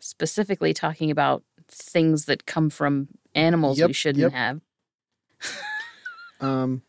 Specifically 0.00 0.74
talking 0.74 1.10
about 1.10 1.42
things 1.68 2.26
that 2.26 2.46
come 2.46 2.70
from 2.70 3.08
animals 3.34 3.80
we 3.80 3.92
shouldn't 3.92 4.22
yep. 4.22 4.32
have. 4.32 4.60
Um, 6.40 6.82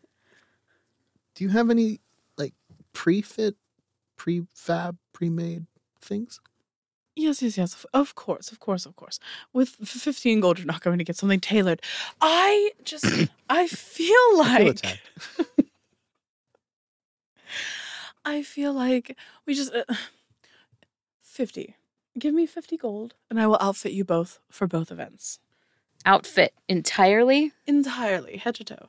do 1.34 1.44
you 1.44 1.50
have 1.50 1.70
any 1.70 2.00
like 2.36 2.54
pre-fit, 2.92 3.56
prefab, 4.24 4.96
pre-made 5.14 5.64
things? 6.02 6.40
Yes, 7.16 7.42
yes, 7.42 7.56
yes. 7.56 7.74
of- 7.74 7.86
Of 7.94 8.14
course, 8.14 8.52
of 8.52 8.58
course, 8.60 8.86
of 8.86 8.94
course. 8.96 9.18
With 9.52 9.76
f- 9.80 9.88
15 9.88 10.40
gold, 10.40 10.58
you're 10.58 10.66
not 10.66 10.82
going 10.82 10.98
to 10.98 11.04
get 11.04 11.16
something 11.16 11.40
tailored. 11.40 11.80
I 12.20 12.72
just, 12.84 13.04
I 13.48 13.66
feel 13.66 14.14
I 14.42 14.58
like. 14.68 14.78
feel. 14.84 15.46
I 18.24 18.42
feel 18.42 18.72
like 18.72 19.16
we 19.46 19.54
just 19.54 19.72
uh, 19.74 19.84
50. 21.22 21.74
Give 22.18 22.34
me 22.34 22.46
50 22.46 22.76
gold 22.76 23.14
and 23.30 23.40
I 23.40 23.46
will 23.46 23.58
outfit 23.60 23.92
you 23.92 24.04
both 24.04 24.38
for 24.50 24.66
both 24.66 24.90
events. 24.92 25.38
Outfit 26.04 26.54
entirely, 26.68 27.52
Entirely, 27.66 28.36
head 28.38 28.54
to 28.56 28.64
toe. 28.64 28.88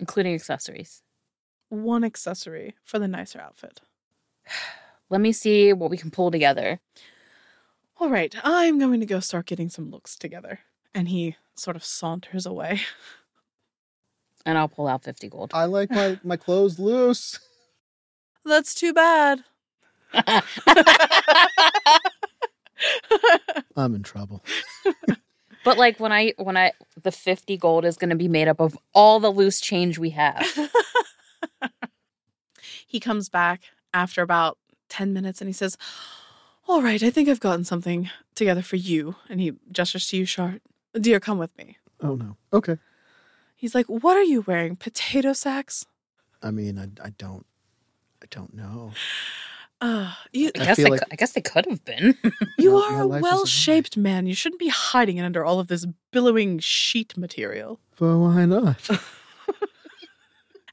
including 0.00 0.34
accessories. 0.34 1.02
One 1.68 2.02
accessory 2.04 2.74
for 2.84 2.98
the 2.98 3.08
nicer 3.08 3.40
outfit. 3.40 3.80
Let 5.10 5.20
me 5.20 5.32
see 5.32 5.72
what 5.72 5.90
we 5.90 5.96
can 5.96 6.10
pull 6.10 6.30
together. 6.30 6.80
All 8.00 8.10
right, 8.10 8.34
I'm 8.44 8.78
going 8.78 9.00
to 9.00 9.06
go 9.06 9.20
start 9.20 9.46
getting 9.46 9.68
some 9.68 9.90
looks 9.90 10.16
together. 10.16 10.60
And 10.94 11.08
he 11.08 11.36
sort 11.56 11.76
of 11.76 11.84
saunters 11.84 12.46
away. 12.46 12.82
And 14.46 14.56
I'll 14.56 14.68
pull 14.68 14.86
out 14.88 15.04
50 15.04 15.28
gold. 15.28 15.50
I 15.52 15.66
like 15.66 15.90
my, 15.90 16.18
my 16.24 16.38
clothes 16.38 16.78
loose. 16.78 17.38
That's 18.46 18.72
too 18.72 18.94
bad. 18.94 19.44
I'm 23.76 23.94
in 23.94 24.02
trouble. 24.02 24.42
But 25.64 25.76
like 25.76 26.00
when 26.00 26.12
I 26.12 26.32
when 26.38 26.56
I 26.56 26.72
the 27.02 27.12
50 27.12 27.58
gold 27.58 27.84
is 27.84 27.98
going 27.98 28.08
to 28.08 28.16
be 28.16 28.28
made 28.28 28.48
up 28.48 28.58
of 28.58 28.78
all 28.94 29.20
the 29.20 29.28
loose 29.30 29.60
change 29.60 29.98
we 29.98 30.08
have. 30.10 30.70
he 32.86 33.00
comes 33.00 33.28
back 33.28 33.64
after 33.94 34.22
about 34.22 34.58
10 34.88 35.12
minutes 35.12 35.40
and 35.40 35.48
he 35.48 35.52
says, 35.52 35.76
All 36.66 36.82
right, 36.82 37.02
I 37.02 37.10
think 37.10 37.28
I've 37.28 37.40
gotten 37.40 37.64
something 37.64 38.10
together 38.34 38.62
for 38.62 38.76
you. 38.76 39.16
And 39.28 39.40
he 39.40 39.52
gestures 39.70 40.08
to 40.08 40.16
you, 40.16 40.24
Shar. 40.24 40.60
Dear, 40.98 41.20
come 41.20 41.38
with 41.38 41.56
me. 41.58 41.76
Oh 42.00 42.14
no. 42.14 42.36
Okay. 42.52 42.76
He's 43.56 43.74
like, 43.74 43.86
What 43.86 44.16
are 44.16 44.22
you 44.22 44.42
wearing? 44.42 44.76
Potato 44.76 45.32
sacks? 45.32 45.84
I 46.42 46.50
mean, 46.50 46.78
I, 46.78 47.06
I 47.06 47.10
don't, 47.10 47.44
I 48.22 48.26
don't 48.30 48.54
know. 48.54 48.92
Uh, 49.80 50.12
you, 50.32 50.50
I 50.58 50.62
I 50.62 50.64
guess 50.64 50.76
they, 50.76 50.84
like- 50.90 51.00
I 51.12 51.16
guess 51.16 51.32
they 51.32 51.40
could 51.40 51.66
have 51.66 51.84
been. 51.84 52.16
you 52.58 52.72
My- 52.72 52.80
are 52.90 53.00
a 53.02 53.04
a 53.04 53.20
well 53.20 53.46
shaped 53.46 53.96
man. 53.96 54.26
You 54.26 54.34
shouldn't 54.34 54.58
be 54.58 54.68
hiding 54.68 55.18
it 55.18 55.22
under 55.22 55.44
all 55.44 55.60
of 55.60 55.68
this 55.68 55.86
billowing 56.12 56.58
sheet 56.58 57.16
material. 57.16 57.78
But 57.98 58.16
why 58.18 58.44
not? 58.44 58.88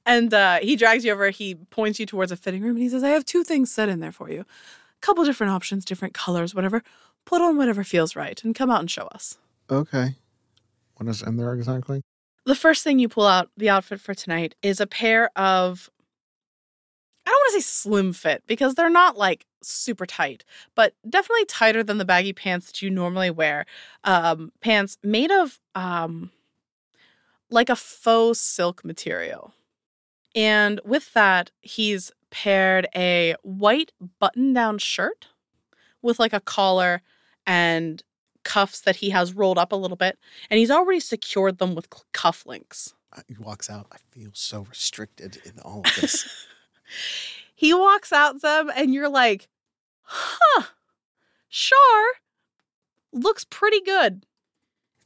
And 0.05 0.33
uh, 0.33 0.59
he 0.61 0.75
drags 0.75 1.03
you 1.03 1.11
over. 1.11 1.29
He 1.29 1.55
points 1.55 1.99
you 1.99 2.05
towards 2.05 2.31
a 2.31 2.37
fitting 2.37 2.61
room 2.61 2.75
and 2.75 2.83
he 2.83 2.89
says, 2.89 3.03
I 3.03 3.09
have 3.09 3.25
two 3.25 3.43
things 3.43 3.71
set 3.71 3.89
in 3.89 3.99
there 3.99 4.11
for 4.11 4.29
you. 4.29 4.41
A 4.41 4.45
couple 5.01 5.23
different 5.25 5.51
options, 5.51 5.83
different 5.83 6.13
colors, 6.13 6.53
whatever. 6.53 6.83
Put 7.25 7.41
on 7.41 7.57
whatever 7.57 7.83
feels 7.83 8.15
right 8.15 8.41
and 8.43 8.53
come 8.53 8.69
out 8.69 8.81
and 8.81 8.91
show 8.91 9.07
us. 9.07 9.37
okay. 9.69 10.15
What 10.97 11.09
is 11.09 11.21
in 11.21 11.35
there 11.35 11.53
exactly? 11.53 12.01
The 12.45 12.55
first 12.55 12.83
thing 12.83 12.99
you 12.99 13.09
pull 13.09 13.27
out, 13.27 13.49
the 13.57 13.69
outfit 13.69 13.99
for 13.99 14.13
tonight, 14.13 14.55
is 14.61 14.79
a 14.79 14.87
pair 14.87 15.29
of, 15.35 15.89
I 17.25 17.31
don't 17.31 17.35
want 17.35 17.55
to 17.55 17.61
say 17.61 17.65
slim 17.65 18.13
fit 18.13 18.43
because 18.47 18.75
they're 18.75 18.89
not 18.89 19.17
like 19.17 19.45
super 19.61 20.05
tight, 20.05 20.45
but 20.73 20.93
definitely 21.09 21.45
tighter 21.45 21.83
than 21.83 21.97
the 21.97 22.05
baggy 22.05 22.31
pants 22.31 22.67
that 22.67 22.81
you 22.81 22.89
normally 22.89 23.29
wear. 23.31 23.65
Um, 24.03 24.51
pants 24.61 24.97
made 25.03 25.31
of 25.31 25.59
um, 25.73 26.31
like 27.49 27.69
a 27.69 27.75
faux 27.75 28.39
silk 28.39 28.85
material. 28.85 29.53
And 30.35 30.81
with 30.83 31.13
that, 31.13 31.51
he's 31.61 32.11
paired 32.29 32.87
a 32.95 33.35
white 33.43 33.93
button 34.19 34.53
down 34.53 34.77
shirt 34.77 35.27
with 36.01 36.19
like 36.19 36.33
a 36.33 36.41
collar 36.41 37.01
and 37.47 38.03
cuffs 38.43 38.81
that 38.81 38.97
he 38.97 39.09
has 39.11 39.33
rolled 39.33 39.57
up 39.57 39.71
a 39.71 39.75
little 39.77 39.97
bit. 39.97 40.19
And 40.49 40.59
he's 40.59 40.69
already 40.69 40.99
secured 40.99 41.57
them 41.57 41.73
with 41.73 41.87
cl- 41.91 42.05
cuff 42.11 42.45
links. 42.45 42.93
Uh, 43.13 43.21
He 43.27 43.35
walks 43.39 43.69
out. 43.69 43.87
I 43.91 43.97
feel 44.11 44.31
so 44.33 44.61
restricted 44.69 45.37
in 45.45 45.59
all 45.59 45.79
of 45.85 45.95
this. 46.01 46.27
he 47.55 47.73
walks 47.73 48.11
out 48.11 48.41
them, 48.41 48.69
and 48.75 48.93
you're 48.93 49.09
like, 49.09 49.47
huh, 50.01 50.63
Shar 51.47 51.77
looks 53.13 53.45
pretty 53.45 53.79
good. 53.81 54.25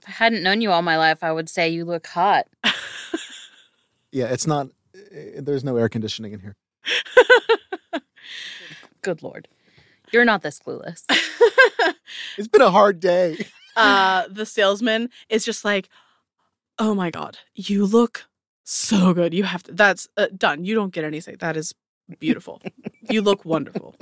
If 0.02 0.10
I 0.10 0.12
hadn't 0.14 0.44
known 0.44 0.62
you 0.62 0.72
all 0.72 0.82
my 0.82 0.98
life, 0.98 1.24
I 1.24 1.32
would 1.32 1.50
say 1.50 1.70
you 1.70 1.86
look 1.86 2.08
hot. 2.08 2.48
yeah, 4.12 4.26
it's 4.26 4.48
not. 4.48 4.70
Eh, 5.12 5.42
There's 5.42 5.64
no 5.64 5.78
air 5.78 5.90
conditioning 5.90 6.34
in 6.34 6.40
here. 6.40 6.56
Good 9.02 9.24
lord. 9.24 9.48
You're 10.12 10.26
not 10.26 10.42
this 10.42 10.60
clueless. 10.60 11.04
It's 12.38 12.48
been 12.48 12.62
a 12.62 12.72
hard 12.72 13.00
day. 13.00 13.38
uh, 13.76 14.24
the 14.30 14.46
salesman 14.46 15.10
is 15.30 15.46
just 15.46 15.64
like, 15.64 15.90
"Oh 16.80 16.96
my 16.96 17.12
god, 17.12 17.38
you 17.54 17.86
look 17.86 18.26
so 18.64 19.14
good. 19.14 19.34
You 19.34 19.44
have 19.44 19.62
to. 19.64 19.74
That's 19.74 20.08
uh, 20.18 20.28
done. 20.36 20.66
You 20.66 20.74
don't 20.74 20.92
get 20.92 21.04
anything. 21.04 21.36
That 21.40 21.56
is 21.56 21.76
beautiful. 22.20 22.62
you 23.10 23.22
look 23.22 23.46
wonderful." 23.46 23.96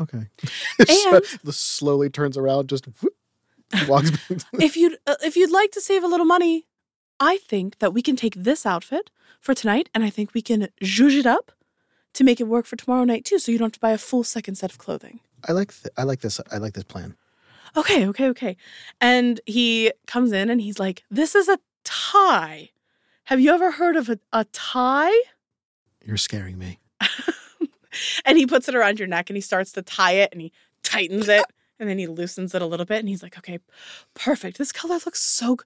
Okay. 0.00 0.26
And- 0.78 1.22
the 1.44 1.52
slowly 1.52 2.08
turns 2.08 2.36
around, 2.38 2.68
just 2.68 2.86
whoop, 3.02 3.14
walks 3.88 4.10
back. 4.10 4.40
if 4.54 4.76
you'd 4.76 4.96
uh, 5.06 5.16
if 5.22 5.36
you'd 5.36 5.50
like 5.50 5.72
to 5.72 5.80
save 5.82 6.02
a 6.02 6.08
little 6.08 6.26
money, 6.26 6.66
I 7.20 7.38
think 7.38 7.78
that 7.78 7.92
we 7.94 8.02
can 8.02 8.16
take 8.16 8.34
this 8.34 8.66
outfit 8.66 9.10
for 9.40 9.54
tonight, 9.54 9.88
and 9.94 10.02
I 10.04 10.10
think 10.10 10.34
we 10.34 10.42
can 10.42 10.68
zhuzh 10.82 11.18
it 11.18 11.26
up 11.26 11.52
to 12.14 12.24
make 12.24 12.40
it 12.40 12.44
work 12.48 12.66
for 12.66 12.76
tomorrow 12.76 13.04
night 13.04 13.24
too. 13.24 13.38
So 13.38 13.52
you 13.52 13.58
don't 13.58 13.66
have 13.66 13.72
to 13.72 13.80
buy 13.80 13.92
a 13.92 13.98
full 13.98 14.24
second 14.24 14.56
set 14.56 14.70
of 14.72 14.78
clothing. 14.78 15.20
I 15.48 15.52
like 15.52 15.72
th- 15.72 15.92
I 15.96 16.02
like 16.04 16.20
this 16.20 16.40
I 16.50 16.58
like 16.58 16.74
this 16.74 16.84
plan. 16.84 17.16
Okay, 17.76 18.06
okay, 18.06 18.28
okay. 18.28 18.56
And 19.00 19.40
he 19.46 19.92
comes 20.06 20.32
in 20.32 20.48
and 20.50 20.60
he's 20.60 20.78
like, 20.78 21.04
"This 21.10 21.34
is 21.34 21.48
a 21.48 21.58
tie. 21.84 22.70
Have 23.24 23.40
you 23.40 23.52
ever 23.52 23.72
heard 23.72 23.96
of 23.96 24.08
a, 24.08 24.18
a 24.32 24.44
tie?" 24.52 25.18
You're 26.04 26.16
scaring 26.16 26.58
me. 26.58 26.78
and 28.24 28.36
he 28.38 28.46
puts 28.46 28.68
it 28.68 28.74
around 28.74 28.98
your 28.98 29.08
neck 29.08 29.30
and 29.30 29.36
he 29.36 29.40
starts 29.40 29.72
to 29.72 29.82
tie 29.82 30.12
it 30.12 30.30
and 30.32 30.40
he 30.40 30.52
tightens 30.82 31.28
it 31.28 31.44
and 31.80 31.88
then 31.88 31.98
he 31.98 32.06
loosens 32.06 32.54
it 32.54 32.62
a 32.62 32.66
little 32.66 32.86
bit 32.86 32.98
and 33.00 33.08
he's 33.08 33.22
like, 33.22 33.38
okay, 33.38 33.58
perfect. 34.14 34.58
This 34.58 34.72
color 34.72 34.98
looks 35.04 35.20
so. 35.22 35.56
g- 35.56 35.62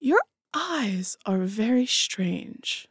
Your 0.00 0.20
eyes 0.54 1.16
are 1.26 1.38
very 1.38 1.86
strange. 1.86 2.88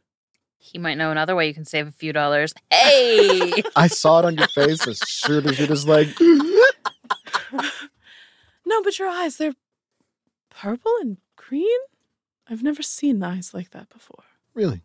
He 0.57 0.77
might 0.77 0.97
know 0.97 1.11
another 1.11 1.35
way 1.35 1.47
you 1.47 1.53
can 1.53 1.65
save 1.65 1.87
a 1.87 1.91
few 1.91 2.13
dollars. 2.13 2.53
Hey! 2.71 3.63
I 3.75 3.87
saw 3.87 4.19
it 4.19 4.25
on 4.25 4.35
your 4.37 4.47
face 4.49 4.87
as 4.87 4.99
soon 5.07 5.47
as 5.47 5.57
you're 5.57 5.67
just 5.67 5.87
like 5.87 6.09
No, 8.65 8.81
but 8.83 8.97
your 8.99 9.07
eyes, 9.07 9.37
they're 9.37 9.53
purple 10.49 10.91
and 11.01 11.17
green. 11.35 11.79
I've 12.49 12.63
never 12.63 12.81
seen 12.81 13.21
eyes 13.23 13.53
like 13.53 13.71
that 13.71 13.89
before. 13.89 14.23
Really? 14.53 14.81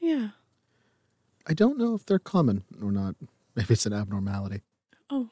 Yeah. 0.00 0.28
I 1.46 1.54
don't 1.54 1.78
know 1.78 1.94
if 1.94 2.04
they're 2.04 2.18
common 2.18 2.64
or 2.82 2.90
not. 2.92 3.16
Maybe 3.54 3.74
it's 3.74 3.86
an 3.86 3.92
abnormality. 3.92 4.62
Oh, 5.10 5.30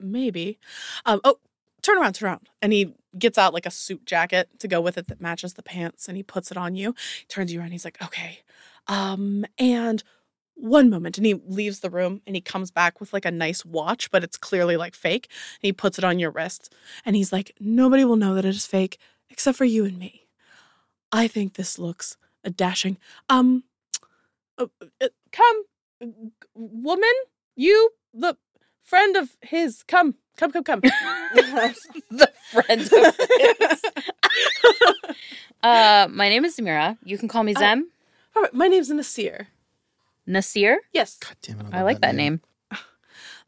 maybe. 0.00 0.58
Um, 1.04 1.20
oh, 1.24 1.38
turn 1.82 1.98
around, 1.98 2.14
turn 2.14 2.28
around. 2.28 2.48
And 2.60 2.72
he 2.72 2.94
gets 3.18 3.38
out 3.38 3.54
like 3.54 3.66
a 3.66 3.70
suit 3.70 4.06
jacket 4.06 4.48
to 4.60 4.68
go 4.68 4.80
with 4.80 4.96
it 4.96 5.08
that 5.08 5.20
matches 5.20 5.54
the 5.54 5.62
pants 5.62 6.08
and 6.08 6.16
he 6.16 6.22
puts 6.22 6.50
it 6.50 6.56
on 6.56 6.74
you. 6.74 6.94
He 7.20 7.26
turns 7.26 7.52
you 7.52 7.60
around. 7.60 7.72
He's 7.72 7.84
like, 7.84 8.02
okay. 8.02 8.40
Um, 8.86 9.44
and 9.58 10.02
one 10.54 10.88
moment. 10.90 11.18
And 11.18 11.26
he 11.26 11.34
leaves 11.34 11.80
the 11.80 11.90
room 11.90 12.22
and 12.26 12.36
he 12.36 12.40
comes 12.40 12.70
back 12.70 13.00
with 13.00 13.12
like 13.12 13.24
a 13.24 13.30
nice 13.30 13.64
watch, 13.64 14.10
but 14.10 14.24
it's 14.24 14.36
clearly 14.36 14.76
like 14.76 14.94
fake. 14.94 15.28
And 15.30 15.66
he 15.66 15.72
puts 15.72 15.98
it 15.98 16.04
on 16.04 16.18
your 16.18 16.30
wrist. 16.30 16.72
And 17.04 17.16
he's 17.16 17.32
like, 17.32 17.54
nobody 17.60 18.04
will 18.04 18.16
know 18.16 18.34
that 18.34 18.44
it 18.44 18.54
is 18.54 18.66
fake 18.66 18.98
except 19.30 19.58
for 19.58 19.64
you 19.64 19.84
and 19.84 19.98
me. 19.98 20.26
I 21.10 21.26
think 21.28 21.54
this 21.54 21.78
looks 21.78 22.16
a 22.44 22.50
dashing. 22.50 22.96
Um, 23.28 23.64
uh, 24.58 24.66
uh, 25.00 25.08
come, 25.30 25.64
woman, 26.54 27.12
you, 27.56 27.90
the 28.14 28.36
friend 28.82 29.16
of 29.16 29.36
his. 29.42 29.82
Come, 29.82 30.16
come, 30.36 30.52
come, 30.52 30.64
come. 30.64 30.80
the 32.10 32.30
friend 32.50 32.80
of 32.80 32.90
his. 32.90 33.82
uh, 35.62 36.08
my 36.10 36.28
name 36.28 36.44
is 36.44 36.56
Samira. 36.56 36.98
You 37.04 37.18
can 37.18 37.28
call 37.28 37.42
me. 37.42 37.54
Zem. 37.54 37.90
All 38.34 38.42
right, 38.42 38.54
my 38.54 38.68
name's 38.68 38.90
Nasir. 38.90 39.48
Nasir. 40.26 40.80
Yes, 40.92 41.18
God 41.18 41.36
damn 41.42 41.60
it. 41.60 41.66
I 41.72 41.78
love 41.78 41.84
like 41.84 42.00
that 42.00 42.14
name. 42.14 42.40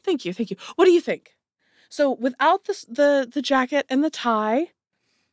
thank 0.03 0.25
you, 0.25 0.33
thank 0.33 0.51
you. 0.51 0.57
What 0.77 0.85
do 0.85 0.93
you 0.93 1.01
think? 1.01 1.35
So 1.89 2.11
without 2.11 2.65
the 2.65 2.85
the 2.89 3.31
the 3.33 3.43
jacket 3.43 3.87
and 3.89 4.03
the 4.03 4.11
tie, 4.11 4.73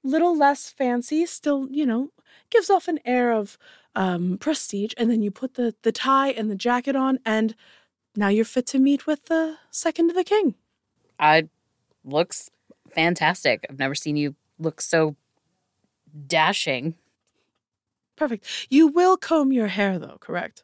little 0.04 0.38
less 0.38 0.70
fancy, 0.70 1.26
still 1.26 1.68
you 1.72 1.86
know 1.86 2.12
gives 2.50 2.70
off 2.70 2.88
an 2.88 3.00
air 3.06 3.32
of 3.32 3.58
um, 3.96 4.38
prestige, 4.38 4.94
and 4.98 5.10
then 5.10 5.22
you 5.22 5.32
put 5.32 5.56
the 5.56 5.76
the 5.82 5.92
tie 5.92 6.30
and 6.30 6.50
the 6.52 6.56
jacket 6.56 6.96
on, 6.96 7.20
and 7.26 7.56
now 8.16 8.28
you're 8.28 8.46
fit 8.46 8.68
to 8.68 8.80
meet 8.80 9.08
with 9.08 9.26
the 9.26 9.58
second 9.72 10.10
of 10.10 10.16
the 10.16 10.24
king. 10.24 10.56
I 11.22 11.48
looks 12.04 12.50
fantastic. 12.94 13.66
I've 13.70 13.80
never 13.80 13.96
seen 13.96 14.18
you 14.18 14.36
look 14.60 14.82
so 14.82 15.16
dashing. 16.28 16.96
Perfect. 18.18 18.68
You 18.70 18.88
will 18.88 19.16
comb 19.16 19.54
your 19.54 19.68
hair 19.68 19.98
though, 19.98 20.18
correct? 20.20 20.64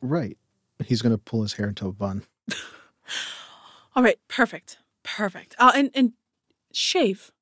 Right. 0.00 0.38
He's 0.84 1.02
gonna 1.02 1.18
pull 1.18 1.42
his 1.42 1.52
hair 1.54 1.68
into 1.68 1.88
a 1.88 1.92
bun. 1.92 2.22
All 3.96 4.02
right, 4.02 4.18
perfect, 4.28 4.78
perfect. 5.02 5.56
Uh, 5.58 5.72
and 5.74 5.90
and 5.94 6.12
shave. 6.72 7.32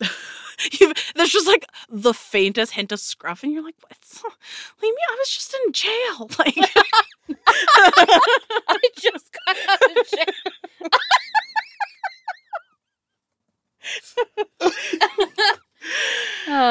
There's 1.16 1.30
just 1.30 1.46
like 1.46 1.64
the 1.88 2.14
faintest 2.14 2.72
hint 2.72 2.92
of 2.92 3.00
scruff, 3.00 3.42
and 3.42 3.52
you're 3.52 3.64
like, 3.64 3.74
"What? 3.80 3.98
Leave 4.82 4.94
me! 4.94 5.00
I 5.10 5.16
was 5.18 5.28
just 5.30 5.54
in 5.66 5.72
jail." 5.72 6.30
Like, 6.38 6.56
I 8.68 8.78
just 8.96 9.30
got 9.46 9.56
out 9.68 9.98
of 9.98 10.08
jail. 10.10 10.26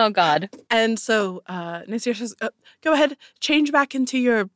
Oh 0.02 0.10
God. 0.10 0.50
and 0.70 1.00
so 1.00 1.44
uh, 1.48 1.82
Nasir 1.88 2.14
says, 2.14 2.36
uh, 2.42 2.50
"Go 2.82 2.94
ahead, 2.94 3.18
change 3.40 3.72
back 3.72 3.96
into 3.96 4.18
your 4.18 4.50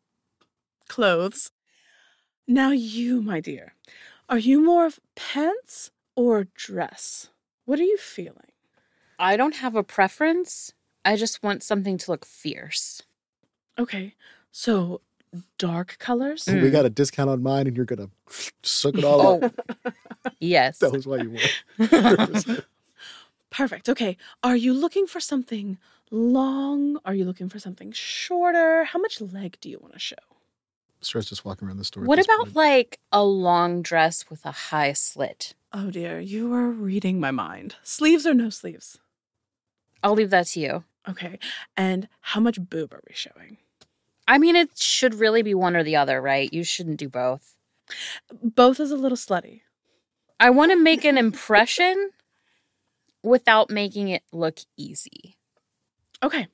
clothes." 0.88 1.52
Now, 2.48 2.72
you, 2.72 3.22
my 3.22 3.40
dear, 3.40 3.74
are 4.30 4.38
you 4.38 4.64
more 4.64 4.86
of 4.86 5.00
pants 5.16 5.92
or 6.16 6.46
dress? 6.54 7.30
What 7.66 7.80
are 7.80 7.84
you 7.84 7.98
feeling? 7.98 8.52
I 9.18 9.38
don't 9.38 9.56
have 9.56 9.76
a 9.76 9.84
preference. 9.84 10.74
I 11.04 11.16
just 11.16 11.42
want 11.42 11.64
something 11.64 11.98
to 12.00 12.12
look 12.12 12.26
fierce. 12.26 13.02
Okay, 13.80 14.14
so 14.52 15.02
dark 15.58 15.98
colors. 16.00 16.46
Mm. 16.46 16.62
We 16.62 16.70
got 16.70 16.86
a 16.86 16.90
discount 16.90 17.30
on 17.30 17.42
mine, 17.44 17.68
and 17.68 17.76
you're 17.76 17.86
gonna 17.86 18.10
suck 18.64 18.96
it 18.98 19.04
all 19.04 19.44
up. 19.44 19.54
Oh, 19.86 19.92
yes. 20.40 20.80
That 20.86 20.92
was 20.92 21.08
why 21.08 21.18
you 21.18 21.36
won. 21.80 22.64
Perfect. 23.56 23.88
Okay. 23.90 24.18
Are 24.44 24.56
you 24.56 24.74
looking 24.74 25.08
for 25.08 25.20
something 25.20 25.78
long? 26.12 26.98
Are 27.06 27.14
you 27.14 27.26
looking 27.26 27.48
for 27.50 27.60
something 27.60 27.92
shorter? 27.92 28.84
How 28.84 29.00
much 29.00 29.22
leg 29.22 29.58
do 29.62 29.70
you 29.70 29.80
want 29.80 29.94
to 29.94 30.00
show? 30.00 30.16
Shar's 31.02 31.28
just 31.30 31.46
walking 31.46 31.68
around 31.68 31.78
the 31.78 31.86
store. 31.86 32.04
at 32.04 32.08
What 32.08 32.16
this 32.18 32.26
about 32.26 32.46
point. 32.46 32.56
like 32.56 33.00
a 33.12 33.24
long 33.24 33.82
dress 33.82 34.30
with 34.30 34.46
a 34.46 34.52
high 34.52 34.94
slit? 34.94 35.54
Oh 35.72 35.92
dear, 35.92 36.20
you 36.20 36.54
are 36.54 36.70
reading 36.70 37.20
my 37.20 37.32
mind. 37.32 37.76
Sleeves 37.84 38.26
or 38.26 38.34
no 38.34 38.50
sleeves? 38.50 39.00
I'll 40.04 40.14
leave 40.14 40.32
that 40.32 40.48
to 40.48 40.60
you. 40.60 40.84
Okay. 41.08 41.38
And 41.78 42.08
how 42.22 42.40
much 42.42 42.60
boob 42.60 42.94
are 42.94 43.02
we 43.08 43.14
showing? 43.16 43.58
I 44.28 44.38
mean, 44.40 44.56
it 44.56 44.78
should 44.80 45.14
really 45.16 45.44
be 45.44 45.54
one 45.54 45.76
or 45.76 45.84
the 45.84 45.96
other, 45.96 46.20
right? 46.22 46.52
You 46.52 46.64
shouldn't 46.64 46.98
do 46.98 47.08
both. 47.08 47.56
Both 48.42 48.80
is 48.80 48.90
a 48.92 48.96
little 48.98 49.18
slutty. 49.18 49.62
I 50.40 50.50
want 50.50 50.72
to 50.72 50.76
make 50.82 51.06
an 51.06 51.18
impression 51.18 52.10
without 53.26 53.70
making 53.70 54.08
it 54.10 54.24
look 54.32 54.60
easy. 54.78 55.36
Okay. 56.24 56.48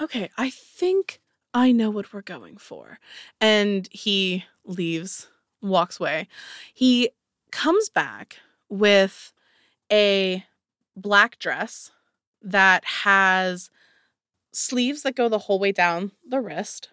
Okay, 0.00 0.30
I 0.36 0.50
think 0.50 1.20
I 1.52 1.72
know 1.72 1.90
what 1.90 2.12
we're 2.12 2.22
going 2.22 2.56
for. 2.56 2.98
And 3.40 3.88
he 3.90 4.44
leaves, 4.64 5.28
walks 5.60 6.00
away. 6.00 6.28
He 6.72 7.10
comes 7.52 7.88
back 7.88 8.38
with 8.68 9.32
a 9.92 10.44
black 10.96 11.38
dress 11.38 11.90
that 12.42 12.84
has 12.84 13.70
sleeves 14.52 15.02
that 15.02 15.16
go 15.16 15.28
the 15.28 15.38
whole 15.38 15.58
way 15.58 15.72
down 15.72 16.12
the 16.28 16.40
wrist. 16.40 16.90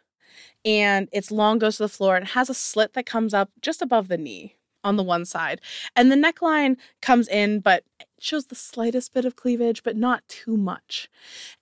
And 0.63 1.09
it's 1.11 1.31
long, 1.31 1.57
goes 1.57 1.77
to 1.77 1.83
the 1.83 1.89
floor, 1.89 2.15
and 2.15 2.27
has 2.27 2.49
a 2.49 2.53
slit 2.53 2.93
that 2.93 3.05
comes 3.05 3.33
up 3.33 3.49
just 3.61 3.81
above 3.81 4.07
the 4.07 4.17
knee 4.17 4.55
on 4.83 4.95
the 4.97 5.03
one 5.03 5.25
side. 5.25 5.61
And 5.95 6.11
the 6.11 6.15
neckline 6.15 6.77
comes 7.01 7.27
in, 7.27 7.59
but 7.59 7.83
shows 8.19 8.45
the 8.47 8.55
slightest 8.55 9.13
bit 9.13 9.25
of 9.25 9.35
cleavage, 9.35 9.83
but 9.83 9.95
not 9.95 10.27
too 10.27 10.55
much. 10.55 11.09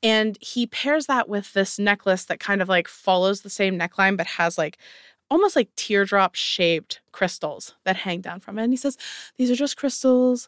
And 0.03 0.37
he 0.41 0.67
pairs 0.67 1.05
that 1.05 1.29
with 1.29 1.53
this 1.53 1.79
necklace 1.79 2.25
that 2.25 2.39
kind 2.39 2.61
of 2.61 2.67
like 2.69 2.87
follows 2.87 3.41
the 3.41 3.49
same 3.49 3.79
neckline, 3.79 4.17
but 4.17 4.27
has 4.27 4.57
like 4.57 4.77
almost 5.31 5.55
like 5.55 5.73
teardrop 5.75 6.35
shaped 6.35 7.01
crystals 7.11 7.75
that 7.85 7.97
hang 7.97 8.19
down 8.21 8.39
from 8.39 8.59
it. 8.59 8.63
And 8.63 8.73
he 8.73 8.77
says, 8.77 8.97
These 9.37 9.49
are 9.51 9.55
just 9.55 9.77
crystals. 9.77 10.47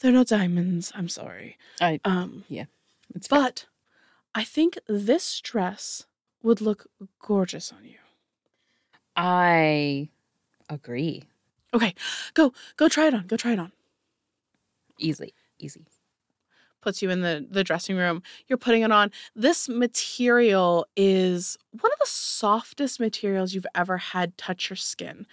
They're 0.00 0.12
not 0.12 0.28
diamonds. 0.28 0.92
I'm 0.94 1.08
sorry. 1.08 1.56
I, 1.80 2.00
Um, 2.04 2.44
yeah. 2.48 2.64
it's 3.14 3.28
but 3.28 3.66
I 4.34 4.44
think 4.44 4.78
this 4.88 5.40
dress 5.40 6.06
would 6.42 6.60
look 6.60 6.86
gorgeous 7.20 7.72
on 7.72 7.84
you. 7.84 7.96
I 9.16 10.08
agree. 10.68 11.24
Okay, 11.72 11.94
go, 12.34 12.52
go 12.76 12.88
try 12.88 13.06
it 13.06 13.14
on. 13.14 13.26
Go 13.26 13.36
try 13.36 13.52
it 13.52 13.58
on. 13.58 13.72
Easily, 14.98 15.34
easy. 15.58 15.86
puts 16.82 17.02
you 17.02 17.10
in 17.10 17.20
the 17.22 17.46
the 17.50 17.64
dressing 17.64 17.96
room. 17.96 18.22
You're 18.48 18.58
putting 18.58 18.82
it 18.82 18.92
on. 18.92 19.10
This 19.34 19.68
material 19.68 20.86
is 20.96 21.56
one 21.72 21.92
of 21.92 21.98
the 21.98 22.06
softest 22.06 23.00
materials 23.00 23.54
you've 23.54 23.66
ever 23.74 23.98
had 23.98 24.36
touch 24.38 24.70
your 24.70 24.76
skin. 24.76 25.26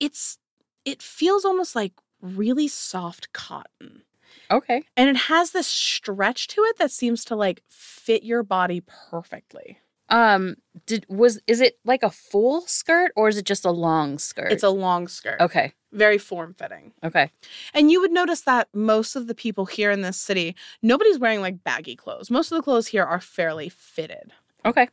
It's 0.00 0.38
it 0.84 1.02
feels 1.02 1.44
almost 1.44 1.76
like 1.76 1.92
really 2.20 2.68
soft 2.68 3.32
cotton. 3.32 4.02
Okay. 4.50 4.82
And 4.96 5.08
it 5.10 5.16
has 5.16 5.50
this 5.52 5.66
stretch 5.66 6.48
to 6.48 6.62
it 6.62 6.78
that 6.78 6.90
seems 6.90 7.24
to 7.26 7.36
like 7.36 7.62
fit 7.68 8.22
your 8.24 8.42
body 8.42 8.82
perfectly. 8.86 9.78
Um, 10.10 10.56
did 10.86 11.04
was 11.08 11.40
is 11.46 11.60
it 11.60 11.78
like 11.84 12.02
a 12.02 12.10
full 12.10 12.62
skirt 12.62 13.12
or 13.14 13.28
is 13.28 13.36
it 13.36 13.44
just 13.44 13.64
a 13.64 13.70
long 13.70 14.18
skirt? 14.18 14.50
It's 14.52 14.62
a 14.62 14.70
long 14.70 15.08
skirt. 15.08 15.40
okay. 15.40 15.72
Very 15.90 16.18
form 16.18 16.52
fitting. 16.54 16.92
Okay. 17.02 17.30
And 17.72 17.90
you 17.90 18.00
would 18.02 18.10
notice 18.12 18.42
that 18.42 18.68
most 18.74 19.16
of 19.16 19.26
the 19.26 19.34
people 19.34 19.64
here 19.64 19.90
in 19.90 20.02
this 20.02 20.18
city, 20.18 20.54
nobody's 20.82 21.18
wearing 21.18 21.40
like 21.40 21.64
baggy 21.64 21.96
clothes. 21.96 22.30
Most 22.30 22.52
of 22.52 22.56
the 22.56 22.62
clothes 22.62 22.88
here 22.88 23.04
are 23.04 23.20
fairly 23.20 23.70
fitted. 23.70 24.32
Okay. 24.66 24.88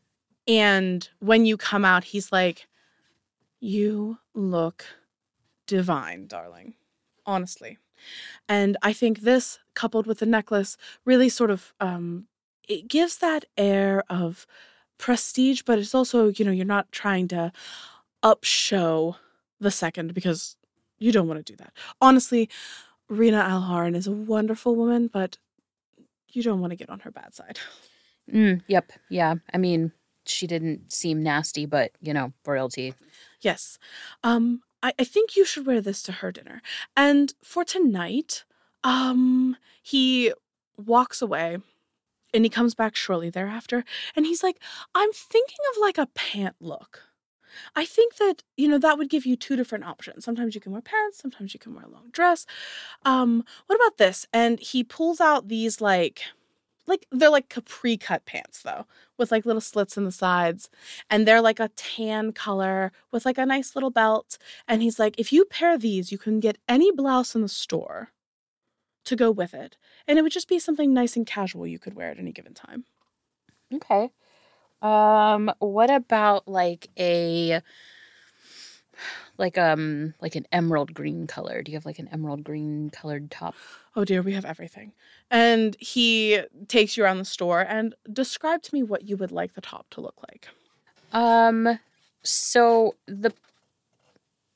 And 0.47 1.07
when 1.19 1.45
you 1.45 1.57
come 1.57 1.83
out, 1.83 2.05
he's 2.05 2.31
like, 2.31 2.67
You 3.59 4.19
look 4.33 4.85
divine, 5.67 6.27
darling. 6.27 6.75
Honestly. 7.25 7.77
And 8.47 8.77
I 8.81 8.93
think 8.93 9.21
this, 9.21 9.59
coupled 9.73 10.07
with 10.07 10.19
the 10.19 10.25
necklace, 10.25 10.77
really 11.03 11.29
sort 11.29 11.51
of 11.51 11.73
um 11.79 12.27
it 12.67 12.87
gives 12.87 13.17
that 13.17 13.45
air 13.57 14.03
of 14.09 14.47
prestige, 14.97 15.61
but 15.63 15.79
it's 15.79 15.95
also, 15.95 16.27
you 16.27 16.45
know, 16.45 16.51
you're 16.51 16.65
not 16.65 16.91
trying 16.91 17.27
to 17.29 17.51
upshow 18.23 19.15
the 19.59 19.71
second 19.71 20.13
because 20.13 20.57
you 20.99 21.11
don't 21.11 21.27
want 21.27 21.45
to 21.45 21.53
do 21.53 21.57
that. 21.57 21.73
Honestly, 22.01 22.49
Rena 23.09 23.41
Alharan 23.41 23.95
is 23.95 24.07
a 24.07 24.11
wonderful 24.11 24.75
woman, 24.75 25.07
but 25.07 25.37
you 26.31 26.43
don't 26.43 26.59
want 26.59 26.71
to 26.71 26.77
get 26.77 26.89
on 26.89 26.99
her 27.01 27.11
bad 27.11 27.33
side. 27.33 27.59
Mm, 28.31 28.61
yep. 28.67 28.91
Yeah. 29.09 29.35
I 29.53 29.57
mean, 29.57 29.91
she 30.25 30.47
didn't 30.47 30.91
seem 30.91 31.21
nasty, 31.21 31.65
but 31.65 31.91
you 32.01 32.13
know, 32.13 32.33
royalty. 32.45 32.93
Yes. 33.41 33.77
Um, 34.23 34.61
I, 34.81 34.93
I 34.99 35.03
think 35.03 35.35
you 35.35 35.45
should 35.45 35.65
wear 35.65 35.81
this 35.81 36.01
to 36.03 36.11
her 36.11 36.31
dinner. 36.31 36.61
And 36.97 37.33
for 37.43 37.63
tonight, 37.63 38.43
um, 38.83 39.57
he 39.81 40.33
walks 40.77 41.21
away 41.21 41.59
and 42.35 42.45
he 42.45 42.49
comes 42.49 42.75
back 42.75 42.95
shortly 42.95 43.29
thereafter 43.29 43.83
and 44.15 44.25
he's 44.25 44.43
like, 44.43 44.59
I'm 44.93 45.11
thinking 45.13 45.57
of 45.71 45.81
like 45.81 45.97
a 45.97 46.07
pant 46.13 46.55
look. 46.59 47.03
I 47.75 47.85
think 47.85 48.17
that, 48.17 48.43
you 48.57 48.67
know, 48.67 48.77
that 48.77 48.97
would 48.97 49.09
give 49.09 49.25
you 49.25 49.37
two 49.37 49.55
different 49.55 49.85
options. 49.85 50.25
Sometimes 50.25 50.55
you 50.55 50.61
can 50.61 50.73
wear 50.73 50.81
pants, 50.81 51.17
sometimes 51.17 51.53
you 51.53 51.59
can 51.59 51.73
wear 51.73 51.85
a 51.85 51.89
long 51.89 52.09
dress. 52.11 52.45
Um, 53.05 53.45
what 53.67 53.77
about 53.77 53.97
this? 53.97 54.27
And 54.33 54.59
he 54.59 54.83
pulls 54.83 55.21
out 55.21 55.47
these 55.47 55.79
like 55.79 56.21
like 56.87 57.07
they're 57.11 57.31
like 57.31 57.49
capri 57.49 57.97
cut 57.97 58.25
pants 58.25 58.61
though, 58.61 58.85
with 59.17 59.31
like 59.31 59.45
little 59.45 59.61
slits 59.61 59.97
in 59.97 60.03
the 60.03 60.11
sides. 60.11 60.69
And 61.09 61.27
they're 61.27 61.41
like 61.41 61.59
a 61.59 61.69
tan 61.69 62.31
color 62.31 62.91
with 63.11 63.25
like 63.25 63.37
a 63.37 63.45
nice 63.45 63.75
little 63.75 63.89
belt. 63.89 64.37
And 64.67 64.81
he's 64.83 64.99
like, 64.99 65.15
if 65.17 65.33
you 65.33 65.45
pair 65.45 65.77
these, 65.77 66.11
you 66.11 66.17
can 66.17 66.39
get 66.39 66.57
any 66.67 66.91
blouse 66.91 67.33
in 67.35 67.41
the 67.41 67.49
store 67.49 68.11
to 69.05 69.15
go 69.15 69.31
with 69.31 69.53
it. 69.53 69.77
And 70.07 70.19
it 70.19 70.21
would 70.21 70.31
just 70.31 70.47
be 70.47 70.59
something 70.59 70.93
nice 70.93 71.15
and 71.15 71.25
casual 71.25 71.65
you 71.67 71.79
could 71.79 71.93
wear 71.93 72.09
at 72.11 72.19
any 72.19 72.31
given 72.31 72.53
time. 72.53 72.85
Okay. 73.73 74.11
Um, 74.81 75.51
what 75.59 75.89
about 75.89 76.47
like 76.47 76.89
a 76.97 77.61
like 79.37 79.57
um 79.57 80.13
like 80.21 80.35
an 80.35 80.45
emerald 80.51 80.93
green 80.93 81.27
color? 81.27 81.61
Do 81.61 81.71
you 81.71 81.77
have 81.77 81.85
like 81.85 81.99
an 81.99 82.09
emerald 82.11 82.43
green 82.43 82.89
colored 82.89 83.31
top? 83.31 83.55
Oh 83.95 84.05
dear, 84.05 84.21
we 84.21 84.33
have 84.33 84.45
everything. 84.45 84.93
And 85.31 85.75
he 85.79 86.41
takes 86.67 86.95
you 86.95 87.03
around 87.03 87.17
the 87.17 87.25
store 87.25 87.61
and 87.61 87.95
describe 88.11 88.61
to 88.63 88.75
me 88.75 88.83
what 88.83 89.07
you 89.07 89.17
would 89.17 89.31
like 89.31 89.53
the 89.53 89.61
top 89.61 89.87
to 89.91 90.01
look 90.01 90.15
like. 90.29 90.47
Um 91.11 91.79
so 92.23 92.95
the 93.07 93.33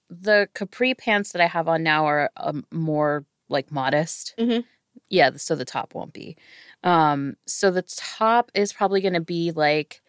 the 0.10 0.50
capri 0.54 0.94
pants 0.94 1.32
that 1.32 1.42
I 1.42 1.48
have 1.48 1.68
on 1.68 1.84
now 1.84 2.06
are 2.06 2.32
um, 2.38 2.66
more 2.72 3.26
like 3.50 3.72
modest. 3.72 4.36
Mhm. 4.38 4.64
Yeah, 5.10 5.32
so 5.36 5.56
the 5.56 5.66
top 5.66 5.94
won't 5.96 6.14
be. 6.14 6.38
Um 6.84 7.36
so 7.46 7.72
the 7.72 7.82
top 7.84 8.52
is 8.54 8.72
probably 8.74 9.02
going 9.02 9.14
to 9.14 9.22
be 9.22 9.52
like 9.52 10.02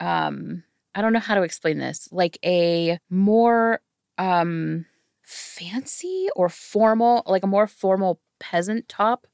um 0.00 0.62
I 0.94 1.02
don't 1.02 1.12
know 1.12 1.18
how 1.20 1.34
to 1.34 1.42
explain 1.42 1.78
this. 1.78 2.08
Like 2.12 2.38
a 2.44 2.98
more 3.10 3.80
um 4.18 4.86
fancy 5.22 6.28
or 6.36 6.48
formal, 6.48 7.22
like 7.26 7.42
a 7.42 7.46
more 7.48 7.66
formal 7.66 8.20
peasant 8.40 8.88
top 8.88 9.26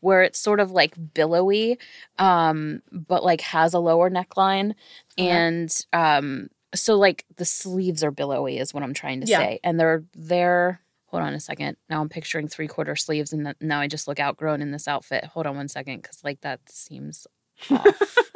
where 0.00 0.22
it's 0.22 0.38
sort 0.38 0.58
of 0.58 0.70
like 0.72 0.94
billowy 1.14 1.78
um 2.18 2.80
but 2.90 3.22
like 3.22 3.40
has 3.42 3.72
a 3.74 3.78
lower 3.78 4.10
neckline 4.10 4.74
Okay. 5.18 5.28
and 5.30 5.84
um 5.92 6.48
so 6.74 6.96
like 6.96 7.24
the 7.36 7.44
sleeves 7.44 8.02
are 8.02 8.10
billowy 8.10 8.58
is 8.58 8.72
what 8.74 8.82
i'm 8.82 8.94
trying 8.94 9.20
to 9.20 9.26
Yeah. 9.28 9.38
say 9.38 9.60
and 9.62 9.78
they're 9.78 10.02
they're 10.16 10.80
hold 11.08 11.22
on 11.22 11.34
a 11.34 11.40
second 11.40 11.76
now 11.90 12.00
i'm 12.00 12.08
picturing 12.08 12.48
three 12.48 12.68
quarter 12.68 12.96
sleeves 12.96 13.32
and 13.32 13.44
th- 13.44 13.56
now 13.60 13.80
i 13.80 13.86
just 13.86 14.08
look 14.08 14.20
outgrown 14.20 14.62
in 14.62 14.70
this 14.70 14.88
outfit 14.88 15.24
hold 15.24 15.46
on 15.46 15.56
one 15.56 15.68
second 15.68 16.00
because 16.00 16.22
like 16.24 16.40
that 16.40 16.60
seems 16.68 17.26
off 17.70 18.28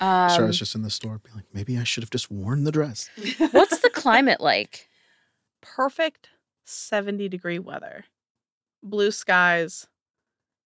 um, 0.00 0.46
was 0.46 0.58
just 0.58 0.74
in 0.74 0.82
the 0.82 0.90
store, 0.90 1.20
being 1.24 1.36
like, 1.36 1.46
maybe 1.54 1.78
I 1.78 1.84
should 1.84 2.02
have 2.02 2.10
just 2.10 2.30
worn 2.30 2.64
the 2.64 2.72
dress. 2.72 3.08
what's 3.52 3.78
the 3.78 3.88
climate 3.90 4.40
like 4.40 4.88
Perfect 5.62 6.28
70 6.64 7.28
degree 7.28 7.58
weather, 7.58 8.04
blue 8.82 9.10
skies. 9.10 9.86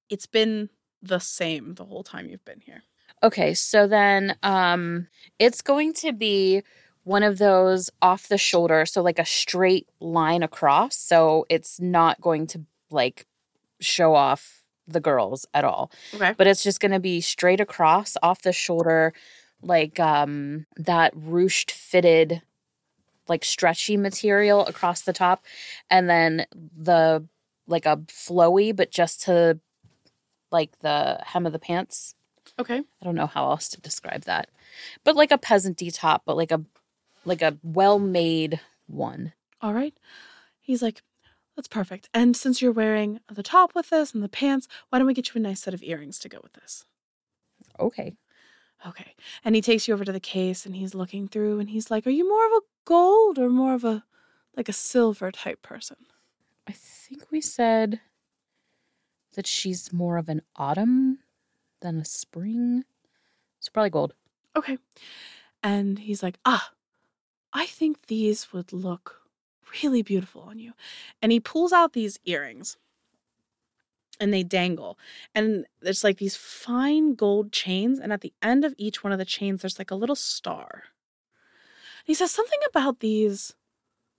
It's 0.09 0.27
been 0.27 0.69
the 1.03 1.21
same 1.21 1.75
the 1.75 1.85
whole 1.85 2.03
time 2.03 2.29
you've 2.29 2.45
been 2.45 2.61
here. 2.61 2.83
Okay, 3.23 3.55
so 3.55 3.87
then 3.87 4.37
um 4.43 5.07
it's 5.39 5.63
going 5.63 5.93
to 5.95 6.13
be 6.13 6.63
one 7.05 7.23
of 7.23 7.39
those 7.39 7.91
off 8.03 8.29
the 8.29 8.39
shoulder, 8.39 8.85
so 8.87 9.03
like 9.03 9.19
a 9.19 9.25
straight 9.25 9.89
line 10.01 10.43
across, 10.43 10.97
so 10.97 11.47
it's 11.49 11.81
not 11.81 12.21
going 12.21 12.47
to 12.49 12.63
like 12.91 13.27
show 13.81 14.15
off 14.15 14.63
the 14.87 15.01
girls 15.01 15.47
at 15.55 15.65
all. 15.65 15.91
Okay. 16.15 16.35
But 16.37 16.47
it's 16.47 16.63
just 16.63 16.81
going 16.81 16.93
to 16.93 17.01
be 17.01 17.21
straight 17.21 17.61
across 17.61 18.17
off 18.23 18.43
the 18.43 18.53
shoulder 18.53 19.13
like 19.63 20.01
um 20.01 20.65
that 20.77 21.15
ruched 21.15 21.71
fitted 21.71 22.41
like 23.29 23.45
stretchy 23.45 23.95
material 23.99 24.65
across 24.67 25.03
the 25.03 25.13
top 25.13 25.45
and 25.91 26.09
then 26.09 26.47
the 26.75 27.23
like 27.67 27.85
a 27.85 27.99
flowy 28.09 28.75
but 28.75 28.91
just 28.91 29.21
to 29.21 29.61
like 30.51 30.79
the 30.79 31.19
hem 31.27 31.45
of 31.45 31.53
the 31.53 31.59
pants 31.59 32.15
Okay. 32.61 32.79
I 32.79 33.05
don't 33.05 33.15
know 33.15 33.27
how 33.27 33.51
else 33.51 33.69
to 33.71 33.81
describe 33.81 34.25
that. 34.25 34.51
But 35.03 35.17
like 35.17 35.33
a 35.33 35.39
peasanty 35.39 35.93
top, 35.93 36.23
but 36.27 36.37
like 36.37 36.53
a 36.53 36.63
like 37.25 37.43
a 37.43 37.59
well-made 37.63 38.61
one. 38.87 39.33
All 39.61 39.75
right. 39.75 39.95
He's 40.61 40.83
like, 40.83 41.03
that's 41.57 41.69
perfect. 41.69 42.09
And 42.15 42.37
since 42.37 42.63
you're 42.63 42.73
wearing 42.73 43.21
the 43.31 43.43
top 43.43 43.75
with 43.75 43.91
this 43.91 44.15
and 44.15 44.23
the 44.23 44.29
pants, 44.29 44.67
why 44.89 44.99
don't 44.99 45.07
we 45.07 45.15
get 45.15 45.35
you 45.35 45.39
a 45.39 45.43
nice 45.43 45.61
set 45.61 45.75
of 45.75 45.83
earrings 45.83 46.19
to 46.21 46.29
go 46.29 46.39
with 46.43 46.55
this? 46.55 46.85
Okay. 47.79 48.15
Okay. 48.87 49.15
And 49.45 49.55
he 49.55 49.61
takes 49.61 49.87
you 49.87 49.95
over 49.95 50.05
to 50.05 50.13
the 50.13 50.21
case 50.21 50.65
and 50.65 50.75
he's 50.75 50.95
looking 50.95 51.29
through 51.29 51.61
and 51.61 51.69
he's 51.71 51.91
like, 51.91 52.07
Are 52.07 52.11
you 52.11 52.29
more 52.29 52.47
of 52.47 52.53
a 52.53 52.61
gold 52.85 53.39
or 53.39 53.51
more 53.51 53.75
of 53.75 53.85
a 53.85 54.05
like 54.57 54.69
a 54.69 54.73
silver 54.73 55.31
type 55.31 55.63
person? 55.63 55.97
I 56.67 56.73
think 56.73 57.31
we 57.31 57.41
said 57.41 58.01
that 59.35 59.47
she's 59.47 59.93
more 59.93 60.17
of 60.17 60.29
an 60.29 60.43
autumn 60.57 61.19
than 61.81 61.99
a 61.99 62.05
spring. 62.05 62.85
So 63.59 63.71
probably 63.73 63.91
gold. 63.91 64.15
Okay. 64.57 64.79
And 65.63 65.99
he's 65.99 66.23
like, 66.23 66.39
Ah, 66.45 66.71
I 67.53 67.67
think 67.67 68.07
these 68.07 68.53
would 68.53 68.73
look 68.73 69.21
really 69.83 70.03
beautiful 70.03 70.43
on 70.43 70.59
you. 70.59 70.73
And 71.23 71.33
he 71.33 71.41
pulls 71.41 71.73
out 71.73 71.93
these 71.93 72.19
earrings 72.25 72.77
and 74.19 74.33
they 74.33 74.43
dangle. 74.43 74.99
And 75.35 75.67
there's 75.81 76.05
like 76.05 76.19
these 76.19 76.37
fine 76.37 77.15
gold 77.15 77.53
chains. 77.53 77.99
And 77.99 78.13
at 78.13 78.21
the 78.21 78.33
end 78.43 78.65
of 78.65 78.75
each 78.79 79.03
one 79.03 79.13
of 79.13 79.19
the 79.19 79.25
chains, 79.25 79.63
there's 79.63 79.79
like 79.79 79.91
a 79.91 79.97
little 79.97 80.17
star. 80.17 80.85
And 82.01 82.07
he 82.07 82.15
says, 82.15 82.31
Something 82.31 82.59
about 82.69 83.01
these 83.01 83.55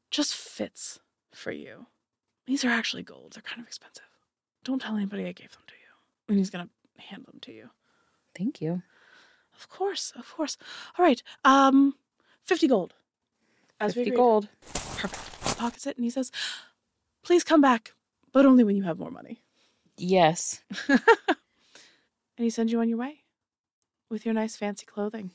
just 0.09 0.33
fits 0.35 0.99
for 1.33 1.51
you. 1.51 1.85
These 2.47 2.65
are 2.65 2.69
actually 2.69 3.03
gold. 3.03 3.33
They're 3.33 3.43
kind 3.43 3.61
of 3.61 3.67
expensive. 3.67 4.03
Don't 4.63 4.81
tell 4.81 4.97
anybody 4.97 5.25
I 5.25 5.31
gave 5.31 5.51
them 5.51 5.61
to 5.67 5.73
you. 5.73 6.27
And 6.27 6.37
he's 6.37 6.49
going 6.49 6.65
to 6.65 7.01
hand 7.01 7.25
them 7.25 7.39
to 7.41 7.51
you. 7.51 7.69
Thank 8.35 8.61
you. 8.61 8.81
Of 9.55 9.69
course, 9.69 10.11
of 10.17 10.33
course. 10.33 10.57
All 10.97 11.05
right. 11.05 11.21
Um, 11.45 11.95
fifty 12.43 12.67
gold. 12.67 12.93
As 13.81 13.95
we 13.95 14.01
50 14.01 14.09
agreed. 14.09 14.17
gold. 14.17 14.47
Perfect. 14.97 15.47
He 15.47 15.55
pockets 15.55 15.87
it 15.87 15.97
and 15.97 16.03
he 16.03 16.09
says, 16.09 16.31
"Please 17.23 17.43
come 17.43 17.61
back, 17.61 17.93
but 18.31 18.45
only 18.45 18.63
when 18.63 18.75
you 18.75 18.83
have 18.83 18.99
more 18.99 19.11
money." 19.11 19.43
Yes. 19.97 20.63
and 20.87 20.99
he 22.37 22.49
sends 22.49 22.71
you 22.71 22.79
on 22.79 22.89
your 22.89 22.97
way 22.97 23.23
with 24.09 24.25
your 24.25 24.33
nice 24.33 24.55
fancy 24.55 24.85
clothing. 24.85 25.31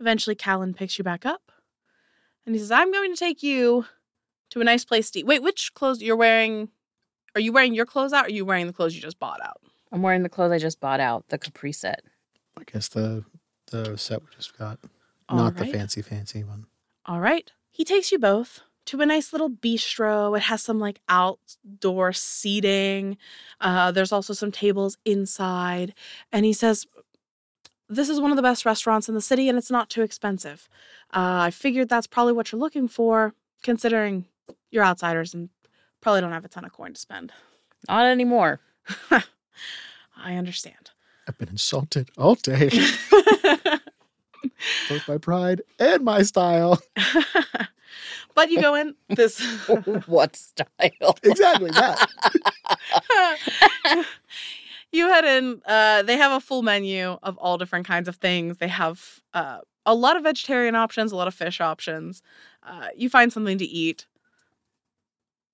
Eventually, 0.00 0.34
Callan 0.34 0.74
picks 0.74 0.98
you 0.98 1.04
back 1.04 1.24
up, 1.26 1.52
and 2.46 2.54
he 2.54 2.58
says, 2.58 2.70
"I'm 2.70 2.92
going 2.92 3.12
to 3.12 3.18
take 3.18 3.42
you 3.42 3.86
to 4.50 4.60
a 4.60 4.64
nice 4.64 4.84
place 4.84 5.10
to 5.12 5.20
eat." 5.20 5.26
Wait, 5.26 5.42
which 5.42 5.74
clothes 5.74 6.02
you're 6.02 6.16
wearing? 6.16 6.68
Are 7.34 7.40
you 7.40 7.52
wearing 7.52 7.74
your 7.74 7.86
clothes 7.86 8.12
out? 8.12 8.24
Or 8.24 8.28
are 8.28 8.30
you 8.30 8.44
wearing 8.44 8.66
the 8.66 8.72
clothes 8.72 8.94
you 8.94 9.02
just 9.02 9.18
bought 9.18 9.40
out? 9.42 9.60
I'm 9.90 10.02
wearing 10.02 10.22
the 10.22 10.28
clothes 10.28 10.52
I 10.52 10.58
just 10.58 10.80
bought 10.80 11.00
out, 11.00 11.28
the 11.28 11.38
Capri 11.38 11.72
set. 11.72 12.02
I 12.58 12.62
guess 12.64 12.88
the 12.88 13.24
the 13.70 13.96
set 13.96 14.22
we 14.22 14.28
just 14.34 14.56
got, 14.56 14.78
All 15.28 15.38
not 15.38 15.56
the 15.56 15.66
fancy 15.66 16.02
fancy 16.02 16.44
one. 16.44 16.66
All 17.06 17.20
right. 17.20 17.50
He 17.74 17.84
takes 17.84 18.12
you 18.12 18.20
both 18.20 18.60
to 18.86 19.00
a 19.00 19.06
nice 19.06 19.32
little 19.32 19.50
bistro. 19.50 20.36
It 20.36 20.44
has 20.44 20.62
some 20.62 20.78
like 20.78 21.00
outdoor 21.08 22.12
seating. 22.12 23.16
Uh, 23.60 23.90
there's 23.90 24.12
also 24.12 24.32
some 24.32 24.52
tables 24.52 24.96
inside. 25.04 25.92
And 26.30 26.44
he 26.44 26.52
says, 26.52 26.86
This 27.88 28.08
is 28.08 28.20
one 28.20 28.30
of 28.30 28.36
the 28.36 28.42
best 28.42 28.64
restaurants 28.64 29.08
in 29.08 29.16
the 29.16 29.20
city 29.20 29.48
and 29.48 29.58
it's 29.58 29.72
not 29.72 29.90
too 29.90 30.02
expensive. 30.02 30.68
Uh, 31.12 31.48
I 31.48 31.50
figured 31.50 31.88
that's 31.88 32.06
probably 32.06 32.32
what 32.32 32.52
you're 32.52 32.60
looking 32.60 32.86
for, 32.86 33.34
considering 33.64 34.26
you're 34.70 34.84
outsiders 34.84 35.34
and 35.34 35.48
probably 36.00 36.20
don't 36.20 36.30
have 36.30 36.44
a 36.44 36.48
ton 36.48 36.64
of 36.64 36.72
coin 36.72 36.92
to 36.92 37.00
spend. 37.00 37.32
Not 37.88 38.06
anymore. 38.06 38.60
I 39.10 40.36
understand. 40.36 40.92
I've 41.26 41.38
been 41.38 41.48
insulted 41.48 42.10
all 42.16 42.36
day, 42.36 42.70
both 44.88 45.08
my 45.08 45.18
pride 45.18 45.62
and 45.78 46.04
my 46.04 46.22
style. 46.22 46.80
but 48.34 48.50
you 48.50 48.60
go 48.60 48.74
in 48.74 48.94
this. 49.08 49.40
what 50.06 50.36
style? 50.36 51.18
Exactly 51.22 51.70
that. 51.70 52.08
you 54.92 55.08
head 55.08 55.24
in. 55.24 55.62
Uh, 55.66 56.02
they 56.02 56.16
have 56.16 56.32
a 56.32 56.40
full 56.40 56.62
menu 56.62 57.18
of 57.22 57.36
all 57.38 57.58
different 57.58 57.86
kinds 57.86 58.08
of 58.08 58.16
things. 58.16 58.58
They 58.58 58.68
have 58.68 59.20
uh, 59.32 59.58
a 59.86 59.94
lot 59.94 60.16
of 60.16 60.22
vegetarian 60.22 60.74
options, 60.74 61.12
a 61.12 61.16
lot 61.16 61.28
of 61.28 61.34
fish 61.34 61.60
options. 61.60 62.22
Uh, 62.62 62.88
you 62.96 63.08
find 63.08 63.32
something 63.32 63.58
to 63.58 63.64
eat. 63.64 64.06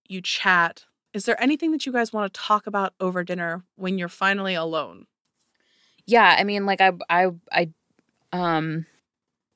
You 0.08 0.20
chat. 0.20 0.84
Is 1.12 1.24
there 1.24 1.40
anything 1.42 1.72
that 1.72 1.86
you 1.86 1.92
guys 1.92 2.12
want 2.12 2.32
to 2.32 2.40
talk 2.40 2.66
about 2.66 2.94
over 3.00 3.24
dinner 3.24 3.64
when 3.76 3.98
you're 3.98 4.08
finally 4.08 4.54
alone? 4.54 5.06
Yeah, 6.06 6.36
I 6.38 6.44
mean, 6.44 6.66
like 6.66 6.80
I, 6.80 6.92
I, 7.08 7.28
I, 7.52 7.70
um, 8.32 8.86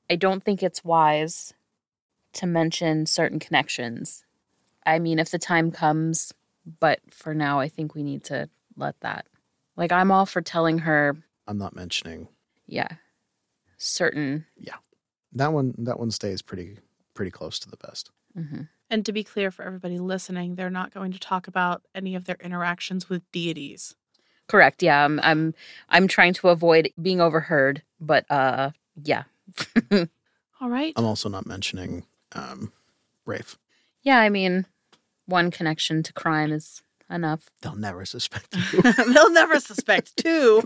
I 0.09 0.15
don't 0.15 0.43
think 0.43 0.61
it's 0.61 0.83
wise 0.83 1.53
to 2.33 2.45
mention 2.45 3.05
certain 3.05 3.39
connections. 3.39 4.23
I 4.85 4.99
mean, 4.99 5.19
if 5.19 5.31
the 5.31 5.39
time 5.39 5.71
comes, 5.71 6.33
but 6.79 6.99
for 7.09 7.33
now, 7.33 7.59
I 7.59 7.69
think 7.69 7.95
we 7.95 8.03
need 8.03 8.23
to 8.25 8.49
let 8.75 8.99
that. 9.01 9.25
Like, 9.75 9.91
I'm 9.91 10.11
all 10.11 10.25
for 10.25 10.41
telling 10.41 10.79
her, 10.79 11.17
I'm 11.47 11.57
not 11.57 11.75
mentioning 11.75 12.27
yeah, 12.67 12.87
certain. 13.77 14.45
Yeah. 14.57 14.75
That 15.33 15.53
one. 15.53 15.73
That 15.77 15.99
one 15.99 16.11
stays 16.11 16.41
pretty 16.41 16.77
pretty 17.13 17.31
close 17.31 17.59
to 17.59 17.69
the 17.69 17.77
best. 17.77 18.11
hmm 18.35 18.63
And 18.89 19.05
to 19.05 19.11
be 19.11 19.23
clear 19.23 19.51
for 19.51 19.63
everybody 19.63 19.97
listening, 19.99 20.55
they're 20.55 20.69
not 20.69 20.93
going 20.93 21.11
to 21.11 21.19
talk 21.19 21.47
about 21.47 21.83
any 21.93 22.15
of 22.15 22.25
their 22.25 22.37
interactions 22.41 23.09
with 23.09 23.29
deities. 23.31 23.95
Correct. 24.47 24.83
Yeah, 24.83 25.03
I'm, 25.03 25.19
I'm, 25.21 25.55
I'm 25.89 26.07
trying 26.07 26.33
to 26.33 26.49
avoid 26.49 26.91
being 27.01 27.19
overheard, 27.19 27.81
but 27.99 28.29
uh, 28.29 28.71
yeah, 29.03 29.23
All 30.61 30.69
right. 30.69 30.93
I'm 30.95 31.05
also 31.05 31.29
not 31.29 31.45
mentioning 31.45 32.05
um, 32.33 32.71
Rafe. 33.25 33.57
yeah. 34.03 34.19
I 34.19 34.29
mean, 34.29 34.65
one 35.25 35.51
connection 35.51 36.03
to 36.03 36.13
crime 36.13 36.51
is 36.51 36.81
enough. 37.09 37.49
They'll 37.61 37.75
never 37.75 38.05
suspect 38.05 38.55
you. 38.73 38.81
They'll 39.13 39.31
never 39.31 39.59
suspect 39.59 40.15
two. 40.17 40.63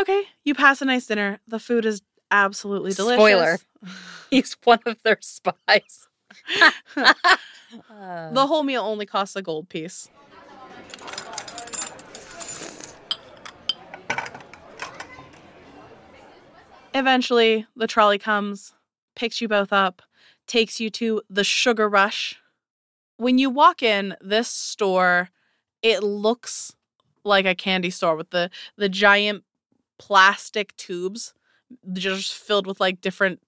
okay, 0.00 0.22
you 0.44 0.54
pass 0.54 0.80
a 0.82 0.84
nice 0.84 1.06
dinner. 1.06 1.40
The 1.46 1.58
food 1.58 1.84
is 1.84 2.02
absolutely 2.30 2.92
delicious. 2.92 3.18
Spoiler. 3.20 3.58
He's 4.30 4.56
one 4.64 4.80
of 4.86 5.02
their 5.02 5.18
spies. 5.20 6.08
The 6.94 8.46
whole 8.46 8.62
meal 8.62 8.82
only 8.82 9.06
costs 9.06 9.36
a 9.36 9.42
gold 9.42 9.68
piece. 9.68 10.08
Eventually, 16.94 17.66
the 17.74 17.88
trolley 17.88 18.18
comes, 18.18 18.72
picks 19.16 19.40
you 19.40 19.48
both 19.48 19.72
up, 19.72 20.00
takes 20.46 20.78
you 20.80 20.90
to 20.90 21.22
the 21.28 21.44
Sugar 21.44 21.88
Rush. 21.88 22.40
When 23.16 23.38
you 23.38 23.50
walk 23.50 23.82
in 23.82 24.16
this 24.20 24.48
store, 24.48 25.30
it 25.82 26.02
looks 26.02 26.74
like 27.24 27.46
a 27.46 27.54
candy 27.54 27.90
store 27.90 28.16
with 28.16 28.30
the 28.30 28.50
the 28.76 28.88
giant 28.88 29.44
plastic 29.98 30.76
tubes 30.76 31.34
just 31.92 32.34
filled 32.34 32.66
with 32.66 32.80
like 32.80 33.00
different 33.00 33.40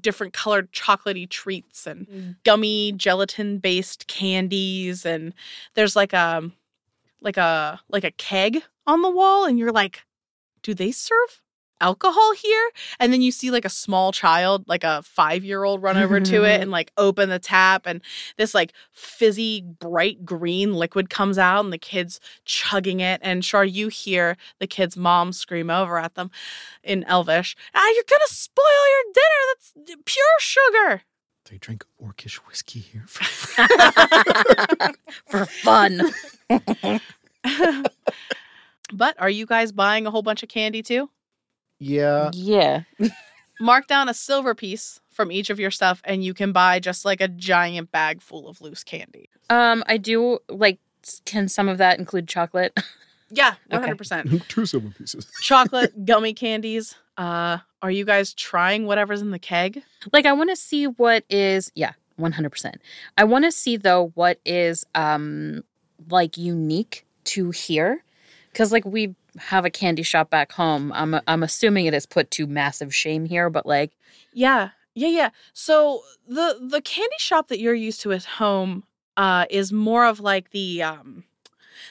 different 0.00 0.32
colored 0.32 0.72
chocolatey 0.72 1.28
treats 1.28 1.86
and 1.86 2.08
mm. 2.08 2.36
gummy 2.44 2.92
gelatin 2.92 3.58
based 3.58 4.06
candies 4.06 5.06
and 5.06 5.32
there's 5.74 5.96
like 5.96 6.12
a 6.12 6.50
like 7.20 7.36
a 7.36 7.80
like 7.88 8.04
a 8.04 8.10
keg 8.12 8.62
on 8.86 9.02
the 9.02 9.10
wall 9.10 9.44
and 9.44 9.58
you're 9.58 9.72
like 9.72 10.04
do 10.62 10.74
they 10.74 10.90
serve 10.90 11.42
alcohol 11.80 12.32
here 12.32 12.70
and 12.98 13.12
then 13.12 13.22
you 13.22 13.30
see 13.30 13.50
like 13.50 13.64
a 13.64 13.70
small 13.70 14.12
child 14.12 14.64
like 14.66 14.84
a 14.84 15.02
5 15.02 15.44
year 15.44 15.64
old 15.64 15.82
run 15.82 15.96
over 15.96 16.20
to 16.20 16.44
it 16.44 16.60
and 16.60 16.70
like 16.70 16.90
open 16.96 17.28
the 17.28 17.38
tap 17.38 17.82
and 17.86 18.00
this 18.36 18.54
like 18.54 18.72
fizzy 18.92 19.62
bright 19.62 20.24
green 20.24 20.74
liquid 20.74 21.10
comes 21.10 21.38
out 21.38 21.64
and 21.64 21.72
the 21.72 21.78
kids 21.78 22.20
chugging 22.44 23.00
it 23.00 23.20
and 23.22 23.44
sure 23.44 23.64
you 23.64 23.88
hear 23.88 24.36
the 24.58 24.66
kids 24.66 24.96
mom 24.96 25.32
scream 25.32 25.70
over 25.70 25.98
at 25.98 26.14
them 26.14 26.30
in 26.82 27.04
elvish 27.04 27.56
ah 27.74 27.92
you're 27.94 28.04
gonna 28.08 28.24
spoil 28.26 28.64
your 28.64 29.12
dinner 29.12 29.42
that's 29.48 30.02
pure 30.04 30.24
sugar 30.38 31.02
they 31.48 31.58
drink 31.58 31.84
orcish 32.02 32.36
whiskey 32.48 32.80
here. 32.80 33.04
for 35.26 35.46
fun. 35.46 36.00
but 38.92 39.14
are 39.18 39.30
you 39.30 39.46
guys 39.46 39.72
buying 39.72 40.06
a 40.06 40.10
whole 40.10 40.22
bunch 40.22 40.42
of 40.42 40.48
candy 40.48 40.82
too? 40.82 41.08
Yeah, 41.78 42.30
yeah. 42.32 42.82
Mark 43.60 43.86
down 43.86 44.08
a 44.08 44.14
silver 44.14 44.54
piece 44.54 45.00
from 45.10 45.32
each 45.32 45.48
of 45.50 45.58
your 45.58 45.70
stuff, 45.70 46.02
and 46.04 46.22
you 46.22 46.34
can 46.34 46.52
buy 46.52 46.78
just 46.78 47.04
like 47.04 47.20
a 47.20 47.28
giant 47.28 47.90
bag 47.90 48.20
full 48.20 48.48
of 48.48 48.60
loose 48.60 48.84
candy. 48.84 49.28
Um, 49.50 49.82
I 49.86 49.96
do 49.96 50.38
like. 50.48 50.78
Can 51.24 51.48
some 51.48 51.68
of 51.68 51.78
that 51.78 51.98
include 51.98 52.28
chocolate? 52.28 52.76
Yeah, 53.28 53.54
100%. 53.72 54.46
two 54.46 54.66
silver 54.66 54.88
pieces. 54.96 55.26
Chocolate, 55.40 56.04
gummy 56.04 56.32
candies. 56.32 56.94
Uh, 57.16 57.58
are 57.82 57.90
you 57.90 58.04
guys 58.04 58.32
trying 58.32 58.86
whatever's 58.86 59.20
in 59.20 59.30
the 59.32 59.38
keg? 59.38 59.82
like, 60.12 60.26
I 60.26 60.32
want 60.32 60.50
to 60.50 60.56
see 60.56 60.86
what 60.86 61.24
is. 61.28 61.72
Yeah, 61.74 61.92
one 62.16 62.32
hundred 62.32 62.50
percent. 62.50 62.80
I 63.18 63.24
want 63.24 63.44
to 63.44 63.50
see 63.52 63.76
though 63.76 64.12
what 64.14 64.38
is 64.44 64.84
um 64.94 65.64
like 66.08 66.36
unique 66.36 67.04
to 67.24 67.50
here, 67.50 68.04
because 68.52 68.70
like 68.70 68.84
we 68.84 69.14
have 69.38 69.64
a 69.64 69.70
candy 69.70 70.02
shop 70.02 70.30
back 70.30 70.52
home. 70.52 70.92
I'm 70.92 71.20
I'm 71.26 71.42
assuming 71.42 71.86
it 71.86 71.94
is 71.94 72.06
put 72.06 72.30
to 72.32 72.46
massive 72.46 72.94
shame 72.94 73.24
here, 73.24 73.50
but 73.50 73.66
like 73.66 73.92
Yeah, 74.32 74.70
yeah, 74.94 75.08
yeah. 75.08 75.30
So 75.52 76.02
the 76.28 76.58
the 76.60 76.80
candy 76.80 77.16
shop 77.18 77.48
that 77.48 77.60
you're 77.60 77.74
used 77.74 78.00
to 78.02 78.12
at 78.12 78.24
home 78.24 78.84
uh, 79.16 79.46
is 79.50 79.72
more 79.72 80.06
of 80.06 80.20
like 80.20 80.50
the 80.50 80.82
um, 80.82 81.24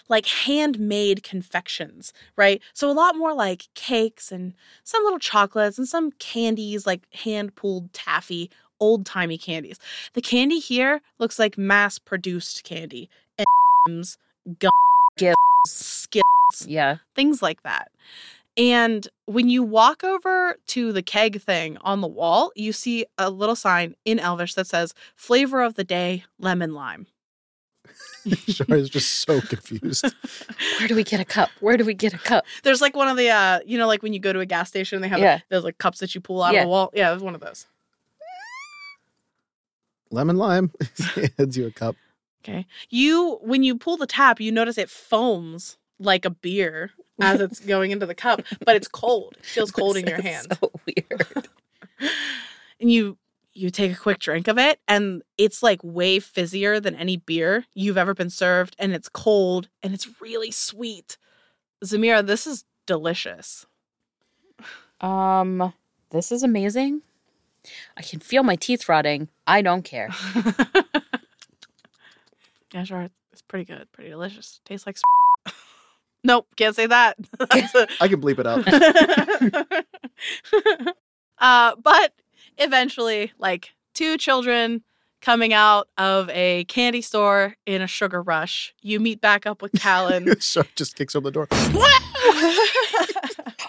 like 0.10 0.26
handmade 0.26 1.24
confections, 1.24 2.14
right? 2.36 2.62
So 2.74 2.90
a 2.90 2.94
lot 2.94 3.16
more 3.16 3.34
like 3.34 3.68
cakes 3.74 4.32
and 4.32 4.54
some 4.84 5.04
little 5.04 5.20
chocolates 5.20 5.78
and 5.78 5.88
some 5.88 6.12
candies 6.14 6.86
like 6.86 7.02
hand 7.14 7.56
pulled 7.56 7.94
taffy, 7.94 8.50
old 8.80 9.06
timey 9.06 9.38
candies. 9.38 9.80
The 10.14 10.22
candy 10.22 10.60
here 10.60 11.02
looks 11.20 11.40
like 11.40 11.58
mass 11.58 12.00
produced 12.00 12.64
candy, 12.64 13.10
M&Ms, 13.38 14.18
gum, 14.60 14.72
Skittles. 15.18 15.55
Skittles, 15.66 16.68
yeah. 16.68 16.98
things 17.16 17.42
like 17.42 17.64
that. 17.64 17.92
And 18.58 19.06
when 19.26 19.50
you 19.50 19.62
walk 19.64 20.04
over 20.04 20.58
to 20.68 20.94
the 20.94 21.02
keg 21.04 21.42
thing 21.42 21.78
on 21.82 22.00
the 22.02 22.08
wall, 22.08 22.52
you 22.56 22.72
see 22.72 23.06
a 23.18 23.30
little 23.30 23.56
sign 23.56 23.96
in 24.06 24.18
Elvish 24.18 24.54
that 24.54 24.68
says 24.68 24.94
flavor 25.16 25.62
of 25.62 25.76
the 25.76 25.84
day, 25.84 26.24
lemon 26.40 26.74
lime. 26.74 27.08
Shar 28.48 28.76
is 28.78 28.90
just 28.90 29.22
so 29.28 29.42
confused. 29.42 30.06
Where 30.80 30.88
do 30.88 30.96
we 30.96 31.04
get 31.04 31.20
a 31.20 31.26
cup? 31.26 31.50
Where 31.60 31.76
do 31.78 31.84
we 31.86 31.94
get 31.94 32.14
a 32.14 32.18
cup? 32.18 32.46
There's 32.64 32.82
like 32.82 32.96
one 32.96 33.08
of 33.08 33.18
the 33.18 33.30
uh, 33.30 33.60
you 33.66 33.78
know, 33.78 33.88
like 33.88 34.02
when 34.02 34.14
you 34.14 34.20
go 34.20 34.32
to 34.34 34.40
a 34.40 34.46
gas 34.46 34.70
station, 34.70 35.02
they 35.02 35.08
have 35.10 35.20
Yeah. 35.20 35.40
those 35.50 35.64
like 35.64 35.78
cups 35.78 36.00
that 36.00 36.16
you 36.16 36.22
pull 36.22 36.42
out 36.42 36.54
Yeah. 36.54 36.62
of 36.62 36.66
the 36.66 36.70
wall. 36.70 36.90
Yeah, 36.94 37.12
it 37.12 37.14
was 37.14 37.24
one 37.24 37.36
of 37.36 37.42
those. 37.42 37.68
Lemon 40.12 40.38
lime. 40.38 40.72
Hands 41.38 41.58
you 41.58 41.68
a 41.68 41.72
cup. 41.72 41.96
Okay. 42.48 42.68
You 42.90 43.40
when 43.42 43.64
you 43.64 43.76
pull 43.76 43.98
the 43.98 44.06
tap, 44.06 44.40
you 44.40 44.52
notice 44.52 44.78
it 44.78 44.90
foams 44.90 45.78
like 46.00 46.26
a 46.26 46.30
beer 46.30 46.92
as 47.20 47.42
it's 47.42 47.60
going 47.66 47.90
into 47.92 48.06
the 48.06 48.14
cup, 48.14 48.42
but 48.66 48.76
it's 48.76 48.88
cold. 48.88 49.36
It 49.40 49.46
feels 49.46 49.72
cold 49.72 49.98
in 49.98 50.06
your 50.06 50.22
hand. 50.22 50.48
So 50.62 50.72
weird. 50.86 51.48
and 52.80 52.92
you 52.92 53.18
you 53.54 53.70
take 53.70 53.92
a 53.94 53.96
quick 53.96 54.20
drink 54.20 54.48
of 54.48 54.58
it 54.58 54.80
and 54.88 55.24
it's 55.38 55.64
like 55.64 55.80
way 55.82 56.20
fizzier 56.20 56.82
than 56.82 56.94
any 56.94 57.16
beer 57.18 57.66
you've 57.74 57.98
ever 57.98 58.14
been 58.14 58.30
served 58.30 58.76
and 58.78 58.94
it's 58.94 59.08
cold 59.08 59.70
and 59.82 59.94
it's 59.94 60.10
really 60.20 60.52
sweet 60.52 61.18
zamira 61.84 62.26
this 62.26 62.46
is 62.46 62.66
delicious 62.86 63.66
Um, 65.00 65.74
this 66.10 66.32
is 66.34 66.44
amazing. 66.44 67.02
I 67.98 68.02
can 68.02 68.20
feel 68.20 68.44
my 68.44 68.56
teeth 68.58 68.88
rotting. 68.90 69.30
I 69.48 69.62
don't 69.62 69.84
care. 69.84 70.10
yeah 72.76 72.84
sure 72.84 73.10
it's 73.32 73.42
pretty 73.42 73.66
good 73.66 73.92
pretty 73.92 74.12
delicious 74.12 74.62
tastes 74.66 74.86
like 74.86 74.98
Nope, 76.26 76.48
can't 76.56 76.76
say 76.76 76.88
that. 76.88 77.18
That's 77.52 77.76
a- 77.76 77.88
I 78.02 78.08
can 78.08 78.20
bleep 78.20 78.40
it 78.40 78.48
out. 78.48 78.68
uh, 81.38 81.76
but 81.76 82.14
eventually, 82.58 83.32
like 83.38 83.76
two 83.94 84.18
children 84.18 84.82
coming 85.22 85.54
out 85.54 85.88
of 86.00 86.28
a 86.32 86.64
candy 86.64 87.04
store 87.04 87.58
in 87.68 87.84
a 87.84 87.88
sugar 87.88 88.24
rush, 88.24 88.74
you 88.82 89.00
meet 89.00 89.22
back 89.22 89.46
up 89.46 89.62
with 89.62 89.74
Callan. 89.74 90.40
Shar 90.40 90.66
just 90.76 90.96
kicks 90.96 91.16
open 91.16 91.26
the 91.26 91.32
door. 91.32 91.48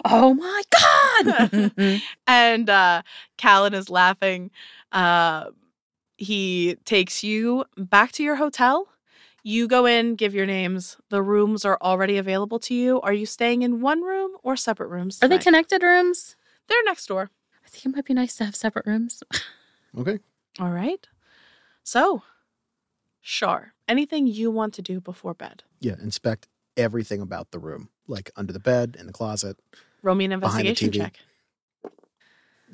Oh 0.05 0.33
my 0.33 0.61
god! 0.79 2.01
and 2.25 2.69
uh, 2.71 3.03
Callan 3.37 3.75
is 3.75 3.87
laughing. 3.87 4.49
Uh, 4.91 5.51
he 6.17 6.75
takes 6.85 7.23
you 7.23 7.65
back 7.77 8.13
to 8.13 8.23
your 8.23 8.37
hotel. 8.37 8.87
You 9.47 9.69
go 9.69 9.85
in, 9.85 10.15
give 10.15 10.35
your 10.35 10.45
names. 10.45 10.97
The 11.07 11.21
rooms 11.21 11.63
are 11.63 11.77
already 11.81 12.17
available 12.17 12.59
to 12.59 12.73
you. 12.73 12.99
Are 12.99 13.13
you 13.13 13.25
staying 13.25 13.61
in 13.61 13.79
one 13.79 14.01
room 14.01 14.31
or 14.43 14.57
separate 14.57 14.89
rooms? 14.89 15.23
Are 15.23 15.29
they 15.29 15.35
tonight? 15.37 15.43
connected 15.45 15.83
rooms? 15.83 16.35
They're 16.67 16.83
next 16.83 17.05
door. 17.05 17.29
I 17.65 17.69
think 17.69 17.85
it 17.85 17.95
might 17.95 18.03
be 18.03 18.13
nice 18.13 18.35
to 18.35 18.43
have 18.43 18.57
separate 18.57 18.85
rooms. 18.85 19.23
Okay. 19.97 20.19
All 20.59 20.69
right. 20.69 21.07
So, 21.81 22.21
Shar, 23.21 23.73
anything 23.87 24.27
you 24.27 24.51
want 24.51 24.73
to 24.75 24.81
do 24.81 24.99
before 24.99 25.33
bed? 25.33 25.63
Yeah, 25.79 25.95
inspect 26.03 26.49
everything 26.75 27.21
about 27.21 27.49
the 27.49 27.57
room, 27.57 27.89
like 28.05 28.29
under 28.35 28.51
the 28.53 28.59
bed, 28.59 28.97
in 28.99 29.07
the 29.07 29.13
closet. 29.13 29.57
Roll 30.03 30.13
me 30.13 30.25
an 30.25 30.39
Behind 30.39 30.67
the 30.67 30.73
TV. 30.73 30.97
check 30.97 31.19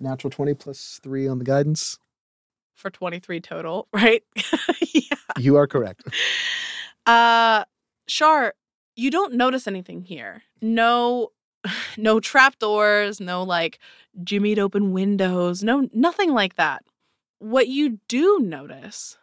Natural 0.02 0.32
20 0.32 0.56
plus 0.56 1.00
3 1.04 1.28
on 1.28 1.38
the 1.38 1.46
guidance. 1.46 2.00
For 2.76 2.90
23 2.90 3.40
total, 3.42 3.88
right? 3.94 4.24
yeah. 4.94 5.16
You 5.38 5.56
are 5.58 5.68
correct. 5.68 6.04
Uh 7.06 7.66
Shar, 8.08 8.54
you 8.96 9.10
don't 9.12 9.34
notice 9.34 9.68
anything 9.68 10.02
here. 10.02 10.44
No 10.62 11.30
no 11.98 12.20
trapdoors, 12.20 13.20
no 13.20 13.44
like 13.44 13.80
jimmied 14.24 14.60
open 14.60 14.92
windows, 14.92 15.64
no 15.64 15.90
nothing 15.94 16.32
like 16.34 16.56
that. 16.56 16.84
What 17.40 17.68
you 17.68 18.00
do 18.08 18.40
notice 18.42 19.18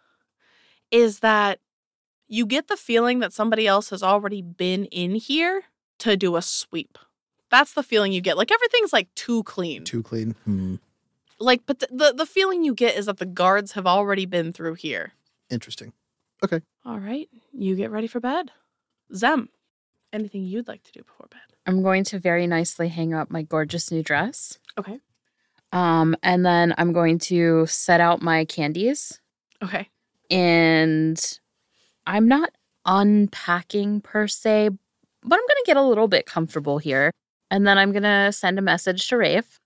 is 0.90 1.20
that 1.20 1.60
you 2.28 2.46
get 2.46 2.68
the 2.68 2.76
feeling 2.76 3.18
that 3.20 3.32
somebody 3.32 3.66
else 3.66 3.90
has 3.90 4.02
already 4.02 4.42
been 4.42 4.84
in 4.86 5.14
here 5.16 5.62
to 5.98 6.16
do 6.16 6.36
a 6.36 6.42
sweep. 6.42 6.98
That's 7.50 7.72
the 7.74 7.82
feeling 7.82 8.12
you 8.12 8.20
get. 8.20 8.36
Like 8.36 8.52
everything's 8.52 8.92
like 8.92 9.12
too 9.14 9.42
clean. 9.42 9.84
Too 9.84 10.02
clean. 10.02 10.34
Hmm. 10.44 10.76
Like 11.40 11.62
but 11.66 11.80
the 11.80 12.14
the 12.16 12.26
feeling 12.26 12.64
you 12.64 12.74
get 12.74 12.96
is 12.96 13.06
that 13.06 13.18
the 13.18 13.26
guards 13.26 13.72
have 13.72 13.86
already 13.86 14.26
been 14.26 14.52
through 14.52 14.74
here. 14.74 15.12
Interesting. 15.50 15.92
Okay. 16.44 16.60
All 16.84 16.98
right, 16.98 17.28
you 17.52 17.74
get 17.76 17.90
ready 17.90 18.06
for 18.06 18.20
bed. 18.20 18.52
Zem, 19.14 19.48
anything 20.12 20.44
you'd 20.44 20.68
like 20.68 20.82
to 20.84 20.92
do 20.92 21.02
before 21.02 21.26
bed? 21.30 21.40
I'm 21.66 21.82
going 21.82 22.04
to 22.04 22.18
very 22.18 22.46
nicely 22.46 22.88
hang 22.88 23.12
up 23.12 23.30
my 23.30 23.42
gorgeous 23.42 23.90
new 23.90 24.02
dress. 24.02 24.58
Okay. 24.78 24.98
Um, 25.72 26.16
and 26.22 26.44
then 26.44 26.74
I'm 26.78 26.92
going 26.92 27.18
to 27.18 27.66
set 27.66 28.00
out 28.00 28.22
my 28.22 28.44
candies. 28.44 29.20
Okay. 29.62 29.88
And 30.30 31.38
I'm 32.06 32.26
not 32.26 32.50
unpacking 32.86 34.00
per 34.00 34.26
se, 34.26 34.70
but 35.22 35.38
I'm 35.38 35.46
gonna 35.46 35.66
get 35.66 35.76
a 35.76 35.82
little 35.82 36.08
bit 36.08 36.26
comfortable 36.26 36.78
here. 36.78 37.10
And 37.50 37.66
then 37.66 37.78
I'm 37.78 37.92
gonna 37.92 38.32
send 38.32 38.58
a 38.58 38.62
message 38.62 39.08
to 39.08 39.16
Rafe. 39.16 39.60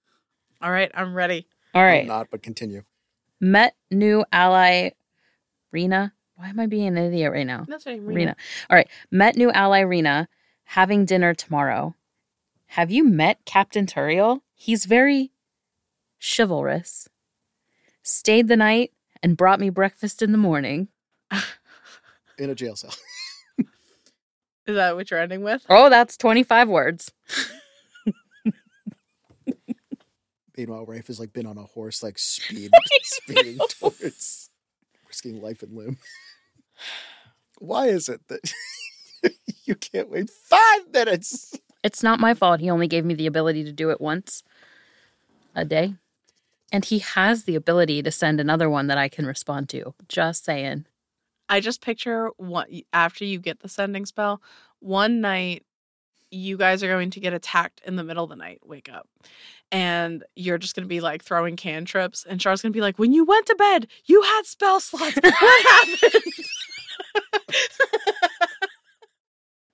All 0.61 0.71
right, 0.71 0.91
I'm 0.95 1.15
ready. 1.15 1.47
All 1.75 1.83
Will 1.83 1.89
right. 1.89 2.07
Not, 2.07 2.29
but 2.31 2.43
continue. 2.43 2.83
Met 3.41 3.75
new 3.91 4.25
ally 4.33 4.91
Rena. 5.73 6.15
Why 6.37 6.49
am 6.49 6.61
I 6.61 6.67
being 6.67 6.87
an 6.89 6.99
idiot 6.99 7.33
right 7.33 7.47
now? 7.47 7.65
That's 7.69 7.87
right, 7.87 8.01
Rena. 8.01 8.37
All 8.71 8.77
right. 8.77 8.89
Met 9.11 9.37
new 9.37 9.51
ally 9.53 9.81
Rena. 9.81 10.29
Having 10.69 11.05
dinner 11.05 11.35
tomorrow. 11.35 11.95
Have 12.69 12.91
you 12.91 13.05
met 13.05 13.45
Captain 13.45 13.87
Turiel? 13.87 14.41
He's 14.55 14.87
very 14.87 15.31
chivalrous. 16.21 17.09
Stayed 18.03 18.49
the 18.49 18.57
night 18.57 18.93
and 19.23 19.37
brought 19.37 19.61
me 19.61 19.71
breakfast 19.71 20.23
in 20.23 20.33
the 20.33 20.39
morning. 20.39 20.89
In 22.39 22.51
a 22.51 22.55
jail 22.55 22.75
cell. 22.77 22.95
Is 24.67 24.75
that 24.75 24.97
what 24.97 25.11
you're 25.11 25.21
ending 25.21 25.43
with? 25.43 25.65
Oh, 25.69 25.89
that's 25.91 26.17
25 26.17 26.69
words. 26.69 27.13
Meanwhile, 30.57 30.87
Rafe 30.87 31.09
has 31.09 31.19
like 31.19 31.33
been 31.33 31.47
on 31.47 31.59
a 31.59 31.65
horse, 31.65 32.03
like 32.03 32.19
speed, 32.19 32.71
speeding 33.03 33.59
towards 33.81 34.51
risking 35.07 35.41
life 35.41 35.63
and 35.63 35.77
limb. 35.77 35.99
Why 37.59 37.87
is 37.87 38.09
it 38.09 38.21
that 38.29 38.53
you 39.65 39.75
can't 39.75 40.11
wait 40.11 40.31
five 40.31 40.93
minutes? 40.93 41.59
It's 41.83 42.03
not 42.03 42.21
my 42.21 42.35
fault. 42.35 42.61
He 42.61 42.71
only 42.71 42.89
gave 42.89 43.05
me 43.05 43.15
the 43.15 43.27
ability 43.27 43.65
to 43.65 43.73
do 43.73 43.91
it 43.91 44.01
once 44.01 44.43
a 45.55 45.65
day. 45.65 45.95
And 46.73 46.85
he 46.85 46.99
has 47.01 47.45
the 47.45 47.55
ability 47.55 48.03
to 48.03 48.11
send 48.11 48.41
another 48.41 48.69
one 48.69 48.87
that 48.89 48.99
I 48.99 49.09
can 49.09 49.27
respond 49.27 49.69
to. 49.71 49.95
Just 50.09 50.45
saying. 50.45 50.87
I 51.49 51.61
just 51.61 51.81
picture 51.81 52.31
what 52.37 52.69
after 52.93 53.25
you 53.25 53.39
get 53.39 53.61
the 53.61 53.69
sending 53.69 54.07
spell, 54.07 54.43
one 54.81 55.21
night 55.21 55.65
you 56.35 56.57
guys 56.57 56.83
are 56.83 56.89
going 56.89 57.11
to 57.11 57.21
get 57.21 57.33
attacked 57.33 57.81
in 57.87 57.97
the 57.97 58.05
middle 58.05 58.25
of 58.25 58.31
the 58.31 58.37
night, 58.37 58.61
wake 58.65 58.91
up. 58.93 59.09
And 59.73 60.25
you're 60.37 60.59
just 60.59 60.75
going 60.75 60.85
to 60.85 60.89
be 60.89 61.01
like 61.01 61.23
throwing 61.23 61.57
cantrips 61.57 62.25
and 62.29 62.41
Shar's 62.41 62.63
going 62.63 62.73
to 62.73 62.77
be 62.77 62.83
like, 62.83 62.99
"When 62.99 63.13
you 63.13 63.25
went 63.25 63.47
to 63.47 63.55
bed, 63.55 63.89
you 64.07 64.23
had 64.23 64.43
spell 64.45 64.81
slots. 64.81 65.17
What 65.23 65.63
happened?" 65.67 66.23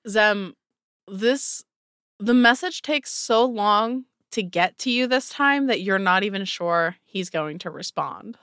Zem, 0.08 0.54
this 1.08 1.64
the 2.18 2.34
message 2.34 2.82
takes 2.82 3.10
so 3.10 3.44
long 3.44 4.04
to 4.30 4.42
get 4.42 4.78
to 4.78 4.90
you 4.90 5.06
this 5.06 5.28
time 5.30 5.66
that 5.66 5.80
you're 5.80 5.98
not 5.98 6.22
even 6.22 6.44
sure 6.44 6.96
he's 7.04 7.30
going 7.30 7.58
to 7.58 7.70
respond. 7.70 8.36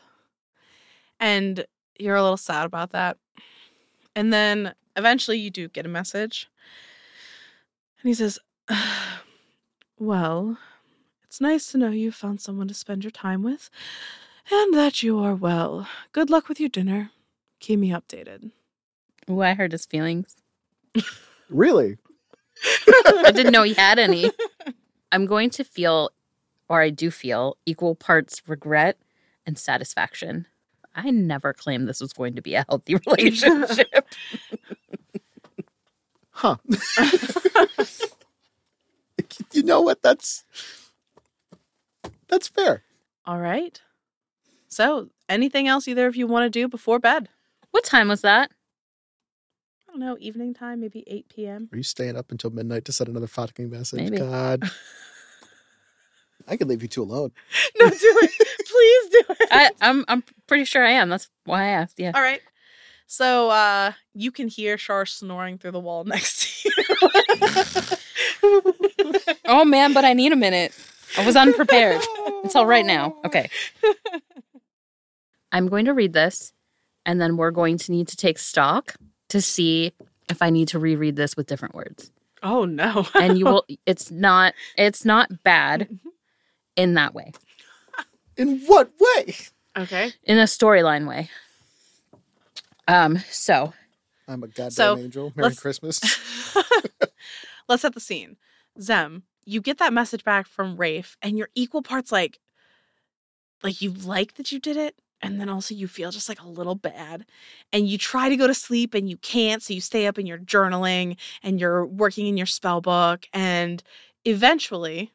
And 1.20 1.66
you're 1.98 2.16
a 2.16 2.22
little 2.22 2.38
sad 2.38 2.66
about 2.66 2.92
that. 2.92 3.18
And 4.16 4.34
then 4.34 4.74
eventually 4.96 5.38
you 5.38 5.50
do 5.50 5.68
get 5.70 5.86
a 5.86 5.90
message. 5.90 6.50
And 8.02 8.10
he 8.10 8.14
says, 8.14 8.40
Well, 10.00 10.58
it's 11.24 11.42
nice 11.42 11.72
to 11.72 11.78
know 11.78 11.90
you've 11.90 12.16
found 12.16 12.40
someone 12.42 12.68
to 12.68 12.74
spend 12.74 13.04
your 13.04 13.12
time 13.12 13.44
with 13.44 13.70
and 14.52 14.74
that 14.74 15.04
you 15.04 15.20
are 15.20 15.36
well. 15.36 15.88
Good 16.12 16.30
luck 16.30 16.48
with 16.48 16.60
your 16.60 16.70
dinner. 16.70 17.12
Keep 17.60 17.80
me 17.80 17.90
updated. 17.90 18.52
Ooh, 19.30 19.42
I 19.42 19.54
heard 19.54 19.72
his 19.72 19.86
feelings. 19.86 20.36
Really? 21.50 21.98
I 23.26 23.32
didn't 23.34 23.54
know 23.54 23.64
he 23.64 23.74
had 23.74 24.00
any. 24.00 24.32
I'm 25.12 25.26
going 25.26 25.50
to 25.52 25.64
feel, 25.64 26.10
or 26.68 26.82
I 26.82 26.90
do 26.90 27.10
feel, 27.10 27.58
equal 27.66 27.96
parts 27.96 28.42
regret 28.48 28.98
and 29.46 29.58
satisfaction. 29.58 30.48
I 30.94 31.12
never 31.12 31.54
claimed 31.54 31.88
this 31.88 32.02
was 32.02 32.12
going 32.12 32.36
to 32.36 32.42
be 32.42 32.56
a 32.56 32.66
healthy 32.68 32.96
relationship. 33.06 34.08
Huh. 36.38 36.58
you 39.54 39.64
know 39.64 39.82
what? 39.82 40.04
That's 40.04 40.44
that's 42.28 42.48
fair. 42.48 42.84
All 43.26 43.40
right. 43.40 43.82
So, 44.68 45.10
anything 45.28 45.68
else 45.68 45.88
either 45.88 46.06
of 46.06 46.16
you 46.16 46.28
want 46.28 46.46
to 46.46 46.50
do 46.52 46.68
before 46.68 47.00
bed? 47.00 47.30
what 47.72 47.84
time 47.84 48.08
was 48.08 48.22
that? 48.22 48.52
I 49.88 49.92
don't 49.92 50.00
know, 50.00 50.16
evening 50.20 50.54
time, 50.54 50.80
maybe 50.82 51.04
8 51.08 51.30
p.m. 51.30 51.70
Are 51.74 51.78
you 51.78 51.84
staying 51.84 52.16
up 52.16 52.30
until 52.30 52.52
midnight 52.52 52.86
to 52.86 52.92
send 52.92 53.10
another 53.10 53.26
fucking 53.28 53.72
message? 53.72 54.00
Maybe. 54.00 54.18
God. 54.18 54.64
I 56.48 56.56
could 56.56 56.68
leave 56.68 56.84
you 56.84 56.88
two 56.88 57.02
alone. 57.02 57.32
No, 57.80 57.90
do 57.90 57.98
it. 58.00 58.32
Please 58.40 59.10
do 59.10 59.24
it. 59.42 59.48
I, 59.52 59.72
I'm 59.82 60.06
I'm 60.08 60.24
pretty 60.46 60.66
sure 60.66 60.86
I 60.86 60.92
am. 60.92 61.10
That's 61.10 61.30
why 61.46 61.64
I 61.64 61.68
asked. 61.70 62.00
Yeah. 62.00 62.12
All 62.14 62.22
right. 62.22 62.42
So 63.08 63.50
uh 63.50 63.94
you 64.14 64.32
can 64.32 64.48
hear 64.48 64.78
Shar 64.78 65.06
snoring 65.06 65.58
through 65.58 65.72
the 65.72 65.80
wall 65.80 66.04
next 66.14 66.64
to 66.64 66.70
you. 66.70 68.62
Oh 69.46 69.64
man, 69.66 69.94
but 69.94 70.06
I 70.06 70.14
need 70.14 70.32
a 70.34 70.36
minute. 70.36 70.74
I 71.18 71.26
was 71.26 71.36
unprepared 71.36 72.02
until 72.44 72.66
right 72.66 72.86
now. 72.86 73.16
Okay. 73.26 73.50
I'm 75.52 75.68
going 75.68 75.86
to 75.86 75.94
read 75.94 76.12
this, 76.14 76.52
and 77.06 77.20
then 77.22 77.38
we're 77.38 77.52
going 77.52 77.78
to 77.78 77.92
need 77.92 78.10
to 78.10 78.18
take 78.18 78.38
stock 78.38 78.96
to 79.30 79.42
see 79.42 79.94
if 80.30 80.42
I 80.42 80.50
need 80.50 80.68
to 80.70 80.80
reread 80.80 81.16
this 81.16 81.38
with 81.38 81.48
different 81.48 81.74
words. 81.74 82.12
Oh 82.44 82.66
no. 82.66 83.08
And 83.16 83.38
you 83.38 83.46
will. 83.46 83.66
It's 83.86 84.12
not. 84.12 84.54
It's 84.78 85.06
not 85.06 85.44
bad 85.44 85.88
in 86.76 86.96
that 86.96 87.14
way. 87.14 87.32
In 88.36 88.60
what 88.66 88.92
way? 89.00 89.36
Okay. 89.78 90.12
In 90.24 90.38
a 90.38 90.44
storyline 90.44 91.08
way. 91.08 91.30
Um. 92.88 93.20
So 93.30 93.74
I'm 94.28 94.44
a 94.44 94.48
goddamn 94.48 94.72
So, 94.72 94.98
angel. 94.98 95.34
Merry 95.36 95.56
Christmas. 95.56 96.02
Let's 97.70 97.82
set 97.82 97.94
the 97.94 98.00
scene. 98.00 98.38
Zem, 98.82 99.24
you 99.46 99.62
get 99.62 99.78
that 99.80 99.94
message 99.94 100.24
back 100.24 100.48
from 100.48 100.78
Rafe, 100.78 101.18
and 101.22 101.38
you're 101.38 101.50
equal 101.56 101.82
parts 101.82 102.12
like, 102.12 102.40
like 103.64 103.82
you 103.82 103.92
like 103.92 104.36
that 104.36 104.52
you 104.52 104.60
did 104.60 104.78
it, 104.78 104.96
And 105.22 105.40
then 105.42 105.50
also 105.50 105.74
you 105.74 105.88
feel 105.88 106.12
just 106.12 106.30
like 106.30 106.42
a 106.42 106.48
little 106.48 106.76
bad. 106.76 107.26
And 107.74 107.88
you 107.90 107.98
try 107.98 108.30
to 108.30 108.38
go 108.38 108.48
to 108.48 108.54
sleep 108.54 108.94
and 108.94 109.10
you 109.10 109.18
can't. 109.18 109.64
So 109.64 109.74
you 109.74 109.82
stay 109.82 110.06
up 110.08 110.18
and 110.18 110.28
you're 110.28 110.38
journaling 110.38 111.18
and 111.42 111.60
you're 111.60 111.86
working 111.86 112.28
in 112.28 112.38
your 112.38 112.46
spell 112.46 112.82
book. 112.82 113.26
And 113.34 113.82
eventually 114.26 115.12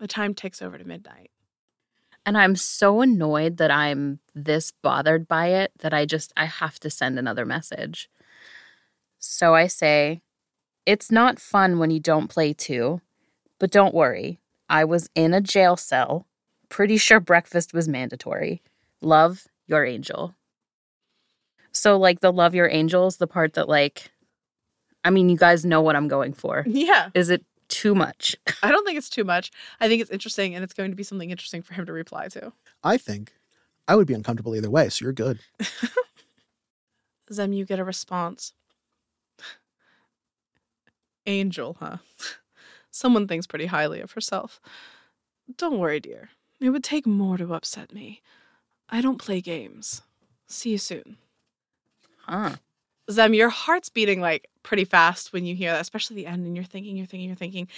the 0.00 0.08
time 0.08 0.34
ticks 0.34 0.60
over 0.62 0.78
to 0.78 0.84
midnight. 0.84 1.30
And 2.26 2.36
I'm 2.36 2.56
so 2.56 3.00
annoyed 3.02 3.56
that 3.58 3.70
I'm 3.70 4.18
this 4.34 4.72
bothered 4.82 5.28
by 5.28 5.46
it 5.48 5.70
that 5.78 5.94
I 5.94 6.04
just 6.04 6.32
I 6.36 6.46
have 6.46 6.80
to 6.80 6.90
send 6.90 7.18
another 7.18 7.46
message. 7.46 8.10
So 9.20 9.54
I 9.54 9.68
say, 9.68 10.22
"It's 10.86 11.10
not 11.12 11.38
fun 11.40 11.78
when 11.78 11.90
you 11.92 12.00
don't 12.00 12.28
play 12.28 12.52
too, 12.52 13.00
but 13.60 13.70
don't 13.70 13.94
worry. 13.94 14.40
I 14.68 14.84
was 14.84 15.08
in 15.14 15.34
a 15.34 15.40
jail 15.40 15.76
cell. 15.76 16.26
Pretty 16.68 16.96
sure 16.98 17.20
breakfast 17.20 17.72
was 17.74 17.88
mandatory. 17.88 18.62
Love 19.00 19.46
your 19.66 19.84
angel." 19.84 20.34
So 21.72 21.96
like 21.98 22.20
the 22.20 22.32
love 22.32 22.54
your 22.54 22.68
angels, 22.68 23.18
the 23.18 23.26
part 23.28 23.54
that 23.54 23.68
like 23.68 24.10
I 25.04 25.10
mean, 25.10 25.28
you 25.28 25.36
guys 25.36 25.64
know 25.64 25.80
what 25.82 25.96
I'm 25.96 26.08
going 26.08 26.32
for. 26.32 26.64
Yeah. 26.66 27.10
Is 27.14 27.30
it 27.30 27.44
too 27.68 27.94
much? 27.94 28.36
I 28.62 28.70
don't 28.70 28.84
think 28.84 28.98
it's 28.98 29.10
too 29.10 29.24
much. 29.24 29.50
I 29.80 29.88
think 29.88 30.02
it's 30.02 30.10
interesting 30.10 30.54
and 30.54 30.62
it's 30.64 30.74
going 30.74 30.90
to 30.90 30.96
be 30.96 31.02
something 31.02 31.30
interesting 31.30 31.62
for 31.62 31.74
him 31.74 31.86
to 31.86 31.92
reply 31.92 32.28
to. 32.28 32.52
I 32.82 32.96
think 32.96 33.32
I 33.88 33.96
would 33.96 34.06
be 34.06 34.14
uncomfortable 34.14 34.54
either 34.56 34.70
way, 34.70 34.88
so 34.88 35.04
you're 35.04 35.12
good. 35.12 35.40
Zem, 37.32 37.52
you 37.52 37.64
get 37.64 37.78
a 37.78 37.84
response. 37.84 38.52
Angel, 41.26 41.76
huh? 41.80 41.98
Someone 42.90 43.26
thinks 43.26 43.46
pretty 43.46 43.66
highly 43.66 44.00
of 44.00 44.12
herself. 44.12 44.60
Don't 45.56 45.78
worry, 45.78 46.00
dear. 46.00 46.30
It 46.60 46.70
would 46.70 46.84
take 46.84 47.06
more 47.06 47.36
to 47.36 47.54
upset 47.54 47.92
me. 47.92 48.22
I 48.88 49.00
don't 49.00 49.18
play 49.18 49.40
games. 49.40 50.02
See 50.46 50.70
you 50.70 50.78
soon. 50.78 51.18
Huh. 52.22 52.56
Zem, 53.10 53.34
your 53.34 53.50
heart's 53.50 53.88
beating 53.88 54.20
like 54.20 54.48
pretty 54.62 54.84
fast 54.84 55.32
when 55.32 55.44
you 55.44 55.54
hear 55.54 55.72
that, 55.72 55.80
especially 55.80 56.16
the 56.16 56.26
end, 56.26 56.46
and 56.46 56.56
you're 56.56 56.64
thinking, 56.64 56.96
you're 56.96 57.06
thinking, 57.06 57.28
you're 57.28 57.36
thinking. 57.36 57.68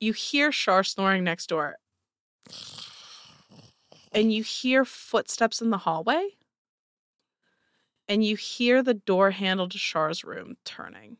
You 0.00 0.12
hear 0.12 0.52
Shar 0.52 0.84
snoring 0.84 1.24
next 1.24 1.48
door. 1.48 1.76
And 4.12 4.32
you 4.32 4.42
hear 4.42 4.84
footsteps 4.84 5.62
in 5.62 5.70
the 5.70 5.78
hallway. 5.78 6.30
And 8.08 8.24
you 8.24 8.36
hear 8.36 8.82
the 8.82 8.94
door 8.94 9.30
handle 9.30 9.68
to 9.68 9.78
Shar's 9.78 10.24
room 10.24 10.56
turning. 10.64 11.16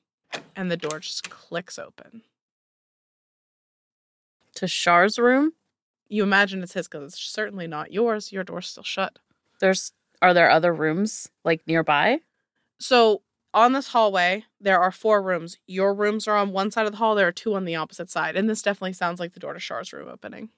And 0.55 0.71
the 0.71 0.77
door 0.77 0.99
just 0.99 1.31
clicks 1.31 1.79
open. 1.79 2.23
To 4.57 4.67
Shar's 4.67 5.19
room? 5.19 5.53
You 6.09 6.23
imagine 6.23 6.63
it's 6.63 6.75
his 6.75 6.89
because 6.89 7.15
it's 7.15 7.23
certainly 7.23 7.67
not 7.67 7.93
yours. 7.93 8.33
Your 8.33 8.45
door's 8.45 8.67
still 8.67 8.83
shut. 8.83 9.19
There's 9.61 9.93
are 10.21 10.35
there 10.35 10.51
other 10.51 10.75
rooms 10.75 11.31
like 11.45 11.67
nearby? 11.67 12.21
So 12.83 13.23
on 13.55 13.73
this 13.73 13.89
hallway, 13.89 14.45
there 14.61 14.81
are 14.81 14.91
four 14.91 15.23
rooms. 15.23 15.59
Your 15.67 15.95
rooms 15.95 16.27
are 16.27 16.37
on 16.37 16.53
one 16.53 16.71
side 16.71 16.87
of 16.87 16.93
the 16.93 16.99
hall, 16.99 17.15
there 17.15 17.29
are 17.29 17.33
two 17.33 17.55
on 17.55 17.65
the 17.65 17.77
opposite 17.77 18.11
side. 18.11 18.37
And 18.37 18.49
this 18.49 18.63
definitely 18.63 18.95
sounds 18.95 19.21
like 19.21 19.35
the 19.35 19.41
door 19.41 19.53
to 19.53 19.61
Shar's 19.61 19.93
room 19.93 20.09
opening. 20.09 20.51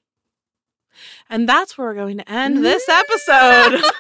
And 1.29 1.49
that's 1.49 1.77
where 1.77 1.89
we're 1.89 1.95
going 1.95 2.18
to 2.18 2.31
end 2.31 2.64
this 2.64 2.89
episode. 2.89 3.83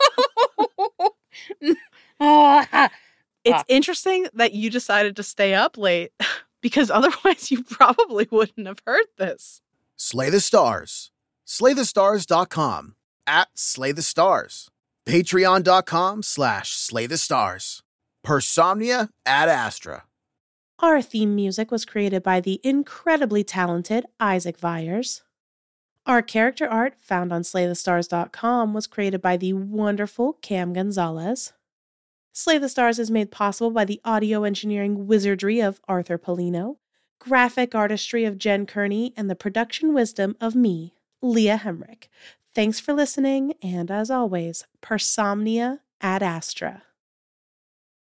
It's 3.44 3.64
interesting 3.68 4.26
that 4.34 4.52
you 4.52 4.70
decided 4.70 5.16
to 5.16 5.22
stay 5.22 5.54
up 5.54 5.76
late 5.76 6.12
because 6.62 6.90
otherwise 6.90 7.50
you 7.50 7.62
probably 7.62 8.26
wouldn't 8.30 8.66
have 8.66 8.80
heard 8.86 9.06
this. 9.18 9.60
Slay 9.96 10.30
the 10.30 10.40
Stars. 10.40 11.10
SlayTheStars.com. 11.46 12.94
At 13.26 13.48
Slay 13.54 13.92
the 13.92 14.02
Stars. 14.02 14.70
Patreon.com 15.06 16.22
slash 16.22 16.70
Slay 16.70 17.06
the 17.06 17.18
Stars. 17.18 17.82
Per 18.24 18.40
somnia 18.40 19.10
ad 19.26 19.50
Astra. 19.50 20.04
Our 20.78 21.02
theme 21.02 21.34
music 21.34 21.70
was 21.70 21.84
created 21.84 22.22
by 22.22 22.40
the 22.40 22.58
incredibly 22.64 23.44
talented 23.44 24.06
Isaac 24.18 24.58
Viers. 24.58 25.22
Our 26.06 26.22
character 26.22 26.66
art, 26.66 26.94
found 26.98 27.34
on 27.34 27.42
SlayTheStars.com, 27.42 28.72
was 28.72 28.86
created 28.86 29.20
by 29.20 29.36
the 29.36 29.52
wonderful 29.52 30.38
Cam 30.40 30.72
Gonzalez. 30.72 31.52
Slay 32.32 32.56
the 32.56 32.70
Stars 32.70 32.98
is 32.98 33.10
made 33.10 33.30
possible 33.30 33.70
by 33.70 33.84
the 33.84 34.00
audio 34.06 34.44
engineering 34.44 35.06
wizardry 35.06 35.60
of 35.60 35.82
Arthur 35.86 36.16
Polino, 36.16 36.78
graphic 37.20 37.74
artistry 37.74 38.24
of 38.24 38.38
Jen 38.38 38.64
Kearney, 38.64 39.12
and 39.18 39.28
the 39.28 39.36
production 39.36 39.92
wisdom 39.92 40.34
of 40.40 40.54
me, 40.54 40.94
Leah 41.20 41.60
Hemrick. 41.62 42.08
Thanks 42.54 42.80
for 42.80 42.94
listening, 42.94 43.52
and 43.62 43.90
as 43.90 44.10
always, 44.10 44.64
Per 44.80 44.96
somnia 44.96 45.80
ad 46.00 46.22
Astra. 46.22 46.84